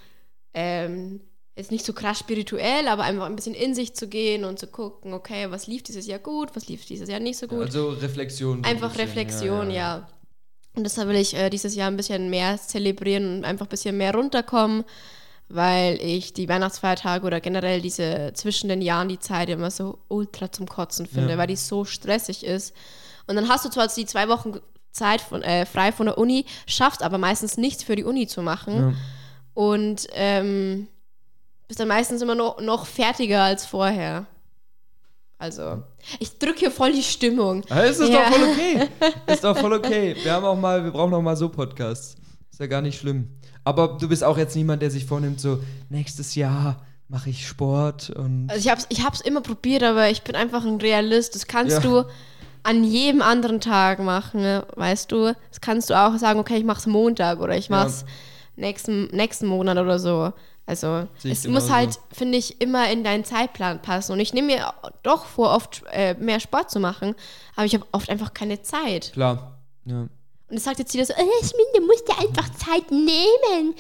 ähm, 0.53 1.19
ist 1.59 1.71
nicht 1.71 1.85
so 1.85 1.93
krass 1.93 2.19
spirituell, 2.19 2.87
aber 2.87 3.03
einfach 3.03 3.25
ein 3.25 3.35
bisschen 3.35 3.53
in 3.53 3.75
sich 3.75 3.93
zu 3.93 4.07
gehen 4.07 4.45
und 4.45 4.59
zu 4.59 4.67
gucken, 4.67 5.13
okay, 5.13 5.51
was 5.51 5.67
lief 5.67 5.83
dieses 5.83 6.07
Jahr 6.07 6.19
gut, 6.19 6.55
was 6.55 6.67
lief 6.67 6.85
dieses 6.85 7.09
Jahr 7.09 7.19
nicht 7.19 7.37
so 7.37 7.47
gut. 7.47 7.65
Also 7.65 7.89
Reflexion. 7.89 8.63
Einfach 8.63 8.91
bisschen, 8.91 9.07
Reflexion, 9.07 9.69
ja, 9.69 9.75
ja. 9.75 9.97
ja, 9.97 10.09
Und 10.75 10.83
deshalb 10.83 11.09
will 11.09 11.17
ich 11.17 11.35
äh, 11.35 11.49
dieses 11.49 11.75
Jahr 11.75 11.89
ein 11.89 11.97
bisschen 11.97 12.29
mehr 12.29 12.57
zelebrieren 12.57 13.37
und 13.37 13.45
einfach 13.45 13.65
ein 13.65 13.69
bisschen 13.69 13.97
mehr 13.97 14.13
runterkommen, 14.13 14.85
weil 15.49 15.99
ich 16.01 16.33
die 16.33 16.47
Weihnachtsfeiertage 16.47 17.25
oder 17.25 17.41
generell 17.41 17.81
diese 17.81 18.31
zwischen 18.35 18.69
den 18.69 18.81
Jahren 18.81 19.09
die 19.09 19.19
Zeit 19.19 19.49
immer 19.49 19.71
so 19.71 19.99
ultra 20.07 20.51
zum 20.51 20.67
Kotzen 20.67 21.07
finde, 21.07 21.31
ja. 21.31 21.37
weil 21.37 21.47
die 21.47 21.55
so 21.55 21.83
stressig 21.83 22.45
ist. 22.45 22.73
Und 23.27 23.35
dann 23.35 23.49
hast 23.49 23.65
du 23.65 23.69
zwar 23.69 23.87
die 23.87 24.05
zwei 24.05 24.29
Wochen 24.29 24.59
Zeit 24.91 25.21
von, 25.21 25.41
äh, 25.43 25.65
frei 25.65 25.91
von 25.91 26.05
der 26.05 26.17
Uni, 26.17 26.45
schaffst 26.67 27.03
aber 27.03 27.17
meistens 27.17 27.57
nichts 27.57 27.83
für 27.83 27.95
die 27.95 28.03
Uni 28.03 28.27
zu 28.27 28.41
machen. 28.41 28.97
Und 29.53 30.07
ähm, 30.13 30.87
bist 31.69 31.79
dann 31.79 31.87
meistens 31.87 32.21
immer 32.21 32.35
noch, 32.35 32.59
noch 32.59 32.85
fertiger 32.85 33.43
als 33.43 33.65
vorher. 33.65 34.25
Also, 35.37 35.83
ich 36.19 36.37
drücke 36.37 36.59
hier 36.59 36.71
voll 36.71 36.91
die 36.91 37.03
Stimmung. 37.03 37.63
Ja, 37.69 37.81
ist 37.81 38.01
ja. 38.01 38.07
doch 38.07 38.35
voll 38.35 38.49
okay. 38.49 38.89
Ist 39.31 39.43
doch 39.43 39.57
voll 39.57 39.73
okay. 39.73 40.15
Wir 40.21 40.33
haben 40.33 40.43
auch 40.43 40.57
mal, 40.57 40.83
wir 40.83 40.91
brauchen 40.91 41.13
auch 41.13 41.21
mal 41.21 41.37
so 41.37 41.47
Podcasts. 41.47 42.15
Ist 42.51 42.59
ja 42.59 42.67
gar 42.67 42.81
nicht 42.81 42.99
schlimm. 42.99 43.29
Aber 43.63 43.97
du 43.99 44.09
bist 44.09 44.23
auch 44.23 44.37
jetzt 44.37 44.55
niemand, 44.55 44.81
der 44.81 44.91
sich 44.91 45.05
vornimmt, 45.05 45.39
so 45.39 45.59
nächstes 45.89 46.35
Jahr 46.35 46.83
mache 47.07 47.29
ich 47.29 47.47
Sport 47.47 48.09
und. 48.09 48.49
Also 48.49 48.59
ich 48.59 48.69
hab's, 48.69 48.87
ich 48.89 49.05
hab's 49.05 49.21
immer 49.21 49.41
probiert, 49.41 49.83
aber 49.83 50.09
ich 50.09 50.23
bin 50.23 50.35
einfach 50.35 50.65
ein 50.65 50.81
Realist. 50.81 51.35
Das 51.35 51.45
kannst 51.45 51.75
ja. 51.75 51.79
du 51.79 52.03
an 52.63 52.83
jedem 52.83 53.21
anderen 53.21 53.61
Tag 53.61 53.99
machen, 53.99 54.41
ne? 54.41 54.65
weißt 54.75 55.11
du? 55.11 55.35
Das 55.49 55.61
kannst 55.61 55.89
du 55.89 55.93
auch 55.93 56.17
sagen, 56.17 56.39
okay, 56.39 56.57
ich 56.57 56.65
mach's 56.65 56.87
Montag 56.87 57.39
oder 57.39 57.55
ich 57.55 57.69
mach's. 57.69 58.01
Ja 58.01 58.13
nächsten, 58.59 59.05
nächsten 59.07 59.47
Monat 59.47 59.77
oder 59.77 59.97
so. 59.97 60.33
Also 60.69 61.07
es 61.23 61.47
muss 61.47 61.71
halt, 61.71 61.97
finde 62.11 62.37
ich, 62.37 62.61
immer 62.61 62.91
in 62.91 63.03
deinen 63.03 63.25
Zeitplan 63.25 63.81
passen. 63.81 64.11
Und 64.11 64.19
ich 64.19 64.35
nehme 64.35 64.53
mir 64.53 64.71
doch 65.01 65.25
vor, 65.25 65.55
oft 65.55 65.81
äh, 65.91 66.13
mehr 66.13 66.39
Sport 66.39 66.69
zu 66.69 66.79
machen, 66.79 67.15
aber 67.55 67.65
ich 67.65 67.73
habe 67.73 67.87
oft 67.91 68.07
einfach 68.07 68.35
keine 68.35 68.61
Zeit. 68.61 69.13
Klar, 69.13 69.63
ja. 69.85 70.01
Und 70.47 70.57
es 70.57 70.65
sagt 70.65 70.77
jetzt 70.77 70.93
jeder 70.93 71.07
so, 71.07 71.13
äh, 71.13 71.25
du 71.75 71.85
musst 71.87 72.07
dir 72.07 72.19
einfach 72.19 72.51
Zeit 72.53 72.91
nehmen. 72.91 73.73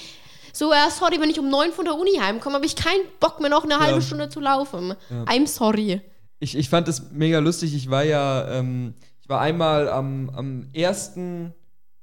So, 0.51 0.73
ja, 0.73 0.89
sorry, 0.89 1.21
wenn 1.21 1.29
ich 1.29 1.39
um 1.39 1.47
neun 1.47 1.71
von 1.73 1.85
der 1.85 1.95
Uni 1.95 2.17
heimkomme, 2.19 2.55
habe 2.55 2.65
ich 2.65 2.75
keinen 2.75 3.03
Bock 3.19 3.39
mehr 3.39 3.51
noch 3.51 3.65
eine 3.65 3.77
halbe 3.77 4.01
Stunde 4.01 4.29
zu 4.29 4.39
laufen. 4.39 4.95
Ja. 5.11 5.25
I'm 5.25 5.45
sorry. 5.45 6.01
Ich, 6.39 6.57
ich 6.57 6.69
fand 6.69 6.87
das 6.87 7.11
mega 7.11 7.37
lustig. 7.37 7.75
Ich 7.75 7.91
war 7.91 8.03
ja, 8.03 8.49
ähm, 8.49 8.95
ich 9.21 9.29
war 9.29 9.41
einmal 9.41 9.89
am, 9.89 10.31
am 10.31 10.71
1. 10.75 11.11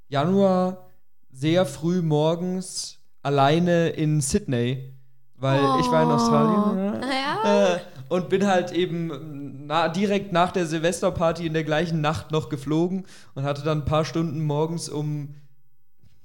Januar 0.07 0.87
sehr 1.29 1.65
früh 1.65 2.01
morgens 2.01 2.96
alleine 3.27 3.89
in 3.89 4.21
Sydney, 4.21 4.93
weil 5.35 5.59
oh. 5.59 5.79
ich 5.81 5.91
war 5.91 6.03
in 6.03 6.09
Australien 6.09 7.01
ja. 7.01 7.75
äh, 7.75 7.79
und 8.07 8.29
bin 8.29 8.47
halt 8.47 8.71
eben 8.71 9.65
na, 9.67 9.89
direkt 9.89 10.31
nach 10.31 10.53
der 10.53 10.65
Silvesterparty 10.65 11.45
in 11.45 11.51
der 11.51 11.65
gleichen 11.65 11.99
Nacht 11.99 12.31
noch 12.31 12.47
geflogen 12.47 13.05
und 13.35 13.43
hatte 13.43 13.63
dann 13.63 13.79
ein 13.79 13.85
paar 13.85 14.05
Stunden 14.05 14.45
morgens 14.45 14.87
um 14.87 15.35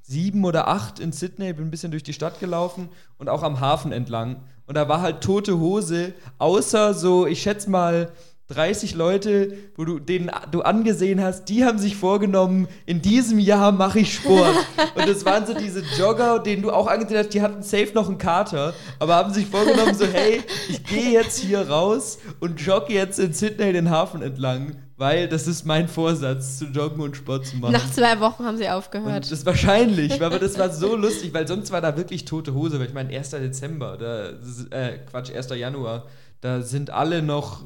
sieben 0.03 0.45
oder 0.45 0.69
acht 0.69 1.01
in 1.01 1.11
Sydney, 1.11 1.53
bin 1.53 1.67
ein 1.67 1.71
bisschen 1.73 1.91
durch 1.91 2.05
die 2.05 2.12
Stadt 2.12 2.38
gelaufen 2.38 2.88
und 3.19 3.29
auch 3.29 3.43
am 3.43 3.59
Hafen 3.59 3.91
entlang. 3.91 4.37
Und 4.67 4.77
da 4.77 4.88
war 4.88 5.01
halt 5.01 5.23
tote 5.23 5.59
Hose, 5.59 6.15
außer 6.38 6.95
so, 6.95 7.27
ich 7.27 7.43
schätze 7.43 7.69
mal, 7.69 8.12
30 8.48 8.94
Leute, 8.94 9.57
wo 9.76 9.85
du 9.85 9.98
denen 9.98 10.31
du 10.50 10.62
angesehen 10.62 11.22
hast, 11.22 11.46
die 11.46 11.64
haben 11.64 11.78
sich 11.78 11.96
vorgenommen, 11.96 12.68
in 12.87 13.00
diesem 13.00 13.38
Jahr 13.38 13.72
mache 13.72 14.00
ich 14.00 14.14
Sport. 14.14 14.55
und 14.94 15.09
das 15.09 15.24
waren 15.24 15.46
so 15.46 15.55
diese 15.55 15.83
Jogger, 15.98 16.38
denen 16.38 16.62
du 16.62 16.70
auch 16.70 16.87
angesehen 16.87 17.18
hast, 17.18 17.31
die 17.31 17.40
hatten 17.40 17.62
safe 17.62 17.92
noch 17.94 18.09
einen 18.09 18.18
Kater, 18.18 18.74
aber 18.98 19.14
haben 19.14 19.33
sich 19.33 19.46
vorgenommen 19.46 19.94
so, 19.94 20.07
hey, 20.07 20.42
ich 20.68 20.85
gehe 20.85 21.12
jetzt 21.12 21.38
hier 21.38 21.68
raus 21.68 22.18
und 22.40 22.61
jogge 22.61 22.92
jetzt 22.92 23.18
in 23.18 23.33
Sydney 23.33 23.72
den 23.72 23.90
Hafen 23.90 24.22
entlang, 24.22 24.76
weil 24.96 25.28
das 25.28 25.46
ist 25.46 25.64
mein 25.64 25.88
Vorsatz, 25.88 26.59
zu 26.59 26.66
joggen 26.66 27.00
und 27.00 27.16
Sport 27.16 27.46
zu 27.46 27.57
machen. 27.57 27.72
Nach 27.72 27.90
zwei 27.90 28.20
Wochen 28.20 28.44
haben 28.44 28.59
sie 28.59 28.68
aufgehört. 28.68 29.14
Und 29.14 29.24
das 29.24 29.33
ist 29.33 29.46
wahrscheinlich, 29.46 30.22
aber 30.22 30.38
das 30.38 30.59
war 30.59 30.70
so 30.70 30.94
lustig, 30.94 31.33
weil 31.33 31.48
sonst 31.48 31.72
war 31.72 31.81
da 31.81 31.96
wirklich 31.96 32.24
tote 32.24 32.55
Hose, 32.55 32.78
weil 32.78 32.88
ich 32.88 32.94
meine, 32.94 33.16
1. 33.16 33.31
Dezember, 33.31 33.96
da, 33.96 34.76
äh, 34.76 34.98
Quatsch, 35.11 35.35
1. 35.35 35.48
Januar, 35.57 36.07
da 36.40 36.61
sind 36.61 36.90
alle 36.90 37.22
noch 37.22 37.64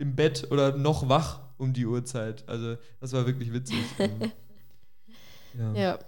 im 0.00 0.16
Bett 0.16 0.50
oder 0.50 0.76
noch 0.76 1.08
wach 1.08 1.40
um 1.58 1.72
die 1.72 1.86
Uhrzeit. 1.86 2.48
Also 2.48 2.76
das 3.00 3.12
war 3.12 3.26
wirklich 3.26 3.52
witzig. 3.52 3.78
ja. 5.58 5.72
ja. 5.74 5.98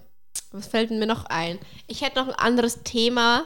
Was 0.51 0.67
fällt 0.67 0.89
mir 0.89 1.05
noch 1.05 1.25
ein? 1.25 1.59
Ich 1.87 2.01
hätte 2.01 2.19
noch 2.19 2.27
ein 2.27 2.35
anderes 2.35 2.81
Thema. 2.83 3.45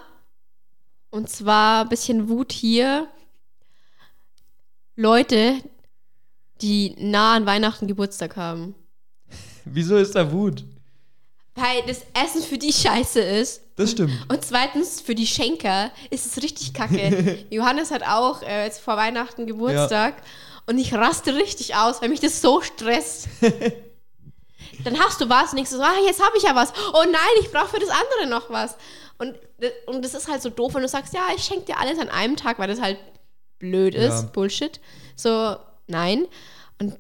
Und 1.10 1.30
zwar 1.30 1.84
ein 1.84 1.90
bisschen 1.90 2.30
Wut 2.30 2.52
hier. 2.52 3.08
Leute, 4.96 5.62
die 6.62 6.96
nah 6.98 7.36
an 7.36 7.46
Weihnachten 7.46 7.88
Geburtstag 7.88 8.36
haben. 8.36 8.74
Wieso 9.66 9.98
ist 9.98 10.16
da 10.16 10.32
Wut? 10.32 10.66
Weil 11.56 11.84
das 11.88 12.06
Essen 12.14 12.42
für 12.42 12.58
die 12.58 12.74
scheiße 12.74 13.20
ist. 13.20 13.62
Das 13.78 13.92
stimmt. 13.92 14.12
Und 14.28 14.44
zweitens, 14.44 15.00
für 15.00 15.14
die 15.14 15.28
Schenker 15.28 15.92
ist 16.10 16.26
es 16.26 16.44
richtig 16.44 16.74
kacke. 16.74 17.46
Johannes 17.52 17.92
hat 17.92 18.04
auch 18.04 18.42
äh, 18.42 18.66
jetzt 18.66 18.82
vor 18.82 18.98
Weihnachten 18.98 19.46
Geburtstag 19.46 20.16
ja. 20.18 20.24
und 20.66 20.80
ich 20.80 20.94
raste 20.94 21.36
richtig 21.36 21.76
aus, 21.76 22.02
weil 22.02 22.10
mich 22.10 22.20
das 22.20 22.42
so 22.42 22.60
stresst. 22.62 23.30
Dann 24.84 25.00
hast 25.00 25.22
du 25.22 25.30
was 25.30 25.52
und 25.52 25.58
denkst 25.58 25.72
so, 25.72 25.82
ah, 25.82 25.94
jetzt 26.06 26.24
habe 26.24 26.36
ich 26.38 26.44
ja 26.44 26.56
was. 26.56 26.74
Oh 26.94 27.04
nein, 27.06 27.36
ich 27.40 27.52
brauche 27.52 27.68
für 27.68 27.80
das 27.80 27.90
andere 27.90 28.28
noch 28.28 28.50
was. 28.50 28.76
Und, 29.20 29.36
und 29.86 30.04
das 30.04 30.16
ist 30.16 30.28
halt 30.28 30.42
so 30.42 30.50
doof, 30.50 30.74
wenn 30.74 30.82
du 30.82 30.88
sagst, 30.88 31.14
ja, 31.14 31.28
ich 31.36 31.44
schenke 31.44 31.66
dir 31.66 31.80
alles 31.80 32.00
an 32.00 32.10
einem 32.10 32.36
Tag, 32.36 32.58
weil 32.58 32.68
das 32.68 32.82
halt 32.82 32.98
blöd 33.60 33.94
ist, 33.94 34.24
ja. 34.24 34.30
Bullshit. 34.34 34.80
So, 35.16 35.56
nein. 35.86 36.26
Und 36.80 36.98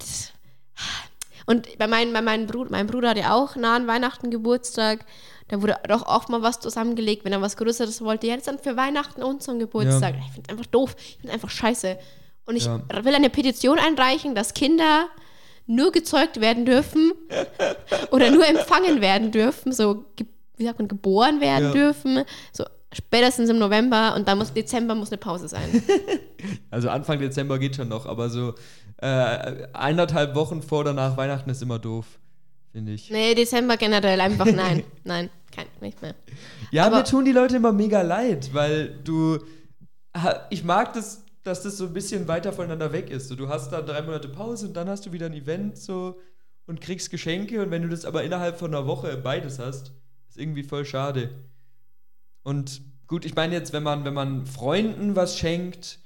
und 1.47 1.77
bei, 1.77 1.87
mein, 1.87 2.11
bei 2.11 2.21
meinem 2.21 2.45
Bruder, 2.45 2.69
mein 2.71 2.87
Bruder 2.87 3.09
hat 3.09 3.17
ja 3.17 3.33
auch 3.33 3.55
nah 3.55 3.77
an 3.77 3.87
Weihnachten 3.87 4.29
Geburtstag. 4.29 5.05
Da 5.49 5.61
wurde 5.61 5.75
doch 5.87 6.05
oft 6.05 6.29
mal 6.29 6.41
was 6.41 6.59
zusammengelegt, 6.59 7.23
wenn 7.25 7.33
er 7.33 7.41
was 7.41 7.57
Größeres 7.57 8.01
wollte. 8.01 8.27
Ist 8.27 8.47
dann 8.47 8.59
für 8.59 8.75
Weihnachten 8.75 9.23
und 9.23 9.41
zum 9.41 9.59
Geburtstag. 9.59 10.15
Ja. 10.15 10.21
Ich 10.25 10.33
finde 10.33 10.47
es 10.47 10.49
einfach 10.49 10.65
doof. 10.65 10.95
Ich 10.97 11.17
finde 11.19 11.33
einfach 11.33 11.49
scheiße. 11.49 11.97
Und 12.45 12.55
ich 12.55 12.65
ja. 12.65 12.81
will 13.03 13.15
eine 13.15 13.29
Petition 13.29 13.77
einreichen, 13.79 14.35
dass 14.35 14.53
Kinder 14.53 15.07
nur 15.67 15.91
gezeugt 15.91 16.39
werden 16.39 16.65
dürfen 16.65 17.11
oder 18.11 18.31
nur 18.31 18.47
empfangen 18.47 19.01
werden 19.01 19.31
dürfen, 19.31 19.73
so, 19.73 20.05
wie 20.55 20.65
sagt 20.65 20.79
man, 20.79 20.87
geboren 20.87 21.41
werden 21.41 21.65
ja. 21.65 21.71
dürfen. 21.71 22.23
So 22.53 22.63
spätestens 22.93 23.49
im 23.49 23.59
November 23.59 24.15
und 24.15 24.27
dann 24.27 24.37
muss 24.37 24.53
Dezember 24.53 24.95
muss 24.95 25.09
eine 25.11 25.17
Pause 25.17 25.47
sein. 25.47 25.83
Also 26.69 26.89
Anfang 26.89 27.17
Dezember 27.17 27.57
geht 27.57 27.75
schon 27.75 27.87
noch, 27.87 28.05
aber 28.05 28.29
so 28.29 28.53
äh, 28.97 29.67
eineinhalb 29.73 30.35
Wochen 30.35 30.61
vor 30.61 30.81
oder 30.81 30.93
nach 30.93 31.17
Weihnachten 31.17 31.49
ist 31.49 31.61
immer 31.63 31.79
doof, 31.79 32.05
finde 32.77 32.93
ich. 32.93 33.09
Nee, 33.09 33.33
Dezember 33.33 33.75
generell 33.75 34.21
einfach 34.21 34.45
nein. 34.53 34.83
nein, 35.03 35.31
kein, 35.51 35.65
nicht 35.81 35.99
mehr. 36.01 36.13
Ja, 36.69 36.85
Aber 36.85 36.97
mir 36.97 37.03
tun 37.05 37.25
die 37.25 37.31
Leute 37.31 37.55
immer 37.55 37.73
mega 37.73 38.03
leid, 38.03 38.53
weil 38.53 38.99
du. 39.03 39.39
Ich 40.49 40.63
mag 40.63 40.93
das, 40.93 41.23
dass 41.43 41.61
das 41.63 41.77
so 41.77 41.85
ein 41.85 41.93
bisschen 41.93 42.27
weiter 42.27 42.53
voneinander 42.53 42.91
weg 42.91 43.09
ist. 43.09 43.27
So, 43.27 43.35
du 43.35 43.49
hast 43.49 43.71
da 43.71 43.81
drei 43.81 44.01
Monate 44.01 44.29
Pause 44.29 44.67
und 44.67 44.73
dann 44.73 44.89
hast 44.89 45.05
du 45.05 45.11
wieder 45.11 45.27
ein 45.27 45.33
Event 45.33 45.77
so 45.77 46.19
und 46.65 46.81
kriegst 46.81 47.11
Geschenke 47.11 47.61
und 47.61 47.71
wenn 47.71 47.83
du 47.83 47.89
das 47.89 48.05
aber 48.05 48.23
innerhalb 48.23 48.57
von 48.57 48.73
einer 48.73 48.87
Woche 48.87 49.15
beides 49.17 49.59
hast, 49.59 49.93
ist 50.29 50.37
irgendwie 50.37 50.63
voll 50.63 50.85
schade. 50.85 51.29
Und 52.43 52.81
gut, 53.07 53.25
ich 53.25 53.35
meine 53.35 53.53
jetzt, 53.53 53.73
wenn 53.73 53.83
man, 53.83 54.05
wenn 54.05 54.13
man 54.13 54.45
Freunden 54.45 55.15
was 55.15 55.37
schenkt, 55.37 55.99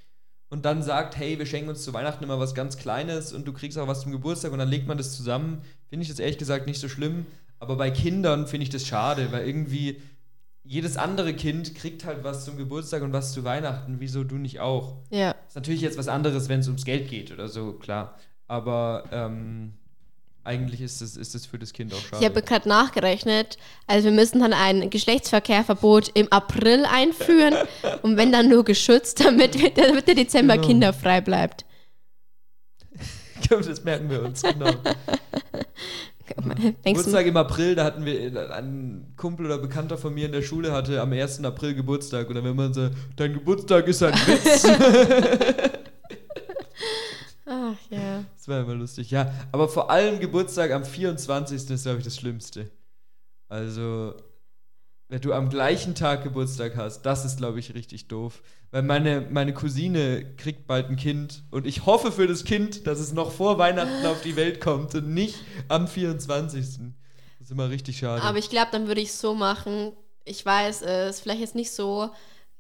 und 0.52 0.66
dann 0.66 0.84
sagt, 0.84 1.16
hey, 1.16 1.40
wir 1.40 1.46
schenken 1.46 1.70
uns 1.70 1.82
zu 1.84 1.94
Weihnachten 1.94 2.26
immer 2.26 2.38
was 2.38 2.54
ganz 2.54 2.76
Kleines 2.76 3.32
und 3.32 3.48
du 3.48 3.54
kriegst 3.54 3.78
auch 3.78 3.88
was 3.88 4.02
zum 4.02 4.12
Geburtstag 4.12 4.52
und 4.52 4.60
dann 4.60 4.68
legt 4.68 4.86
man 4.86 4.98
das 4.98 5.16
zusammen, 5.16 5.62
finde 5.92 6.04
ich 6.04 6.10
das 6.10 6.20
ehrlich 6.20 6.38
gesagt 6.38 6.68
nicht 6.68 6.80
so 6.80 6.88
schlimm. 6.88 7.26
Aber 7.60 7.76
bei 7.76 7.92
Kindern 7.92 8.48
finde 8.48 8.64
ich 8.64 8.70
das 8.70 8.88
schade, 8.88 9.34
weil 9.34 9.46
irgendwie 9.46 10.02
jedes 10.64 10.96
andere 10.96 11.34
Kind 11.34 11.76
kriegt 11.76 12.06
halt 12.06 12.24
was 12.24 12.46
zum 12.46 12.58
Geburtstag 12.58 13.04
und 13.04 13.12
was 13.12 13.34
zu 13.34 13.44
Weihnachten. 13.44 13.98
Wieso 14.00 14.24
du 14.24 14.36
nicht 14.36 14.62
auch? 14.62 15.00
Ja. 15.10 15.36
Ist 15.50 15.56
natürlich 15.56 15.82
jetzt 15.82 15.98
was 15.98 16.08
anderes, 16.08 16.48
wenn 16.48 16.62
es 16.62 16.68
ums 16.68 16.86
Geld 16.86 17.10
geht 17.10 17.30
oder 17.30 17.50
so, 17.50 17.74
klar. 17.74 18.18
Aber 18.48 19.04
ähm, 19.12 19.74
eigentlich 20.46 20.80
ist 20.80 21.02
es, 21.02 21.18
ist 21.18 21.36
es 21.36 21.46
für 21.46 21.60
das 21.60 21.74
Kind 21.74 21.94
auch 21.94 22.00
schade. 22.00 22.24
Ich 22.24 22.26
habe 22.26 22.42
gerade 22.42 22.70
nachgerechnet. 22.70 23.58
Also 23.86 24.06
wir 24.06 24.12
müssen 24.14 24.40
dann 24.40 24.54
ein 24.54 24.90
Geschlechtsverkehrverbot 24.90 26.12
im 26.14 26.32
April 26.32 26.86
einführen 26.86 27.54
und 28.02 28.16
wenn 28.16 28.32
dann 28.32 28.48
nur 28.48 28.64
geschützt, 28.64 29.20
damit, 29.26 29.56
damit 29.78 30.08
der 30.08 30.16
Dezember 30.16 30.56
genau. 30.56 30.68
kinderfrei 30.68 31.20
bleibt. 31.20 31.66
Das 33.50 33.84
merken 33.84 34.10
wir 34.10 34.24
uns, 34.24 34.42
genau. 34.42 34.72
Geburtstag 36.84 37.26
im 37.26 37.38
April, 37.38 37.76
da 37.76 37.84
hatten 37.84 38.06
wir, 38.06 38.52
ein 38.54 39.14
Kumpel 39.18 39.46
oder 39.46 39.58
Bekannter 39.58 39.98
von 39.98 40.14
mir 40.14 40.28
in 40.28 40.32
der 40.32 40.42
Schule 40.42 40.72
hatte 40.72 41.02
am 41.02 41.12
1. 41.12 41.44
April 41.44 41.76
Geburtstag 41.76 42.30
und 42.30 42.36
dann 42.36 42.46
wenn 42.46 42.56
man 42.56 42.74
so, 42.74 42.90
dein 43.16 43.34
Geburtstag 43.34 43.88
ist 43.88 44.02
ein 44.04 44.14
Witz. 44.14 44.66
Ach 47.46 47.76
ja. 47.90 48.24
Das 48.36 48.48
war 48.48 48.62
immer 48.62 48.76
lustig, 48.76 49.12
ja. 49.12 49.34
Aber 49.52 49.68
vor 49.68 49.92
allem 49.92 50.20
Geburtstag 50.20 50.72
am 50.72 50.86
24. 50.86 51.70
ist, 51.70 51.84
glaube 51.84 52.00
ich, 52.00 52.06
das 52.06 52.16
Schlimmste. 52.16 52.72
Also, 53.50 54.16
wenn 55.10 55.20
du 55.20 55.34
am 55.34 55.50
gleichen 55.50 55.94
Tag 55.94 56.24
Geburtstag 56.24 56.78
hast, 56.78 57.02
das 57.02 57.26
ist, 57.26 57.38
glaube 57.38 57.60
ich, 57.60 57.74
richtig 57.74 58.08
doof. 58.08 58.42
Weil 58.72 58.84
meine, 58.84 59.28
meine 59.30 59.54
Cousine 59.54 60.34
kriegt 60.38 60.66
bald 60.66 60.90
ein 60.90 60.96
Kind 60.96 61.44
und 61.52 61.68
ich 61.68 61.86
hoffe 61.86 62.12
für 62.12 62.26
das 62.26 62.46
Kind, 62.46 62.88
dass 62.88 63.00
es 63.00 63.12
noch 63.12 63.32
vor 63.32 63.58
Weihnachten 63.58 64.06
auf 64.06 64.22
die 64.22 64.38
Welt 64.38 64.62
kommt 64.62 64.96
und 64.96 65.14
nicht 65.14 65.36
am 65.68 65.90
24. 65.90 66.60
Das 66.62 67.48
ist 67.48 67.52
immer 67.52 67.70
richtig 67.70 67.98
schade. 67.98 68.22
Aber 68.22 68.38
ich 68.38 68.50
glaube, 68.50 68.70
dann 68.72 68.88
würde 68.88 69.02
ich 69.02 69.10
es 69.10 69.20
so 69.20 69.34
machen. 69.34 69.92
Ich 70.24 70.46
weiß, 70.46 70.84
es 70.84 71.16
ist 71.18 71.22
vielleicht 71.22 71.42
jetzt 71.42 71.56
nicht 71.56 71.72
so 71.72 72.12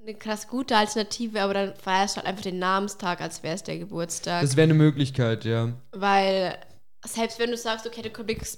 eine 0.01 0.15
krass 0.15 0.47
gute 0.47 0.75
Alternative, 0.75 1.41
aber 1.41 1.53
dann 1.53 1.75
feierst 1.75 2.15
du 2.15 2.17
halt 2.17 2.27
einfach 2.27 2.43
den 2.43 2.59
Namenstag, 2.59 3.21
als 3.21 3.41
wäre 3.43 3.55
es 3.55 3.63
der 3.63 3.77
Geburtstag. 3.77 4.41
Das 4.41 4.57
wäre 4.57 4.65
eine 4.65 4.73
Möglichkeit, 4.73 5.45
ja. 5.45 5.73
Weil 5.91 6.57
selbst 7.05 7.39
wenn 7.39 7.49
du 7.49 7.57
sagst, 7.57 7.87
okay, 7.87 8.01
du 8.01 8.09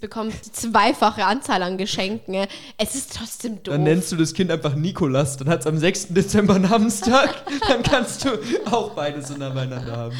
bekommst 0.01 0.45
die 0.45 0.51
zweifache 0.51 1.25
Anzahl 1.25 1.63
an 1.63 1.77
Geschenken, 1.77 2.45
es 2.77 2.95
ist 2.95 3.15
trotzdem 3.15 3.63
doof. 3.63 3.73
Dann 3.73 3.83
nennst 3.83 4.11
du 4.11 4.17
das 4.17 4.33
Kind 4.33 4.51
einfach 4.51 4.75
Nikolas, 4.75 5.37
dann 5.37 5.47
hat 5.49 5.61
es 5.61 5.67
am 5.67 5.77
6. 5.77 6.09
Dezember 6.09 6.59
Namenstag, 6.59 7.43
dann 7.67 7.83
kannst 7.83 8.25
du 8.25 8.29
auch 8.65 8.91
beides 8.91 9.31
untereinander 9.31 9.95
haben. 9.95 10.19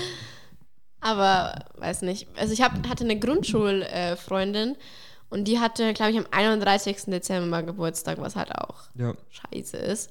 Aber, 1.01 1.65
weiß 1.75 2.03
nicht. 2.03 2.27
Also 2.37 2.53
ich 2.53 2.61
hab, 2.61 2.87
hatte 2.87 3.03
eine 3.03 3.19
Grundschulfreundin 3.19 4.77
und 5.29 5.45
die 5.45 5.59
hatte, 5.59 5.93
glaube 5.93 6.11
ich, 6.13 6.17
am 6.17 6.27
31. 6.31 7.05
Dezember 7.07 7.61
Geburtstag, 7.61 8.19
was 8.19 8.37
halt 8.37 8.55
auch 8.55 8.83
ja. 8.95 9.13
scheiße 9.31 9.75
ist. 9.77 10.09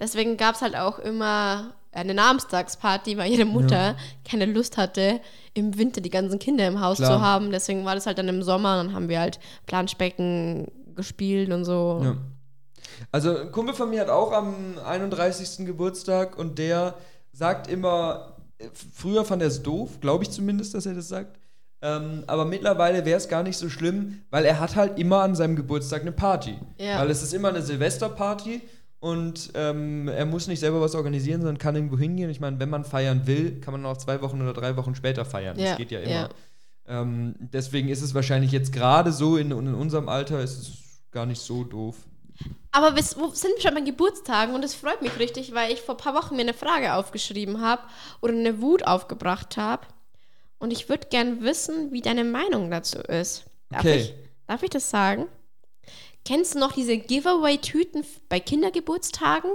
Deswegen 0.00 0.36
gab 0.36 0.56
es 0.56 0.62
halt 0.62 0.76
auch 0.76 0.98
immer 0.98 1.74
eine 1.92 2.14
Namenstagsparty, 2.14 3.16
weil 3.16 3.30
ihre 3.30 3.44
Mutter 3.44 3.76
ja. 3.76 3.96
keine 4.28 4.46
Lust 4.46 4.76
hatte, 4.76 5.20
im 5.54 5.78
Winter 5.78 6.00
die 6.00 6.10
ganzen 6.10 6.38
Kinder 6.38 6.66
im 6.66 6.80
Haus 6.80 6.98
Klar. 6.98 7.10
zu 7.10 7.20
haben. 7.20 7.50
Deswegen 7.50 7.84
war 7.84 7.94
das 7.94 8.06
halt 8.06 8.18
dann 8.18 8.28
im 8.28 8.42
Sommer 8.42 8.80
und 8.80 8.86
dann 8.88 8.94
haben 8.94 9.08
wir 9.08 9.20
halt 9.20 9.38
Planschbecken 9.66 10.66
gespielt 10.96 11.52
und 11.52 11.64
so. 11.64 12.00
Ja. 12.02 12.16
Also 13.12 13.36
ein 13.36 13.52
Kumpel 13.52 13.74
von 13.74 13.90
mir 13.90 14.00
hat 14.00 14.08
auch 14.08 14.32
am 14.32 14.78
31. 14.84 15.66
Geburtstag 15.66 16.38
und 16.38 16.58
der 16.58 16.94
sagt 17.32 17.68
immer, 17.68 18.36
früher 18.94 19.24
fand 19.24 19.42
er 19.42 19.48
es 19.48 19.62
doof, 19.62 20.00
glaube 20.00 20.24
ich 20.24 20.30
zumindest, 20.30 20.74
dass 20.74 20.86
er 20.86 20.94
das 20.94 21.08
sagt. 21.08 21.38
Ähm, 21.82 22.24
aber 22.26 22.44
mittlerweile 22.44 23.04
wäre 23.04 23.18
es 23.18 23.28
gar 23.28 23.42
nicht 23.42 23.58
so 23.58 23.68
schlimm, 23.68 24.22
weil 24.30 24.44
er 24.44 24.58
hat 24.58 24.74
halt 24.74 24.98
immer 24.98 25.20
an 25.22 25.34
seinem 25.34 25.54
Geburtstag 25.54 26.02
eine 26.02 26.12
Party. 26.12 26.58
Ja. 26.78 26.98
Weil 27.00 27.10
es 27.10 27.22
ist 27.22 27.34
immer 27.34 27.48
eine 27.48 27.62
Silvesterparty 27.62 28.62
und 29.04 29.50
ähm, 29.52 30.08
er 30.08 30.24
muss 30.24 30.46
nicht 30.46 30.60
selber 30.60 30.80
was 30.80 30.94
organisieren, 30.94 31.42
sondern 31.42 31.58
kann 31.58 31.74
irgendwo 31.74 31.98
hingehen. 31.98 32.30
Ich 32.30 32.40
meine, 32.40 32.58
wenn 32.58 32.70
man 32.70 32.86
feiern 32.86 33.26
will, 33.26 33.60
kann 33.60 33.72
man 33.72 33.84
auch 33.84 33.98
zwei 33.98 34.22
Wochen 34.22 34.40
oder 34.40 34.54
drei 34.54 34.78
Wochen 34.78 34.94
später 34.94 35.26
feiern. 35.26 35.58
Ja. 35.58 35.68
Das 35.68 35.76
geht 35.76 35.90
ja 35.90 36.00
immer. 36.00 36.10
Ja. 36.10 36.28
Ähm, 36.88 37.34
deswegen 37.38 37.90
ist 37.90 38.00
es 38.00 38.14
wahrscheinlich 38.14 38.50
jetzt 38.50 38.72
gerade 38.72 39.12
so 39.12 39.36
in, 39.36 39.50
in 39.50 39.74
unserem 39.74 40.08
Alter 40.08 40.40
ist 40.42 40.56
es 40.56 40.72
gar 41.10 41.26
nicht 41.26 41.42
so 41.42 41.64
doof. 41.64 41.96
Aber 42.70 42.96
wir 42.96 43.02
sind 43.02 43.52
schon 43.60 43.74
bei 43.74 43.82
Geburtstagen 43.82 44.54
und 44.54 44.64
es 44.64 44.74
freut 44.74 45.02
mich 45.02 45.18
richtig, 45.18 45.52
weil 45.52 45.70
ich 45.70 45.82
vor 45.82 45.96
ein 45.96 46.02
paar 46.02 46.14
Wochen 46.14 46.36
mir 46.36 46.40
eine 46.40 46.54
Frage 46.54 46.94
aufgeschrieben 46.94 47.60
habe 47.60 47.82
oder 48.22 48.32
eine 48.32 48.62
Wut 48.62 48.86
aufgebracht 48.86 49.58
habe. 49.58 49.86
Und 50.56 50.72
ich 50.72 50.88
würde 50.88 51.08
gern 51.10 51.42
wissen, 51.42 51.92
wie 51.92 52.00
deine 52.00 52.24
Meinung 52.24 52.70
dazu 52.70 53.00
ist. 53.00 53.44
Darf, 53.68 53.80
okay. 53.80 53.96
ich, 53.96 54.14
darf 54.46 54.62
ich 54.62 54.70
das 54.70 54.88
sagen? 54.88 55.26
Kennst 56.24 56.54
du 56.54 56.58
noch 56.58 56.72
diese 56.72 56.96
Giveaway-Tüten 56.96 58.04
bei 58.28 58.40
Kindergeburtstagen? 58.40 59.50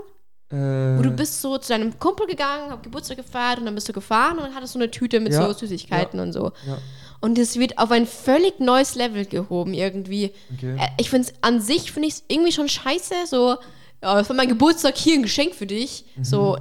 Äh. 0.52 0.56
Wo 0.98 1.02
du 1.02 1.12
bist 1.12 1.42
so 1.42 1.58
zu 1.58 1.70
deinem 1.70 1.98
Kumpel 2.00 2.28
gegangen, 2.28 2.72
hab 2.72 2.84
Geburtstag 2.84 3.18
gefeiert 3.18 3.60
und 3.60 3.66
dann 3.66 3.76
bist 3.76 3.90
du 3.90 3.94
gefahren 3.94 4.38
und 4.38 4.46
dann 4.46 4.56
hattest 4.56 4.76
du 4.76 4.80
eine 4.80 4.90
Tüte 4.90 5.20
mit 5.20 5.34
ja. 5.34 5.48
so 5.48 5.54
Süßigkeiten 5.54 6.18
ja. 6.18 6.24
und 6.24 6.34
so. 6.34 6.52
Ja. 6.66 6.78
Und 7.22 7.38
es 7.38 7.58
wird 7.58 7.78
auf 7.78 7.92
ein 7.92 8.08
völlig 8.08 8.60
neues 8.60 8.96
Level 8.96 9.26
gehoben 9.26 9.74
irgendwie. 9.74 10.32
Okay. 10.56 10.78
Äh, 10.80 10.88
ich 10.98 11.10
finde 11.10 11.28
es 11.28 11.34
an 11.42 11.62
sich, 11.62 11.92
finde 11.92 12.08
ich 12.08 12.16
es 12.16 12.24
irgendwie 12.28 12.52
schon 12.52 12.70
scheiße. 12.70 13.14
So, 13.26 13.58
ja, 14.02 14.16
das 14.16 14.30
war 14.30 14.36
mein 14.36 14.48
Geburtstag, 14.48 14.98
hier 14.98 15.16
ein 15.16 15.24
Geschenk 15.24 15.54
für 15.54 15.68
dich. 15.68 16.06
Mhm. 16.16 16.24
So, 16.24 16.58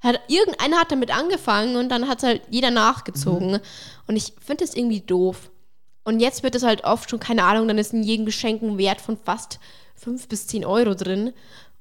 hat, 0.00 0.20
irgendeiner 0.28 0.78
hat 0.78 0.92
damit 0.92 1.16
angefangen 1.16 1.76
und 1.76 1.88
dann 1.88 2.08
hat 2.08 2.18
es 2.18 2.24
halt 2.24 2.42
jeder 2.50 2.70
nachgezogen. 2.70 3.52
Mhm. 3.52 3.60
Und 4.06 4.16
ich 4.16 4.32
finde 4.40 4.64
das 4.64 4.74
irgendwie 4.74 5.00
doof. 5.00 5.50
Und 6.04 6.20
jetzt 6.20 6.42
wird 6.42 6.54
es 6.54 6.62
halt 6.62 6.84
oft 6.84 7.10
schon, 7.10 7.18
keine 7.18 7.44
Ahnung, 7.44 7.66
dann 7.66 7.78
ist 7.78 7.92
in 7.92 8.02
jedem 8.02 8.26
Geschenk 8.26 8.62
ein 8.62 8.78
Wert 8.78 9.00
von 9.00 9.16
fast 9.16 9.58
5 9.96 10.28
bis 10.28 10.46
10 10.46 10.64
Euro 10.64 10.94
drin. 10.94 11.32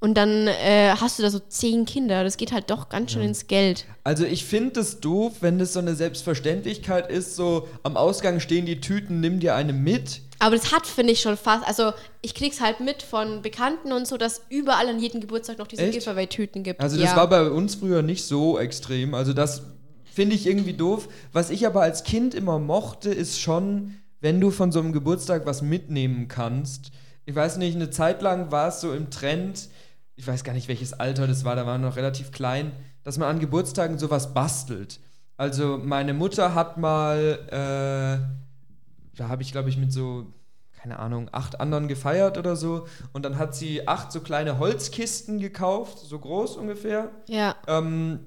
Und 0.03 0.15
dann 0.15 0.47
äh, 0.47 0.93
hast 0.99 1.17
du 1.17 1.23
da 1.23 1.29
so 1.29 1.39
zehn 1.39 1.85
Kinder. 1.85 2.25
Das 2.25 2.35
geht 2.35 2.51
halt 2.51 2.69
doch 2.69 2.89
ganz 2.89 3.13
schön 3.13 3.21
ja. 3.21 3.29
ins 3.29 3.47
Geld. 3.47 3.85
Also 4.03 4.25
ich 4.25 4.43
finde 4.43 4.81
es 4.81 4.99
doof, 4.99 5.35
wenn 5.39 5.59
das 5.59 5.71
so 5.71 5.79
eine 5.79 5.95
Selbstverständlichkeit 5.95 7.09
ist, 7.09 7.37
so 7.37 7.69
am 7.83 7.95
Ausgang 7.95 8.41
stehen 8.41 8.65
die 8.65 8.81
Tüten, 8.81 9.21
nimm 9.21 9.39
dir 9.39 9.55
eine 9.55 9.71
mit. 9.71 10.19
Aber 10.39 10.57
das 10.57 10.73
hat, 10.73 10.85
finde 10.87 11.13
ich, 11.13 11.21
schon 11.21 11.37
fast. 11.37 11.65
Also 11.65 11.93
ich 12.21 12.35
krieg's 12.35 12.59
halt 12.59 12.81
mit 12.81 13.01
von 13.01 13.41
Bekannten 13.41 13.93
und 13.93 14.05
so, 14.05 14.17
dass 14.17 14.41
überall 14.49 14.89
an 14.89 14.99
jedem 14.99 15.21
Geburtstag 15.21 15.57
noch 15.57 15.67
diese 15.67 15.89
Giveaway-Tüten 15.89 16.63
gibt. 16.63 16.81
Also 16.81 16.97
das 16.97 17.11
ja. 17.11 17.15
war 17.15 17.29
bei 17.29 17.49
uns 17.49 17.75
früher 17.75 18.01
nicht 18.01 18.25
so 18.25 18.59
extrem. 18.59 19.13
Also 19.13 19.31
das 19.31 19.61
finde 20.03 20.35
ich 20.35 20.45
irgendwie 20.45 20.73
doof. 20.73 21.07
Was 21.31 21.49
ich 21.49 21.65
aber 21.65 21.81
als 21.81 22.03
Kind 22.03 22.35
immer 22.35 22.59
mochte, 22.59 23.09
ist 23.09 23.39
schon, 23.39 23.95
wenn 24.23 24.39
du 24.39 24.51
von 24.51 24.71
so 24.71 24.79
einem 24.79 24.93
Geburtstag 24.93 25.45
was 25.45 25.61
mitnehmen 25.61 26.29
kannst. 26.29 26.91
Ich 27.25 27.35
weiß 27.35 27.57
nicht, 27.57 27.75
eine 27.75 27.89
Zeit 27.89 28.21
lang 28.21 28.53
war 28.53 28.69
es 28.69 28.79
so 28.79 28.93
im 28.93 29.09
Trend, 29.09 29.67
ich 30.15 30.25
weiß 30.25 30.45
gar 30.45 30.53
nicht, 30.53 30.69
welches 30.69 30.93
Alter 30.93 31.27
das 31.27 31.43
war, 31.43 31.57
da 31.57 31.65
war 31.65 31.77
noch 31.77 31.97
relativ 31.97 32.31
klein, 32.31 32.71
dass 33.03 33.17
man 33.17 33.27
an 33.27 33.39
Geburtstagen 33.39 33.99
sowas 33.99 34.33
bastelt. 34.33 35.01
Also 35.35 35.77
meine 35.77 36.13
Mutter 36.13 36.55
hat 36.55 36.77
mal, 36.77 37.37
äh, 37.47 39.17
da 39.17 39.27
habe 39.27 39.41
ich 39.41 39.51
glaube 39.51 39.67
ich 39.67 39.77
mit 39.77 39.91
so, 39.91 40.27
keine 40.71 40.99
Ahnung, 40.99 41.27
acht 41.33 41.59
anderen 41.59 41.89
gefeiert 41.89 42.37
oder 42.37 42.55
so. 42.55 42.87
Und 43.11 43.25
dann 43.25 43.37
hat 43.37 43.53
sie 43.55 43.89
acht 43.89 44.13
so 44.13 44.21
kleine 44.21 44.57
Holzkisten 44.57 45.39
gekauft, 45.39 45.99
so 45.99 46.17
groß 46.17 46.55
ungefähr. 46.55 47.11
Ja. 47.27 47.57
Ähm, 47.67 48.19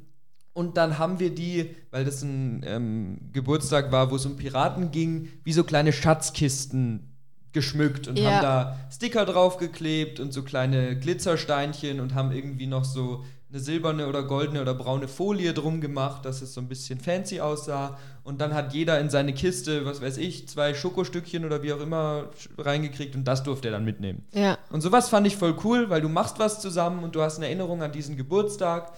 und 0.57 0.79
dann 0.79 0.97
haben 0.97 1.21
wir 1.21 1.35
die, 1.35 1.77
weil 1.91 2.07
das 2.07 2.23
ein 2.23 2.65
ähm, 2.67 3.19
Geburtstag 3.35 3.93
war, 3.93 4.11
wo 4.11 4.17
es 4.17 4.25
um 4.25 4.39
Piraten 4.39 4.91
ging, 4.91 5.29
wie 5.45 5.53
so 5.53 5.65
kleine 5.65 5.93
Schatzkisten 5.93 7.13
geschmückt 7.53 8.09
und 8.09 8.19
ja. 8.19 8.31
haben 8.31 8.43
da 8.43 8.79
Sticker 8.91 9.27
draufgeklebt 9.27 10.19
und 10.19 10.33
so 10.33 10.43
kleine 10.43 10.99
Glitzersteinchen 10.99 12.01
und 12.01 12.15
haben 12.15 12.33
irgendwie 12.33 12.67
noch 12.67 12.87
so 12.87 13.23
eine 13.51 13.61
silberne 13.61 14.07
oder 14.07 14.23
goldene 14.23 14.63
oder 14.63 14.73
braune 14.73 15.09
Folie 15.09 15.53
drum 15.53 15.83
gemacht, 15.83 16.25
dass 16.25 16.41
es 16.41 16.55
so 16.55 16.63
ein 16.63 16.69
bisschen 16.69 17.01
fancy 17.01 17.41
aussah. 17.41 17.99
Und 18.25 18.41
dann 18.41 18.55
hat 18.55 18.73
jeder 18.73 18.99
in 18.99 19.11
seine 19.11 19.35
Kiste, 19.35 19.85
was 19.85 20.01
weiß 20.01 20.17
ich, 20.17 20.49
zwei 20.49 20.73
Schokostückchen 20.73 21.45
oder 21.45 21.63
wie 21.63 21.75
auch 21.75 21.81
immer 21.81 22.31
reingekriegt 22.57 23.15
und 23.15 23.25
das 23.25 23.43
durfte 23.43 23.69
er 23.69 23.73
dann 23.73 23.85
mitnehmen. 23.85 24.25
Ja. 24.33 24.57
Und 24.71 24.81
sowas 24.81 25.11
fand 25.11 25.27
ich 25.27 25.37
voll 25.37 25.55
cool, 25.65 25.91
weil 25.91 26.01
du 26.01 26.09
machst 26.09 26.39
was 26.39 26.63
zusammen 26.63 27.05
und 27.05 27.15
du 27.15 27.21
hast 27.21 27.37
eine 27.37 27.45
Erinnerung 27.45 27.83
an 27.83 27.93
diesen 27.93 28.17
Geburtstag 28.17 28.93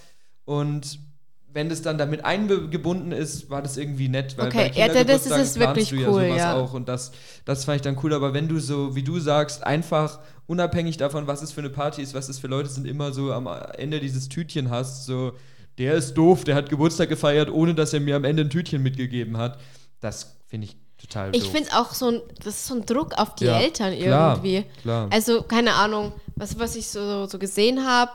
und 0.44 1.07
wenn 1.52 1.68
das 1.68 1.82
dann 1.82 1.98
damit 1.98 2.24
eingebunden 2.24 3.12
ist, 3.12 3.50
war 3.50 3.62
das 3.62 3.76
irgendwie 3.76 4.08
nett. 4.08 4.36
Weil 4.36 4.48
okay, 4.48 4.70
ja, 4.74 4.88
das 5.04 5.26
ist 5.26 5.36
es 5.36 5.58
wirklich 5.58 5.92
cool, 5.92 6.22
ja, 6.22 6.36
ja. 6.36 6.54
auch 6.54 6.74
und 6.74 6.88
das, 6.88 7.12
das 7.44 7.64
fand 7.64 7.76
ich 7.76 7.82
dann 7.82 7.98
cool. 8.02 8.12
Aber 8.12 8.34
wenn 8.34 8.48
du 8.48 8.58
so, 8.58 8.94
wie 8.94 9.02
du 9.02 9.18
sagst, 9.18 9.64
einfach 9.64 10.20
unabhängig 10.46 10.98
davon, 10.98 11.26
was 11.26 11.42
es 11.42 11.52
für 11.52 11.60
eine 11.60 11.70
Party 11.70 12.02
ist, 12.02 12.14
was 12.14 12.28
es 12.28 12.38
für 12.38 12.48
Leute 12.48 12.68
sind, 12.68 12.86
immer 12.86 13.12
so 13.12 13.32
am 13.32 13.48
Ende 13.76 14.00
dieses 14.00 14.28
Tütchen 14.28 14.70
hast, 14.70 15.06
so, 15.06 15.32
der 15.78 15.94
ist 15.94 16.14
doof, 16.14 16.44
der 16.44 16.54
hat 16.54 16.68
Geburtstag 16.68 17.08
gefeiert, 17.08 17.50
ohne 17.50 17.74
dass 17.74 17.92
er 17.92 18.00
mir 18.00 18.16
am 18.16 18.24
Ende 18.24 18.44
ein 18.44 18.50
Tütchen 18.50 18.82
mitgegeben 18.82 19.38
hat. 19.38 19.58
Das 20.00 20.36
finde 20.46 20.66
ich 20.66 20.76
total 20.98 21.34
Ich 21.34 21.44
finde 21.44 21.70
es 21.70 21.72
auch 21.74 21.94
so 21.94 22.08
ein, 22.08 22.20
das 22.44 22.54
ist 22.54 22.66
so 22.66 22.74
ein 22.74 22.84
Druck 22.84 23.14
auf 23.16 23.36
die 23.36 23.46
ja, 23.46 23.58
Eltern 23.58 23.92
irgendwie. 23.92 24.62
Klar, 24.82 24.82
klar. 24.82 25.08
Also, 25.10 25.42
keine 25.42 25.74
Ahnung, 25.74 26.12
was, 26.36 26.58
was 26.58 26.76
ich 26.76 26.88
so, 26.88 27.26
so 27.26 27.38
gesehen 27.38 27.86
habe 27.86 28.10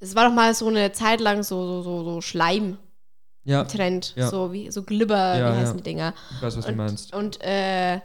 es 0.00 0.14
war 0.14 0.28
doch 0.28 0.34
mal 0.34 0.54
so 0.54 0.68
eine 0.68 0.92
Zeit 0.92 1.20
lang 1.20 1.42
so, 1.42 1.66
so, 1.66 1.82
so, 1.82 2.04
so 2.04 2.20
Schleim. 2.20 2.78
Ja. 3.44 3.62
Trend, 3.62 4.12
ja. 4.16 4.28
so 4.28 4.52
wie 4.52 4.72
so 4.72 4.82
Glibber, 4.82 5.38
ja, 5.38 5.52
wie 5.52 5.58
heißen 5.60 5.76
die 5.76 5.82
Dinger. 5.84 6.14
Ich 6.32 6.42
weiß, 6.42 6.56
was 6.56 6.66
und, 6.66 6.72
du 6.72 6.76
meinst. 6.76 7.14
Und 7.14 7.38
äh, 7.42 8.00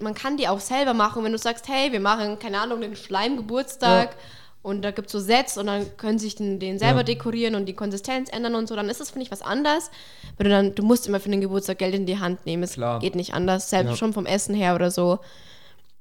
man 0.00 0.12
kann 0.12 0.36
die 0.36 0.46
auch 0.46 0.60
selber 0.60 0.92
machen, 0.92 1.24
wenn 1.24 1.32
du 1.32 1.38
sagst, 1.38 1.68
hey, 1.68 1.90
wir 1.90 2.00
machen, 2.00 2.38
keine 2.38 2.60
Ahnung, 2.60 2.82
den 2.82 2.94
Schleimgeburtstag 2.94 4.14
und 4.60 4.82
da 4.82 4.90
gibt 4.90 5.06
es 5.06 5.12
so 5.12 5.20
Sets 5.20 5.56
und 5.56 5.66
dann 5.66 5.96
können 5.96 6.18
sich 6.18 6.34
den, 6.34 6.58
den 6.58 6.78
selber 6.78 7.04
dekorieren 7.04 7.54
und 7.54 7.66
die 7.66 7.74
Konsistenz 7.74 8.28
ändern 8.30 8.54
und 8.54 8.68
so, 8.68 8.76
dann 8.76 8.90
ist 8.90 9.00
das, 9.00 9.10
finde 9.10 9.24
ich, 9.24 9.30
was 9.30 9.40
anders. 9.40 9.90
Wenn 10.36 10.44
du 10.44 10.50
dann, 10.50 10.74
du 10.74 10.82
musst 10.82 11.06
immer 11.06 11.20
für 11.20 11.30
den 11.30 11.40
Geburtstag 11.40 11.78
Geld 11.78 11.94
in 11.94 12.06
die 12.06 12.18
Hand 12.18 12.44
nehmen, 12.44 12.64
es 12.64 12.72
Klar. 12.74 12.98
geht 12.98 13.14
nicht 13.14 13.34
anders, 13.34 13.70
selbst 13.70 13.96
schon 13.96 14.12
vom 14.12 14.26
Essen 14.26 14.54
her 14.54 14.74
oder 14.74 14.90
so. 14.90 15.20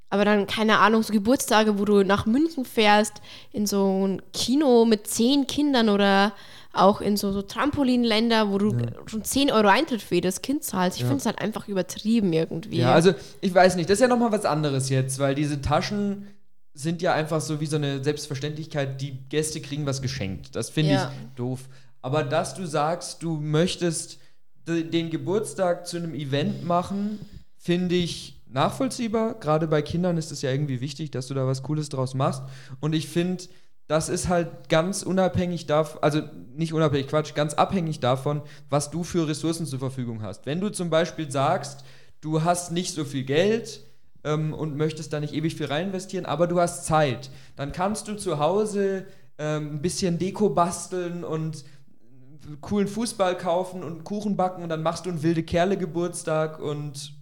Aber 0.10 0.24
dann, 0.24 0.48
keine 0.48 0.80
Ahnung, 0.80 1.04
so 1.04 1.12
Geburtstage, 1.12 1.80
wo 1.80 1.86
du 1.86 2.04
nach 2.04 2.26
München 2.26 2.64
fährst, 2.64 3.14
in 3.52 3.68
so 3.68 4.08
ein 4.08 4.22
Kino 4.32 4.86
mit 4.86 5.08
zehn 5.08 5.48
Kindern 5.48 5.90
oder 5.90 6.34
auch 6.74 7.02
in 7.02 7.18
so, 7.18 7.32
so 7.34 7.42
Trampolinländer, 7.42 8.50
wo 8.52 8.58
du 8.58 8.72
ja. 8.72 8.88
schon 9.08 9.24
10 9.24 9.52
Euro 9.52 9.68
Eintritt 9.68 10.02
für 10.02 10.16
jedes 10.16 10.42
Kind 10.42 10.64
zahlst. 10.64 10.98
Ich 10.98 11.04
ja. 11.04 11.08
finde 11.08 11.22
es 11.22 11.26
halt 11.26 11.42
einfach 11.42 11.68
übertrieben 11.68 12.32
irgendwie. 12.34 12.78
Ja, 12.78 12.94
also 12.94 13.14
ich 13.42 13.54
weiß 13.54 13.76
nicht, 13.76 13.90
das 13.90 13.96
ist 13.96 14.02
ja 14.02 14.08
nochmal 14.08 14.32
was 14.32 14.46
anderes 14.46 14.90
jetzt, 14.90 15.20
weil 15.20 15.36
diese 15.36 15.62
Taschen 15.62 16.28
sind 16.74 17.02
ja 17.02 17.14
einfach 17.14 17.42
so 17.42 17.60
wie 17.60 17.66
so 17.66 17.78
eine 17.78 18.04
Selbstverständlichkeit, 18.04 19.02
die 19.02 19.18
Gäste 19.30 19.60
kriegen 19.62 19.86
was 19.86 20.02
geschenkt. 20.02 20.56
Das 20.56 20.70
finde 20.70 20.94
ja. 20.94 21.12
ich 21.12 21.36
doof. 21.36 21.62
Aber 22.02 22.24
dass 22.24 22.54
du 22.54 22.66
sagst, 22.66 23.24
du 23.24 23.38
möchtest 23.38 24.20
den 24.68 25.10
Geburtstag 25.10 25.88
zu 25.88 25.98
einem 25.98 26.14
Event 26.14 26.64
machen, 26.66 27.20
finde 27.58 27.96
ich 27.96 28.37
nachvollziehbar. 28.50 29.36
Gerade 29.40 29.68
bei 29.68 29.82
Kindern 29.82 30.18
ist 30.18 30.32
es 30.32 30.42
ja 30.42 30.52
irgendwie 30.52 30.82
wichtig, 30.82 31.12
dass 31.12 31.28
du 31.28 31.34
da 31.34 31.46
was 31.48 31.64
Cooles 31.64 31.90
draus 31.90 32.14
machst. 32.14 32.44
Und 32.80 32.94
ich 32.94 33.08
finde, 33.08 33.44
das 33.88 34.10
ist 34.10 34.28
halt 34.28 34.70
ganz 34.70 35.04
unabhängig 35.04 35.66
davon, 35.66 36.04
also 36.04 36.22
nicht 36.54 36.74
unabhängig, 36.74 37.08
Quatsch, 37.08 37.34
ganz 37.36 37.54
abhängig 37.54 38.00
davon, 38.00 38.42
was 38.70 38.92
du 38.92 39.04
für 39.04 39.28
Ressourcen 39.28 39.66
zur 39.66 39.80
Verfügung 39.80 40.22
hast. 40.22 40.46
Wenn 40.46 40.60
du 40.60 40.70
zum 40.70 40.90
Beispiel 40.90 41.32
sagst, 41.32 41.86
du 42.20 42.44
hast 42.44 42.72
nicht 42.72 42.94
so 42.94 43.06
viel 43.06 43.24
Geld 43.24 43.82
ähm, 44.24 44.54
und 44.54 44.76
möchtest 44.76 45.14
da 45.14 45.20
nicht 45.20 45.34
ewig 45.34 45.56
viel 45.56 45.68
reinvestieren, 45.68 46.26
aber 46.26 46.48
du 46.48 46.60
hast 46.60 46.86
Zeit, 46.86 47.30
dann 47.56 47.72
kannst 47.72 48.10
du 48.10 48.16
zu 48.16 48.40
Hause 48.40 49.06
ähm, 49.38 49.76
ein 49.76 49.82
bisschen 49.82 50.18
Deko 50.20 50.50
basteln 50.50 51.24
und 51.24 51.64
coolen 52.62 52.88
Fußball 52.88 53.38
kaufen 53.38 53.84
und 53.84 54.04
Kuchen 54.04 54.36
backen 54.36 54.64
und 54.64 54.70
dann 54.70 54.84
machst 54.84 55.06
du 55.06 55.10
einen 55.10 55.24
wilde 55.24 55.44
Kerle 55.44 55.78
Geburtstag 55.78 56.60
und 56.60 57.14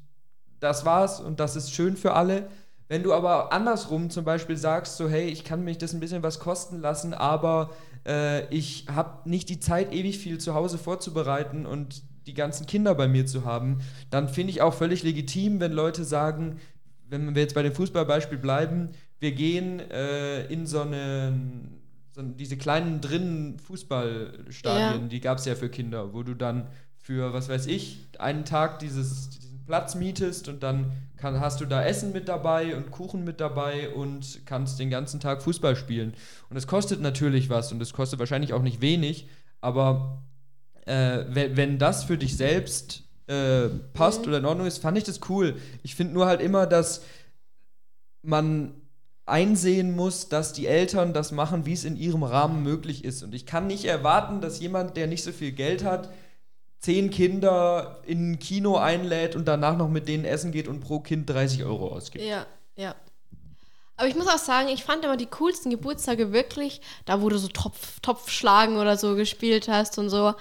das 0.60 0.86
war's 0.86 1.20
und 1.20 1.40
das 1.40 1.56
ist 1.56 1.74
schön 1.74 1.98
für 1.98 2.14
alle. 2.14 2.48
Wenn 2.88 3.04
du 3.04 3.14
aber 3.14 3.52
andersrum 3.52 4.10
zum 4.10 4.26
Beispiel 4.26 4.58
sagst, 4.58 4.98
so 4.98 5.10
hey, 5.10 5.28
ich 5.28 5.44
kann 5.44 5.64
mich 5.64 5.78
das 5.78 5.94
ein 5.94 6.00
bisschen 6.00 6.24
was 6.24 6.40
kosten 6.40 6.80
lassen, 6.82 7.14
aber 7.14 7.72
äh, 8.06 8.48
ich 8.54 8.86
habe 8.94 9.28
nicht 9.28 9.50
die 9.50 9.60
Zeit, 9.60 9.94
ewig 9.94 10.20
viel 10.20 10.38
zu 10.38 10.54
Hause 10.54 10.78
vorzubereiten 10.78 11.66
und 11.66 12.04
die 12.28 12.34
ganzen 12.34 12.66
Kinder 12.66 12.96
bei 12.96 13.08
mir 13.08 13.26
zu 13.26 13.46
haben, 13.46 13.80
dann 14.10 14.30
finde 14.30 14.52
ich 14.52 14.62
auch 14.62 14.74
völlig 14.74 15.04
legitim, 15.04 15.60
wenn 15.60 15.72
Leute 15.72 16.04
sagen, 16.04 16.60
wenn 17.08 17.36
wir 17.36 17.42
jetzt 17.42 17.56
bei 17.56 17.64
dem 17.64 17.74
Fußballbeispiel 17.74 18.38
bleiben, 18.38 18.90
wir 19.20 19.32
gehen 19.32 19.80
äh, 19.80 20.46
in 20.46 20.66
so 20.66 20.82
eine 20.82 21.34
so 22.16 22.22
diese 22.22 22.56
kleinen 22.56 23.02
drinnen 23.02 23.60
Fußballstadien, 23.60 25.02
ja. 25.02 25.08
die 25.08 25.20
gab 25.20 25.38
es 25.38 25.46
ja 25.46 25.56
für 25.56 25.68
Kinder, 25.68 26.14
wo 26.14 26.24
du 26.24 26.34
dann 26.34 26.68
für, 26.98 27.34
was 27.34 27.50
weiß 27.50 27.68
ich, 27.68 28.08
einen 28.20 28.46
Tag 28.46 28.80
dieses, 28.80 29.45
Platz 29.66 29.96
mietest 29.96 30.48
und 30.48 30.64
dann 30.64 30.92
kann, 31.18 31.40
hast 31.40 31.62
du 31.62 31.66
da 31.66 31.84
Essen 31.84 32.12
mit 32.12 32.28
dabei 32.28 32.76
und 32.76 32.92
Kuchen 32.92 33.24
mit 33.24 33.40
dabei 33.40 33.90
und 33.90 34.46
kannst 34.46 34.80
den 34.80 34.90
ganzen 34.90 35.20
Tag 35.20 35.42
Fußball 35.42 35.76
spielen. 35.76 36.14
Und 36.50 36.58
es 36.58 36.68
kostet 36.68 37.02
natürlich 37.02 37.50
was 37.50 37.72
und 37.72 37.82
es 37.82 37.94
kostet 37.94 38.20
wahrscheinlich 38.20 38.54
auch 38.54 38.62
nicht 38.62 38.82
wenig, 38.82 39.28
aber 39.62 40.24
äh, 40.86 41.26
wenn, 41.30 41.58
wenn 41.58 41.80
das 41.80 42.04
für 42.04 42.18
dich 42.18 42.38
selbst 42.38 43.04
äh, 43.28 43.70
passt 43.94 44.22
mhm. 44.22 44.28
oder 44.28 44.38
in 44.38 44.46
Ordnung 44.46 44.68
ist, 44.68 44.78
fand 44.78 44.98
ich 44.98 45.04
das 45.04 45.20
cool. 45.30 45.56
Ich 45.84 45.96
finde 45.96 46.14
nur 46.14 46.28
halt 46.28 46.42
immer, 46.42 46.68
dass 46.68 47.02
man 48.22 48.74
einsehen 49.26 49.96
muss, 49.96 50.30
dass 50.30 50.54
die 50.54 50.68
Eltern 50.68 51.14
das 51.14 51.32
machen, 51.32 51.66
wie 51.66 51.74
es 51.74 51.84
in 51.84 51.98
ihrem 51.98 52.24
Rahmen 52.24 52.62
möglich 52.62 53.04
ist. 53.04 53.24
Und 53.24 53.34
ich 53.34 53.46
kann 53.46 53.68
nicht 53.68 53.86
erwarten, 53.86 54.42
dass 54.42 54.60
jemand, 54.60 54.98
der 54.98 55.08
nicht 55.08 55.24
so 55.24 55.32
viel 55.32 55.52
Geld 55.52 55.84
hat, 55.84 56.10
zehn 56.86 57.10
Kinder 57.10 57.98
in 58.06 58.34
ein 58.34 58.40
Kino 58.40 58.78
einlädt 58.78 59.36
und 59.36 59.46
danach 59.46 59.76
noch 59.76 59.90
mit 59.90 60.08
denen 60.08 60.24
essen 60.24 60.52
geht 60.52 60.68
und 60.68 60.82
pro 60.82 61.00
Kind 61.00 61.28
30 61.28 61.64
Euro 61.64 61.88
ausgibt. 61.88 62.24
Ja, 62.24 62.46
ja. 62.76 62.94
Aber 63.98 64.08
ich 64.08 64.16
muss 64.16 64.28
auch 64.28 64.38
sagen, 64.38 64.70
ich 64.70 64.84
fand 64.84 65.04
immer 65.04 65.18
die 65.18 65.26
coolsten 65.26 65.72
Geburtstage 65.72 66.32
wirklich, 66.32 66.82
da 67.06 67.24
wo 67.24 67.30
du 67.30 67.40
so 67.40 67.48
Topf, 67.48 68.00
Topfschlagen 68.02 68.78
oder 68.78 68.98
so 68.98 69.16
gespielt 69.16 69.68
hast 69.68 69.98
und 69.98 70.10
so. 70.10 70.36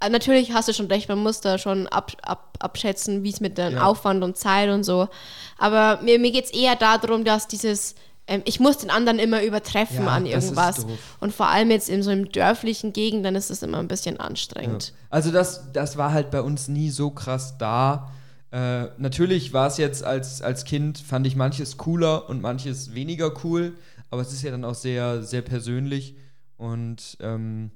Äh, 0.00 0.10
natürlich 0.10 0.52
hast 0.52 0.68
du 0.68 0.74
schon 0.74 0.88
recht, 0.88 1.08
man 1.08 1.18
muss 1.18 1.40
da 1.40 1.56
schon 1.56 1.86
ab, 1.86 2.12
ab, 2.20 2.58
abschätzen, 2.58 3.22
wie 3.22 3.30
es 3.30 3.40
mit 3.40 3.56
dem 3.56 3.74
ja. 3.74 3.84
Aufwand 3.84 4.22
und 4.22 4.36
Zeit 4.36 4.68
und 4.68 4.84
so. 4.84 5.08
Aber 5.56 6.02
mir, 6.02 6.18
mir 6.18 6.30
geht 6.30 6.44
es 6.44 6.52
eher 6.52 6.76
darum, 6.76 7.24
dass 7.24 7.48
dieses, 7.48 7.94
ähm, 8.26 8.42
ich 8.44 8.60
muss 8.60 8.78
den 8.78 8.90
anderen 8.90 9.18
immer 9.18 9.42
übertreffen 9.42 10.04
ja, 10.04 10.08
an 10.08 10.26
irgendwas. 10.26 10.86
Und 11.20 11.32
vor 11.32 11.48
allem 11.48 11.70
jetzt 11.70 11.88
in 11.88 12.02
so 12.02 12.10
einem 12.10 12.30
dörflichen 12.30 12.92
Gegend, 12.92 13.24
dann 13.24 13.34
ist 13.34 13.50
das 13.50 13.62
immer 13.62 13.78
ein 13.78 13.88
bisschen 13.88 14.18
anstrengend. 14.18 14.88
Ja. 14.88 15.06
Also 15.10 15.30
das, 15.30 15.72
das 15.72 15.96
war 15.96 16.12
halt 16.12 16.30
bei 16.30 16.42
uns 16.42 16.68
nie 16.68 16.90
so 16.90 17.10
krass 17.10 17.56
da. 17.58 18.10
Äh, 18.50 18.86
natürlich 18.98 19.52
war 19.52 19.66
es 19.66 19.76
jetzt 19.76 20.04
als, 20.04 20.42
als 20.42 20.64
Kind, 20.64 20.98
fand 20.98 21.26
ich 21.26 21.36
manches 21.36 21.76
cooler 21.76 22.28
und 22.28 22.40
manches 22.40 22.94
weniger 22.94 23.32
cool, 23.44 23.74
aber 24.10 24.22
es 24.22 24.32
ist 24.32 24.42
ja 24.42 24.50
dann 24.50 24.64
auch 24.64 24.74
sehr, 24.74 25.22
sehr 25.22 25.42
persönlich 25.42 26.14
und 26.56 27.18
ähm, 27.20 27.70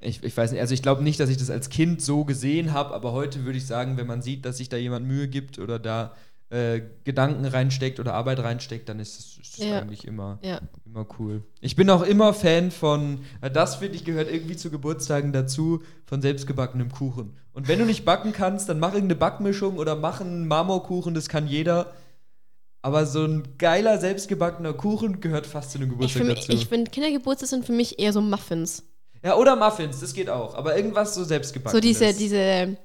ich, 0.00 0.22
ich 0.22 0.36
weiß 0.36 0.52
nicht, 0.52 0.60
also 0.60 0.74
ich 0.74 0.82
glaube 0.82 1.02
nicht, 1.02 1.18
dass 1.18 1.30
ich 1.30 1.38
das 1.38 1.50
als 1.50 1.70
Kind 1.70 2.02
so 2.02 2.24
gesehen 2.24 2.72
habe, 2.72 2.94
aber 2.94 3.12
heute 3.12 3.44
würde 3.44 3.58
ich 3.58 3.66
sagen, 3.66 3.96
wenn 3.96 4.06
man 4.06 4.22
sieht, 4.22 4.44
dass 4.44 4.58
sich 4.58 4.68
da 4.68 4.76
jemand 4.76 5.06
Mühe 5.06 5.28
gibt 5.28 5.58
oder 5.58 5.78
da 5.78 6.14
äh, 6.50 6.80
Gedanken 7.04 7.44
reinsteckt 7.44 8.00
oder 8.00 8.14
Arbeit 8.14 8.38
reinsteckt, 8.38 8.88
dann 8.88 9.00
ist 9.00 9.18
das, 9.18 9.26
ist 9.36 9.58
das 9.58 9.66
ja. 9.66 9.80
eigentlich 9.80 10.06
immer, 10.06 10.38
ja. 10.42 10.60
immer 10.86 11.06
cool. 11.18 11.42
Ich 11.60 11.76
bin 11.76 11.90
auch 11.90 12.02
immer 12.02 12.32
Fan 12.32 12.70
von, 12.70 13.20
äh, 13.42 13.50
das 13.50 13.76
finde 13.76 13.96
ich 13.96 14.04
gehört 14.04 14.30
irgendwie 14.32 14.56
zu 14.56 14.70
Geburtstagen 14.70 15.32
dazu, 15.32 15.82
von 16.06 16.22
selbstgebackenem 16.22 16.90
Kuchen. 16.90 17.36
Und 17.52 17.68
wenn 17.68 17.78
du 17.78 17.84
nicht 17.84 18.04
backen 18.04 18.32
kannst, 18.32 18.68
dann 18.68 18.78
mach 18.78 18.94
irgendeine 18.94 19.18
Backmischung 19.18 19.76
oder 19.76 19.94
mach 19.94 20.22
einen 20.22 20.48
Marmorkuchen, 20.48 21.12
das 21.12 21.28
kann 21.28 21.46
jeder. 21.46 21.92
Aber 22.80 23.04
so 23.04 23.24
ein 23.24 23.58
geiler 23.58 23.98
selbstgebackener 23.98 24.72
Kuchen 24.72 25.20
gehört 25.20 25.46
fast 25.46 25.72
zu 25.72 25.78
einem 25.78 25.90
Geburtstag 25.90 26.22
ich 26.22 26.46
dazu. 26.46 26.52
Ich 26.52 26.66
finde, 26.68 26.90
Kindergeburtstage 26.90 27.50
sind 27.50 27.66
für 27.66 27.72
mich 27.72 27.98
eher 27.98 28.12
so 28.12 28.20
Muffins. 28.20 28.84
Ja, 29.22 29.36
oder 29.36 29.56
Muffins, 29.56 30.00
das 30.00 30.14
geht 30.14 30.30
auch. 30.30 30.54
Aber 30.54 30.76
irgendwas 30.76 31.14
so 31.14 31.24
selbstgebacken. 31.24 31.76
So 31.76 31.80
diese, 31.80 32.14
diese 32.14 32.78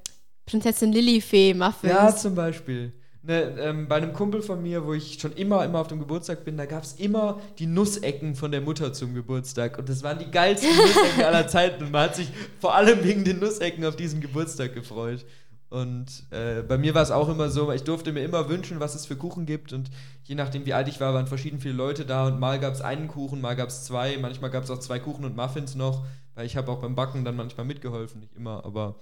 Prinzessin 0.45 0.91
Lillifee-Muffins. 0.91 1.93
Ja, 1.93 2.13
zum 2.13 2.35
Beispiel. 2.35 2.91
Ne, 3.25 3.55
ähm, 3.57 3.87
bei 3.87 3.95
einem 3.95 4.11
Kumpel 4.11 4.41
von 4.41 4.61
mir, 4.61 4.85
wo 4.85 4.93
ich 4.93 5.17
schon 5.17 5.31
immer, 5.31 5.63
immer 5.63 5.79
auf 5.79 5.87
dem 5.87 5.99
Geburtstag 5.99 6.43
bin, 6.43 6.57
da 6.57 6.65
gab 6.65 6.83
es 6.83 6.95
immer 6.95 7.39
die 7.57 7.67
Nussecken 7.67 8.35
von 8.35 8.51
der 8.51 8.59
Mutter 8.59 8.91
zum 8.91 9.13
Geburtstag. 9.13 9.77
Und 9.79 9.87
das 9.87 10.03
waren 10.03 10.19
die 10.19 10.29
geilsten 10.29 10.69
Nussecken 10.75 11.23
aller 11.23 11.47
Zeiten. 11.47 11.85
Und 11.85 11.91
man 11.93 12.01
hat 12.09 12.17
sich 12.17 12.27
vor 12.59 12.75
allem 12.75 13.01
wegen 13.01 13.23
den 13.23 13.39
Nussecken 13.39 13.85
auf 13.85 13.95
diesen 13.95 14.19
Geburtstag 14.19 14.73
gefreut. 14.73 15.25
Und 15.69 16.25
äh, 16.31 16.63
bei 16.63 16.77
mir 16.77 16.93
war 16.95 17.01
es 17.01 17.11
auch 17.11 17.29
immer 17.29 17.49
so, 17.49 17.71
ich 17.71 17.85
durfte 17.85 18.11
mir 18.11 18.25
immer 18.25 18.49
wünschen, 18.49 18.81
was 18.81 18.93
es 18.93 19.05
für 19.05 19.15
Kuchen 19.15 19.45
gibt. 19.45 19.71
Und 19.71 19.89
je 20.25 20.35
nachdem, 20.35 20.65
wie 20.65 20.73
alt 20.73 20.89
ich 20.89 20.99
war, 20.99 21.13
waren 21.13 21.27
verschieden 21.27 21.61
viele 21.61 21.75
Leute 21.75 22.03
da. 22.03 22.27
Und 22.27 22.41
mal 22.41 22.59
gab 22.59 22.73
es 22.73 22.81
einen 22.81 23.07
Kuchen, 23.07 23.39
mal 23.39 23.55
gab 23.55 23.69
es 23.69 23.85
zwei. 23.85 24.17
Manchmal 24.17 24.51
gab 24.51 24.65
es 24.65 24.69
auch 24.69 24.79
zwei 24.79 24.99
Kuchen 24.99 25.23
und 25.23 25.37
Muffins 25.37 25.75
noch. 25.75 26.05
Weil 26.35 26.45
ich 26.45 26.57
habe 26.57 26.69
auch 26.69 26.81
beim 26.81 26.95
Backen 26.95 27.23
dann 27.23 27.37
manchmal 27.37 27.65
mitgeholfen, 27.65 28.19
nicht 28.19 28.35
immer, 28.35 28.65
aber 28.65 28.95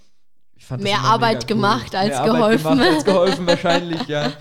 Mehr 0.80 1.00
Arbeit 1.00 1.48
gemacht 1.48 1.94
cool. 1.94 2.00
als 2.00 2.10
Mehr 2.10 2.24
geholfen. 2.24 2.68
Arbeit 2.68 2.80
gemacht 2.80 2.96
als 2.96 3.06
geholfen 3.06 3.48
wahrscheinlich, 3.48 4.08
ja. 4.08 4.34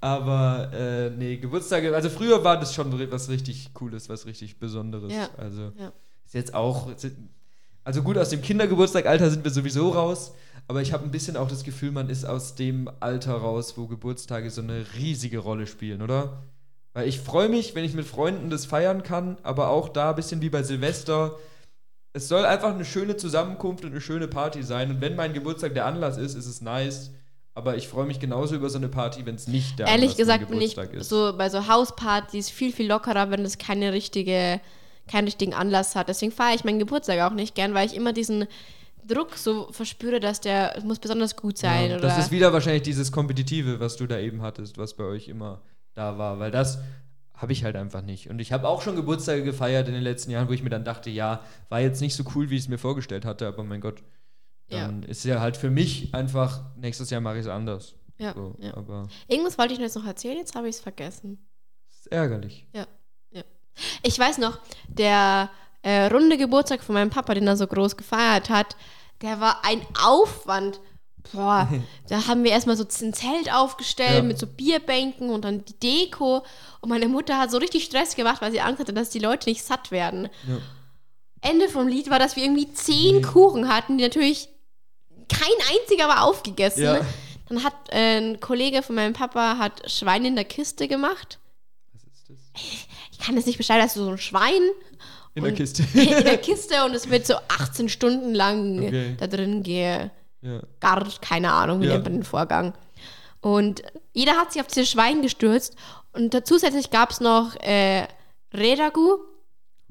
Aber 0.00 0.70
äh, 0.72 1.10
nee, 1.10 1.36
Geburtstage, 1.36 1.94
also 1.94 2.10
früher 2.10 2.42
war 2.44 2.58
das 2.58 2.74
schon 2.74 3.10
was 3.10 3.28
richtig 3.28 3.72
Cooles, 3.74 4.08
was 4.08 4.26
richtig 4.26 4.58
Besonderes. 4.58 5.12
Ja. 5.12 5.28
Also 5.36 5.72
ja. 5.78 5.92
ist 6.24 6.34
jetzt 6.34 6.54
auch, 6.54 6.88
also 7.84 8.02
gut, 8.02 8.18
aus 8.18 8.28
dem 8.30 8.42
Kindergeburtstagalter 8.42 9.30
sind 9.30 9.44
wir 9.44 9.50
sowieso 9.50 9.90
raus, 9.90 10.32
aber 10.66 10.82
ich 10.82 10.92
habe 10.92 11.04
ein 11.04 11.10
bisschen 11.10 11.36
auch 11.36 11.48
das 11.48 11.64
Gefühl, 11.64 11.90
man 11.90 12.10
ist 12.10 12.26
aus 12.26 12.54
dem 12.54 12.90
Alter 13.00 13.34
raus, 13.34 13.74
wo 13.76 13.86
Geburtstage 13.86 14.50
so 14.50 14.60
eine 14.60 14.84
riesige 14.96 15.38
Rolle 15.38 15.66
spielen, 15.66 16.02
oder? 16.02 16.42
Weil 16.92 17.08
ich 17.08 17.20
freue 17.20 17.48
mich, 17.48 17.74
wenn 17.74 17.84
ich 17.84 17.94
mit 17.94 18.06
Freunden 18.06 18.50
das 18.50 18.66
feiern 18.66 19.02
kann, 19.02 19.38
aber 19.42 19.68
auch 19.68 19.88
da 19.88 20.10
ein 20.10 20.16
bisschen 20.16 20.42
wie 20.42 20.50
bei 20.50 20.62
Silvester 20.62 21.36
es 22.12 22.28
soll 22.28 22.44
einfach 22.44 22.74
eine 22.74 22.84
schöne 22.84 23.16
Zusammenkunft 23.16 23.84
und 23.84 23.90
eine 23.90 24.00
schöne 24.00 24.28
Party 24.28 24.62
sein. 24.62 24.90
Und 24.90 25.00
wenn 25.00 25.16
mein 25.16 25.34
Geburtstag 25.34 25.74
der 25.74 25.86
Anlass 25.86 26.16
ist, 26.16 26.34
ist 26.34 26.46
es 26.46 26.60
nice. 26.60 27.10
Aber 27.54 27.76
ich 27.76 27.88
freue 27.88 28.06
mich 28.06 28.20
genauso 28.20 28.54
über 28.54 28.70
so 28.70 28.78
eine 28.78 28.88
Party, 28.88 29.26
wenn 29.26 29.34
es 29.34 29.48
nicht 29.48 29.78
der 29.78 29.88
Ehrlich 29.88 30.10
Anlass 30.12 30.16
gesagt 30.16 30.48
bin 30.48 30.60
ich 30.60 30.76
ist. 30.76 31.08
so 31.08 31.34
bei 31.36 31.50
so 31.50 31.66
Hauspartys 31.66 32.50
viel, 32.50 32.72
viel 32.72 32.86
lockerer, 32.86 33.30
wenn 33.30 33.44
es 33.44 33.58
keine 33.58 33.92
richtige, 33.92 34.60
keinen 35.08 35.24
richtigen 35.24 35.54
Anlass 35.54 35.96
hat. 35.96 36.08
Deswegen 36.08 36.30
feiere 36.30 36.54
ich 36.54 36.64
meinen 36.64 36.78
Geburtstag 36.78 37.20
auch 37.20 37.34
nicht 37.34 37.56
gern, 37.56 37.74
weil 37.74 37.86
ich 37.86 37.96
immer 37.96 38.12
diesen 38.12 38.46
Druck 39.04 39.36
so 39.36 39.72
verspüre, 39.72 40.20
dass 40.20 40.40
der 40.40 40.80
muss 40.84 41.00
besonders 41.00 41.34
gut 41.34 41.58
sein. 41.58 41.90
Ja, 41.90 41.98
das 41.98 42.18
ist 42.18 42.30
wieder 42.30 42.52
wahrscheinlich 42.52 42.82
dieses 42.82 43.10
Kompetitive, 43.10 43.80
was 43.80 43.96
du 43.96 44.06
da 44.06 44.18
eben 44.18 44.42
hattest, 44.42 44.78
was 44.78 44.94
bei 44.94 45.04
euch 45.04 45.28
immer 45.28 45.60
da 45.94 46.16
war. 46.16 46.38
Weil 46.38 46.50
das 46.52 46.78
habe 47.38 47.52
ich 47.52 47.64
halt 47.64 47.76
einfach 47.76 48.02
nicht. 48.02 48.28
Und 48.28 48.40
ich 48.40 48.52
habe 48.52 48.68
auch 48.68 48.82
schon 48.82 48.96
Geburtstage 48.96 49.44
gefeiert 49.44 49.88
in 49.88 49.94
den 49.94 50.02
letzten 50.02 50.32
Jahren, 50.32 50.48
wo 50.48 50.52
ich 50.52 50.62
mir 50.62 50.70
dann 50.70 50.84
dachte, 50.84 51.08
ja, 51.08 51.42
war 51.68 51.80
jetzt 51.80 52.00
nicht 52.00 52.14
so 52.14 52.24
cool, 52.34 52.50
wie 52.50 52.56
ich 52.56 52.62
es 52.62 52.68
mir 52.68 52.78
vorgestellt 52.78 53.24
hatte, 53.24 53.46
aber 53.46 53.62
mein 53.62 53.80
Gott, 53.80 54.02
dann 54.68 55.02
ja. 55.02 55.08
ist 55.08 55.24
ja 55.24 55.40
halt 55.40 55.56
für 55.56 55.70
mich 55.70 56.14
einfach, 56.14 56.62
nächstes 56.76 57.10
Jahr 57.10 57.20
mache 57.20 57.36
ich 57.36 57.42
es 57.42 57.48
anders. 57.48 57.94
Ja, 58.18 58.34
so, 58.34 58.56
ja. 58.58 58.76
Aber 58.76 59.08
Irgendwas 59.28 59.56
wollte 59.56 59.72
ich 59.72 59.78
jetzt 59.78 59.94
noch 59.94 60.04
erzählen, 60.04 60.36
jetzt 60.36 60.56
habe 60.56 60.68
ich 60.68 60.74
es 60.74 60.80
vergessen. 60.80 61.48
Das 61.86 62.00
ist 62.00 62.06
ärgerlich. 62.08 62.66
Ja, 62.74 62.86
ja. 63.30 63.44
Ich 64.02 64.18
weiß 64.18 64.38
noch, 64.38 64.58
der 64.88 65.48
äh, 65.82 66.06
runde 66.06 66.36
Geburtstag 66.36 66.82
von 66.82 66.94
meinem 66.94 67.10
Papa, 67.10 67.34
den 67.34 67.46
er 67.46 67.56
so 67.56 67.68
groß 67.68 67.96
gefeiert 67.96 68.50
hat, 68.50 68.76
der 69.22 69.40
war 69.40 69.64
ein 69.64 69.80
Aufwand 70.04 70.80
boah, 71.32 71.68
da 72.08 72.26
haben 72.26 72.44
wir 72.44 72.50
erstmal 72.50 72.76
so 72.76 72.84
ein 72.84 73.12
Zelt 73.12 73.52
aufgestellt 73.52 74.16
ja. 74.16 74.22
mit 74.22 74.38
so 74.38 74.46
Bierbänken 74.46 75.30
und 75.30 75.44
dann 75.44 75.64
die 75.64 75.78
Deko. 75.78 76.44
Und 76.80 76.88
meine 76.88 77.08
Mutter 77.08 77.38
hat 77.38 77.50
so 77.50 77.58
richtig 77.58 77.84
Stress 77.84 78.16
gemacht, 78.16 78.40
weil 78.40 78.52
sie 78.52 78.60
Angst 78.60 78.80
hatte, 78.80 78.92
dass 78.92 79.10
die 79.10 79.18
Leute 79.18 79.48
nicht 79.48 79.64
satt 79.64 79.90
werden. 79.90 80.28
Ja. 80.46 80.58
Ende 81.40 81.68
vom 81.68 81.86
Lied 81.86 82.10
war, 82.10 82.18
dass 82.18 82.36
wir 82.36 82.44
irgendwie 82.44 82.72
zehn 82.72 83.16
mhm. 83.16 83.22
Kuchen 83.22 83.68
hatten, 83.68 83.98
die 83.98 84.04
natürlich 84.04 84.48
kein 85.28 85.76
einziger 85.76 86.08
war 86.08 86.24
aufgegessen. 86.24 86.84
Ja. 86.84 87.00
Dann 87.48 87.64
hat 87.64 87.74
äh, 87.90 88.18
ein 88.18 88.40
Kollege 88.40 88.82
von 88.82 88.94
meinem 88.94 89.12
Papa 89.12 89.58
hat 89.58 89.90
Schwein 89.90 90.24
in 90.24 90.34
der 90.34 90.44
Kiste 90.44 90.88
gemacht. 90.88 91.38
Was 91.92 92.02
ist 92.02 92.28
das? 92.28 92.36
Ich 93.12 93.18
kann 93.18 93.36
das 93.36 93.46
nicht 93.46 93.58
beschreiben, 93.58 93.80
das 93.80 93.96
ist 93.96 94.02
so 94.02 94.10
ein 94.10 94.18
Schwein. 94.18 94.62
In 95.34 95.44
der 95.44 95.54
Kiste. 95.54 95.84
in 95.94 96.24
der 96.24 96.38
Kiste 96.38 96.84
und 96.84 96.94
es 96.94 97.08
wird 97.08 97.26
so 97.26 97.34
18 97.48 97.88
Stunden 97.88 98.34
lang 98.34 98.86
okay. 98.86 99.16
da 99.18 99.26
drin 99.26 99.62
ge 99.62 100.10
ja. 100.40 100.60
Gar 100.80 101.06
keine 101.20 101.52
Ahnung, 101.52 101.80
wie 101.80 101.86
ja. 101.86 101.94
nennt 101.94 102.04
man 102.04 102.12
den 102.14 102.22
Vorgang. 102.22 102.74
Und 103.40 103.82
jeder 104.12 104.32
hat 104.32 104.52
sich 104.52 104.60
auf 104.60 104.68
dieses 104.68 104.90
Schwein 104.90 105.22
gestürzt. 105.22 105.76
Und 106.12 106.46
zusätzlich 106.46 106.90
gab 106.90 107.10
es 107.10 107.20
noch 107.20 107.54
äh, 107.56 108.06
Redagu 108.52 109.18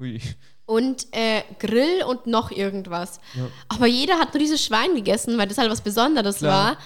Ui. 0.00 0.20
und 0.66 1.06
äh, 1.12 1.42
Grill 1.58 2.02
und 2.06 2.26
noch 2.26 2.50
irgendwas. 2.50 3.20
Ja. 3.34 3.48
Aber 3.68 3.86
jeder 3.86 4.18
hat 4.18 4.34
nur 4.34 4.40
dieses 4.40 4.64
Schwein 4.64 4.94
gegessen, 4.94 5.38
weil 5.38 5.48
das 5.48 5.58
halt 5.58 5.70
was 5.70 5.80
Besonderes 5.80 6.38
Klar. 6.38 6.76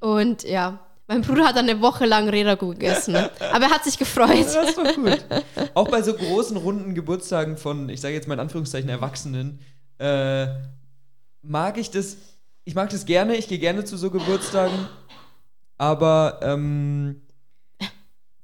war. 0.00 0.16
Und 0.16 0.44
ja, 0.44 0.78
mein 1.08 1.22
Bruder 1.22 1.46
hat 1.46 1.56
dann 1.56 1.68
eine 1.68 1.80
Woche 1.80 2.06
lang 2.06 2.28
Redagu 2.28 2.68
gegessen. 2.68 3.16
aber 3.52 3.64
er 3.64 3.70
hat 3.70 3.84
sich 3.84 3.98
gefreut. 3.98 4.46
Das 4.46 4.68
ist 4.68 4.78
doch 4.78 4.94
gut. 4.94 5.24
Auch 5.74 5.88
bei 5.88 6.02
so 6.02 6.14
großen, 6.14 6.56
runden 6.56 6.94
Geburtstagen 6.94 7.56
von, 7.56 7.88
ich 7.88 8.00
sage 8.00 8.14
jetzt 8.14 8.28
mal 8.28 8.34
in 8.34 8.40
Anführungszeichen, 8.40 8.88
Erwachsenen, 8.88 9.58
äh, 9.98 10.46
mag 11.42 11.78
ich 11.78 11.90
das 11.90 12.16
ich 12.64 12.74
mag 12.74 12.90
das 12.90 13.06
gerne, 13.06 13.36
ich 13.36 13.48
gehe 13.48 13.58
gerne 13.58 13.84
zu 13.84 13.96
so 13.96 14.10
Geburtstagen, 14.10 14.86
aber 15.78 16.40
ähm, 16.42 17.22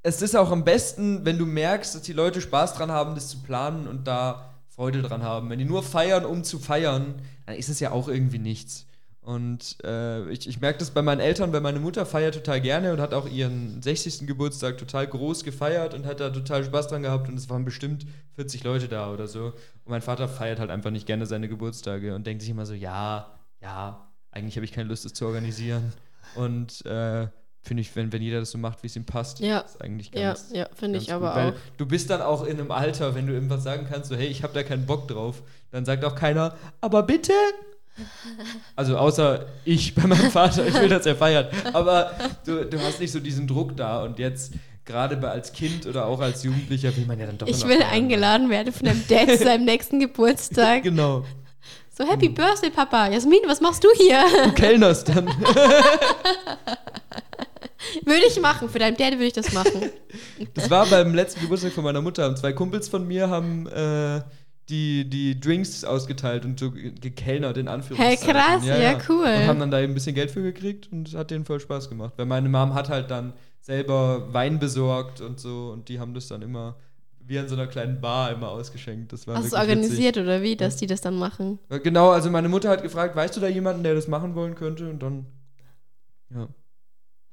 es 0.03 0.23
ist 0.23 0.37
auch 0.37 0.51
am 0.51 0.65
besten, 0.65 1.25
wenn 1.25 1.39
du 1.39 1.47
merkst, 1.47 1.95
dass 1.95 2.03
die 2.03 2.13
Leute 2.13 2.41
Spaß 2.41 2.75
dran 2.75 2.91
haben, 2.91 3.15
das 3.15 3.29
zu 3.29 3.39
planen 3.39 3.89
und 3.89 4.07
da 4.07 4.55
Freude 4.69 5.03
dran 5.03 5.23
haben. 5.23 5.51
Wenn 5.51 5.59
die 5.59 5.65
nur 5.65 5.83
feiern, 5.83 6.25
um 6.25 6.45
zu 6.45 6.59
feiern, 6.59 7.17
dann 7.47 7.57
ist 7.57 7.69
es 7.69 7.81
ja 7.81 7.91
auch 7.93 8.09
irgendwie 8.09 8.39
nichts. 8.39 8.87
Und 9.21 9.79
äh, 9.83 10.31
ich, 10.31 10.49
ich 10.49 10.61
merke 10.61 10.79
das 10.79 10.93
bei 10.93 11.03
meinen 11.03 11.19
Eltern, 11.19 11.53
weil 11.53 11.61
meine 11.61 11.81
Mutter 11.81 12.07
feiert 12.07 12.37
total 12.37 12.61
gerne 12.61 12.93
und 12.93 13.01
hat 13.01 13.13
auch 13.13 13.29
ihren 13.29 13.83
60. 13.83 14.25
Geburtstag 14.27 14.79
total 14.79 15.09
groß 15.09 15.43
gefeiert 15.43 15.95
und 15.95 16.07
hat 16.07 16.21
da 16.21 16.31
total 16.31 16.63
Spaß 16.63 16.87
dran 16.87 17.03
gehabt 17.03 17.29
und 17.29 17.35
es 17.37 17.51
waren 17.51 17.65
bestimmt 17.65 18.07
40 18.35 18.63
Leute 18.63 18.87
da 18.87 19.13
oder 19.13 19.27
so. 19.27 19.47
Und 19.47 19.91
mein 19.91 20.03
Vater 20.03 20.29
feiert 20.29 20.61
halt 20.61 20.71
einfach 20.71 20.93
nicht 20.93 21.07
gerne 21.07 21.27
seine 21.27 21.49
Geburtstage 21.49 22.15
und 22.15 22.25
denkt 22.25 22.43
sich 22.43 22.51
immer 22.51 22.67
so, 22.67 22.75
ja, 22.75 23.37
ja, 23.61 24.09
eigentlich 24.31 24.57
habe 24.57 24.65
ich 24.65 24.73
keine 24.73 24.89
Lust, 24.89 25.05
es 25.07 25.15
zu 25.15 25.27
organisieren. 25.27 25.93
Und 26.35 26.85
äh, 26.87 27.29
finde 27.63 27.81
ich, 27.81 27.95
wenn, 27.97 28.13
wenn 28.13 28.23
jeder 28.23 28.41
das 28.41 28.51
so 28.51 28.59
macht, 28.59 28.83
wie 28.83 28.87
es 28.87 28.97
ihm 28.97 29.05
passt, 29.05 29.41
Ja. 29.41 29.61
ist 29.61 29.81
eigentlich 29.81 30.11
Ja, 30.15 30.29
ganz. 30.35 30.51
ja, 30.53 30.69
finde 30.75 30.99
ich 30.99 31.07
ganz 31.09 31.17
aber 31.23 31.29
gut, 31.29 31.37
weil 31.37 31.53
auch. 31.53 31.77
Du 31.79 31.87
bist 31.87 32.11
dann 32.11 32.21
auch 32.23 32.45
in 32.45 32.59
einem 32.61 32.71
Alter, 32.71 33.15
wenn 33.15 33.27
du 33.27 33.33
irgendwas 33.33 33.63
sagen 33.65 33.87
kannst, 33.91 34.09
so 34.11 34.17
hey, 34.17 34.27
ich 34.27 34.43
habe 34.43 34.53
da 34.55 34.63
keinen 34.63 34.87
Bock 34.87 35.09
drauf, 35.09 35.43
dann 35.71 35.85
sagt 35.85 36.05
auch 36.05 36.15
keiner, 36.15 36.55
aber 36.81 37.03
bitte. 37.03 37.33
Also 38.75 38.99
außer 38.99 39.47
ich 39.65 39.95
bei 39.97 40.07
meinem 40.07 40.31
Vater, 40.31 40.67
ich 40.67 40.75
will, 40.75 40.89
dass 40.89 41.07
er 41.07 41.17
feiert. 41.17 41.53
Aber 41.75 42.13
du, 42.45 42.65
du 42.67 42.79
hast 42.81 43.01
nicht 43.01 43.11
so 43.13 43.21
diesen 43.21 43.47
Druck 43.47 43.77
da 43.77 44.03
und 44.05 44.19
jetzt 44.19 44.53
gerade 44.85 45.19
als 45.29 45.53
Kind 45.53 45.87
oder 45.87 46.07
auch 46.07 46.21
als 46.21 46.45
Jugendlicher 46.45 46.95
will 46.97 47.07
man 47.07 47.19
ja 47.19 47.27
dann 47.27 47.39
doch 47.39 47.49
Ich 47.49 47.67
will 47.67 47.83
eingeladen 47.83 48.51
werden 48.51 48.73
von 48.73 48.87
deinem 48.87 49.03
Dad 49.09 49.31
zu 49.31 49.45
seinem 49.45 49.65
nächsten 49.65 49.99
Geburtstag. 49.99 50.83
Genau. 50.85 51.25
So, 51.97 52.05
Happy 52.07 52.29
Birthday, 52.29 52.69
Papa. 52.71 53.09
Jasmin, 53.09 53.41
was 53.47 53.61
machst 53.63 53.83
du 53.83 53.89
hier? 53.97 54.23
Du 54.45 54.53
kellnerst 54.53 55.09
dann. 55.09 55.27
würde 58.05 58.27
ich 58.29 58.39
machen. 58.41 58.69
Für 58.69 58.79
deinen 58.79 58.97
Dad 58.99 59.13
würde 59.15 59.27
ich 59.27 59.33
das 59.33 59.53
machen. 59.55 59.91
Das 60.55 60.69
war 60.69 60.85
beim 60.87 61.15
letzten 61.15 61.41
Geburtstag 61.41 61.73
von 61.73 61.85
meiner 61.85 62.03
Mutter. 62.03 62.37
Zwei 62.37 62.53
Kumpels 62.53 62.89
von 62.91 63.07
mir 63.09 63.31
haben 63.31 63.67
äh, 63.69 64.21
die, 64.69 65.09
die 65.09 65.41
Drinks 65.41 65.85
ausgeteilt 65.85 66.45
und 66.45 66.61
so 66.61 66.71
ge- 66.73 66.93
gekellnert 67.01 67.57
in 67.57 67.67
Anführungszeichen. 67.69 68.27
Hey, 68.27 68.35
krass, 68.59 68.67
ja, 68.67 68.99
cool. 69.09 69.25
Und 69.25 69.47
haben 69.47 69.61
dann 69.61 69.71
da 69.71 69.81
eben 69.81 69.93
ein 69.93 69.95
bisschen 69.95 70.15
Geld 70.15 70.31
für 70.31 70.43
gekriegt 70.43 70.89
und 70.93 71.09
es 71.09 71.15
hat 71.15 71.31
denen 71.31 71.47
voll 71.47 71.61
Spaß 71.61 71.89
gemacht. 71.89 72.13
Weil 72.17 72.27
meine 72.27 72.51
Mom 72.51 72.75
hat 72.75 72.91
halt 72.91 73.11
dann 73.11 73.33
selber 73.63 74.35
Wein 74.35 74.59
besorgt 74.59 75.23
und 75.23 75.41
so 75.41 75.71
und 75.73 75.89
die 75.89 75.99
haben 75.99 76.13
das 76.13 76.29
dann 76.29 76.43
immer 76.43 76.77
wie 77.27 77.39
an 77.39 77.49
so 77.49 77.55
einer 77.55 77.67
kleinen 77.67 78.01
Bar 78.01 78.31
immer 78.33 78.51
ausgeschenkt. 78.51 79.13
Das 79.13 79.27
war 79.27 79.37
Hast 79.37 79.53
du 79.53 79.57
organisiert 79.57 80.17
oder 80.17 80.43
wie, 80.43 80.57
dass 80.57 80.77
die 80.77 80.87
das 80.87 81.01
dann 81.01 81.17
machen? 81.19 81.59
Witzig. 81.69 81.85
Genau, 81.85 82.11
also 82.11 82.31
meine 82.31 82.49
Mutter 82.49 82.69
hat 82.71 82.83
gefragt, 82.83 83.17
weißt 83.17 83.37
du 83.37 83.41
da 83.41 83.49
jemanden, 83.49 83.83
der 83.83 83.95
das 83.95 84.07
machen 84.07 84.35
wollen 84.35 84.55
könnte? 84.55 84.89
Und 84.89 85.03
dann, 85.03 85.27
ja, 86.35 86.49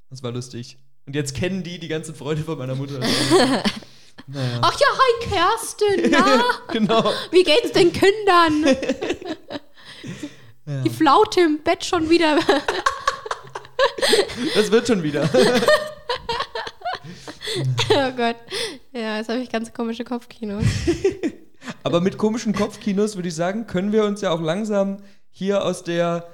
das 0.10 0.24
war 0.24 0.32
lustig. 0.32 0.78
Und 1.06 1.16
jetzt 1.16 1.36
kennen 1.36 1.64
die 1.64 1.80
die 1.80 1.88
ganzen 1.88 2.16
Freunde 2.16 2.44
von 2.44 2.58
meiner 2.58 2.76
Mutter. 2.76 3.00
naja. 4.28 4.60
Ach 4.62 4.80
ja, 4.80 4.88
hi 4.88 5.30
Kerstin, 5.30 6.12
na? 6.12 6.44
genau. 6.72 7.12
Wie 7.32 7.44
geht's 7.44 7.72
den 7.72 7.92
Kindern? 7.92 8.76
Die 10.86 10.90
Flaute 10.90 11.42
im 11.42 11.62
Bett 11.62 11.84
schon 11.84 12.10
wieder. 12.10 12.40
Das 14.56 14.72
wird 14.72 14.88
schon 14.88 15.04
wieder. 15.04 15.30
oh 17.90 18.12
Gott. 18.16 18.38
Ja, 18.94 19.18
jetzt 19.18 19.30
habe 19.30 19.40
ich 19.40 19.50
ganz 19.50 19.74
komische 19.74 20.04
Kopfkinos. 20.04 20.64
Aber 21.84 22.00
mit 22.00 22.18
komischen 22.18 22.54
Kopfkinos 22.54 23.16
würde 23.16 23.30
ich 23.30 23.36
sagen, 23.36 23.68
können 23.68 23.92
wir 23.92 24.06
uns 24.06 24.22
ja 24.22 24.32
auch 24.32 24.42
langsam 24.42 24.98
hier 25.32 25.66
aus 25.66 25.84
der 25.84 26.28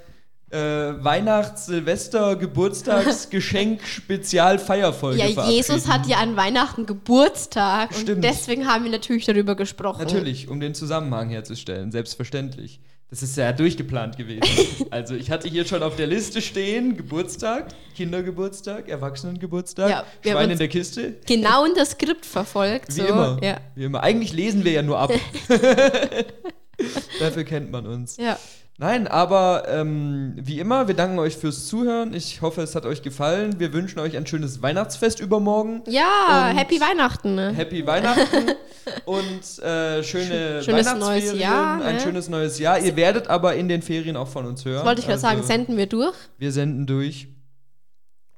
äh, 0.50 0.58
Weihnachts-, 0.58 1.68
Silvester-, 1.68 2.36
Geburtstagsgeschenk 2.36 3.82
Spezial-Feierfolge 3.84 5.20
Ja. 5.20 5.50
Jesus 5.50 5.88
hat 5.88 6.08
ja 6.08 6.18
an 6.18 6.36
Weihnachten 6.36 6.86
Geburtstag 6.86 7.92
und 7.92 8.02
Stimmt. 8.02 8.24
deswegen 8.24 8.68
haben 8.68 8.84
wir 8.84 8.92
natürlich 8.92 9.26
darüber 9.26 9.56
gesprochen. 9.56 10.00
Natürlich, 10.00 10.50
um 10.50 10.60
den 10.60 10.74
Zusammenhang 10.74 11.30
herzustellen, 11.30 11.92
selbstverständlich. 11.92 12.82
Das 13.10 13.24
ist 13.24 13.36
ja 13.38 13.52
durchgeplant 13.52 14.18
gewesen. 14.18 14.88
also 14.92 15.16
ich 15.16 15.32
hatte 15.32 15.50
hier 15.50 15.66
schon 15.66 15.82
auf 15.82 15.96
der 15.96 16.06
Liste 16.06 16.42
stehen, 16.42 16.96
Geburtstag, 16.96 17.70
Kindergeburtstag, 17.96 18.88
Erwachsenengeburtstag, 18.88 19.90
Ja, 19.90 20.04
Schwein 20.24 20.52
in 20.52 20.60
der 20.60 20.68
Kiste. 20.68 21.16
Genau 21.26 21.66
in 21.66 21.74
das 21.74 21.92
Skript 21.92 22.26
verfolgt. 22.26 22.90
Wie 22.90 23.02
so. 23.02 23.08
immer. 23.08 23.40
Ja. 23.42 23.58
Wie 23.74 23.86
immer. 23.86 24.04
Eigentlich 24.04 24.34
lesen 24.34 24.64
wir 24.64 24.74
ja 24.74 24.84
nur 24.84 25.00
ab. 25.00 25.12
Dafür 27.20 27.44
kennt 27.44 27.72
man 27.72 27.86
uns. 27.86 28.18
ja. 28.18 28.38
Nein, 28.82 29.10
aber 29.10 29.66
ähm, 29.68 30.36
wie 30.38 30.58
immer, 30.58 30.88
wir 30.88 30.96
danken 30.96 31.20
euch 31.20 31.36
fürs 31.36 31.68
Zuhören. 31.68 32.14
Ich 32.14 32.42
hoffe, 32.42 32.62
es 32.62 32.76
hat 32.76 32.86
euch 32.86 33.02
gefallen. 33.02 33.60
Wir 33.60 33.74
wünschen 33.74 34.00
euch 34.00 34.16
ein 34.16 34.26
schönes 34.26 34.62
Weihnachtsfest 34.62 35.20
übermorgen. 35.20 35.82
Ja, 35.86 36.50
Happy 36.56 36.80
Weihnachten. 36.80 37.36
Ne? 37.36 37.52
Happy 37.52 37.86
Weihnachten 37.86 38.52
und 39.06 39.60
äh, 39.62 40.02
schöne 40.02 40.64
Schönes 40.64 40.96
neues 40.96 41.34
Jahr, 41.38 41.82
ein 41.84 41.96
ne? 41.96 42.02
schönes 42.02 42.30
neues 42.30 42.58
Jahr. 42.58 42.80
Ihr 42.80 42.96
werdet 42.96 43.28
aber 43.28 43.56
in 43.56 43.68
den 43.68 43.82
Ferien 43.82 44.16
auch 44.16 44.30
von 44.30 44.46
uns 44.46 44.64
hören. 44.64 44.78
Das 44.78 44.86
wollte 44.86 45.02
ich 45.02 45.08
gerade 45.08 45.20
sagen, 45.20 45.40
Also, 45.40 45.48
senden 45.50 45.76
wir 45.76 45.88
durch. 45.88 46.16
Wir 46.38 46.54
senden 46.54 46.88
durch. 46.88 47.28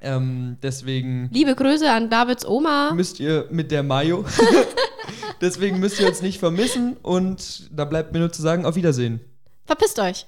Ähm, 0.01 0.57
deswegen 0.63 1.29
Liebe 1.31 1.53
Grüße 1.53 1.87
an 1.87 2.09
Davids 2.09 2.47
Oma. 2.47 2.93
müsst 2.95 3.19
ihr 3.19 3.45
mit 3.51 3.69
der 3.69 3.83
Mayo. 3.83 4.25
deswegen 5.39 5.79
müsst 5.79 5.99
ihr 5.99 6.07
uns 6.07 6.21
nicht 6.21 6.39
vermissen 6.39 6.97
und 7.01 7.69
da 7.71 7.85
bleibt 7.85 8.11
mir 8.13 8.19
nur 8.19 8.31
zu 8.31 8.41
sagen, 8.41 8.65
auf 8.65 8.75
Wiedersehen. 8.75 9.21
Verpisst 9.65 9.99
euch. 9.99 10.25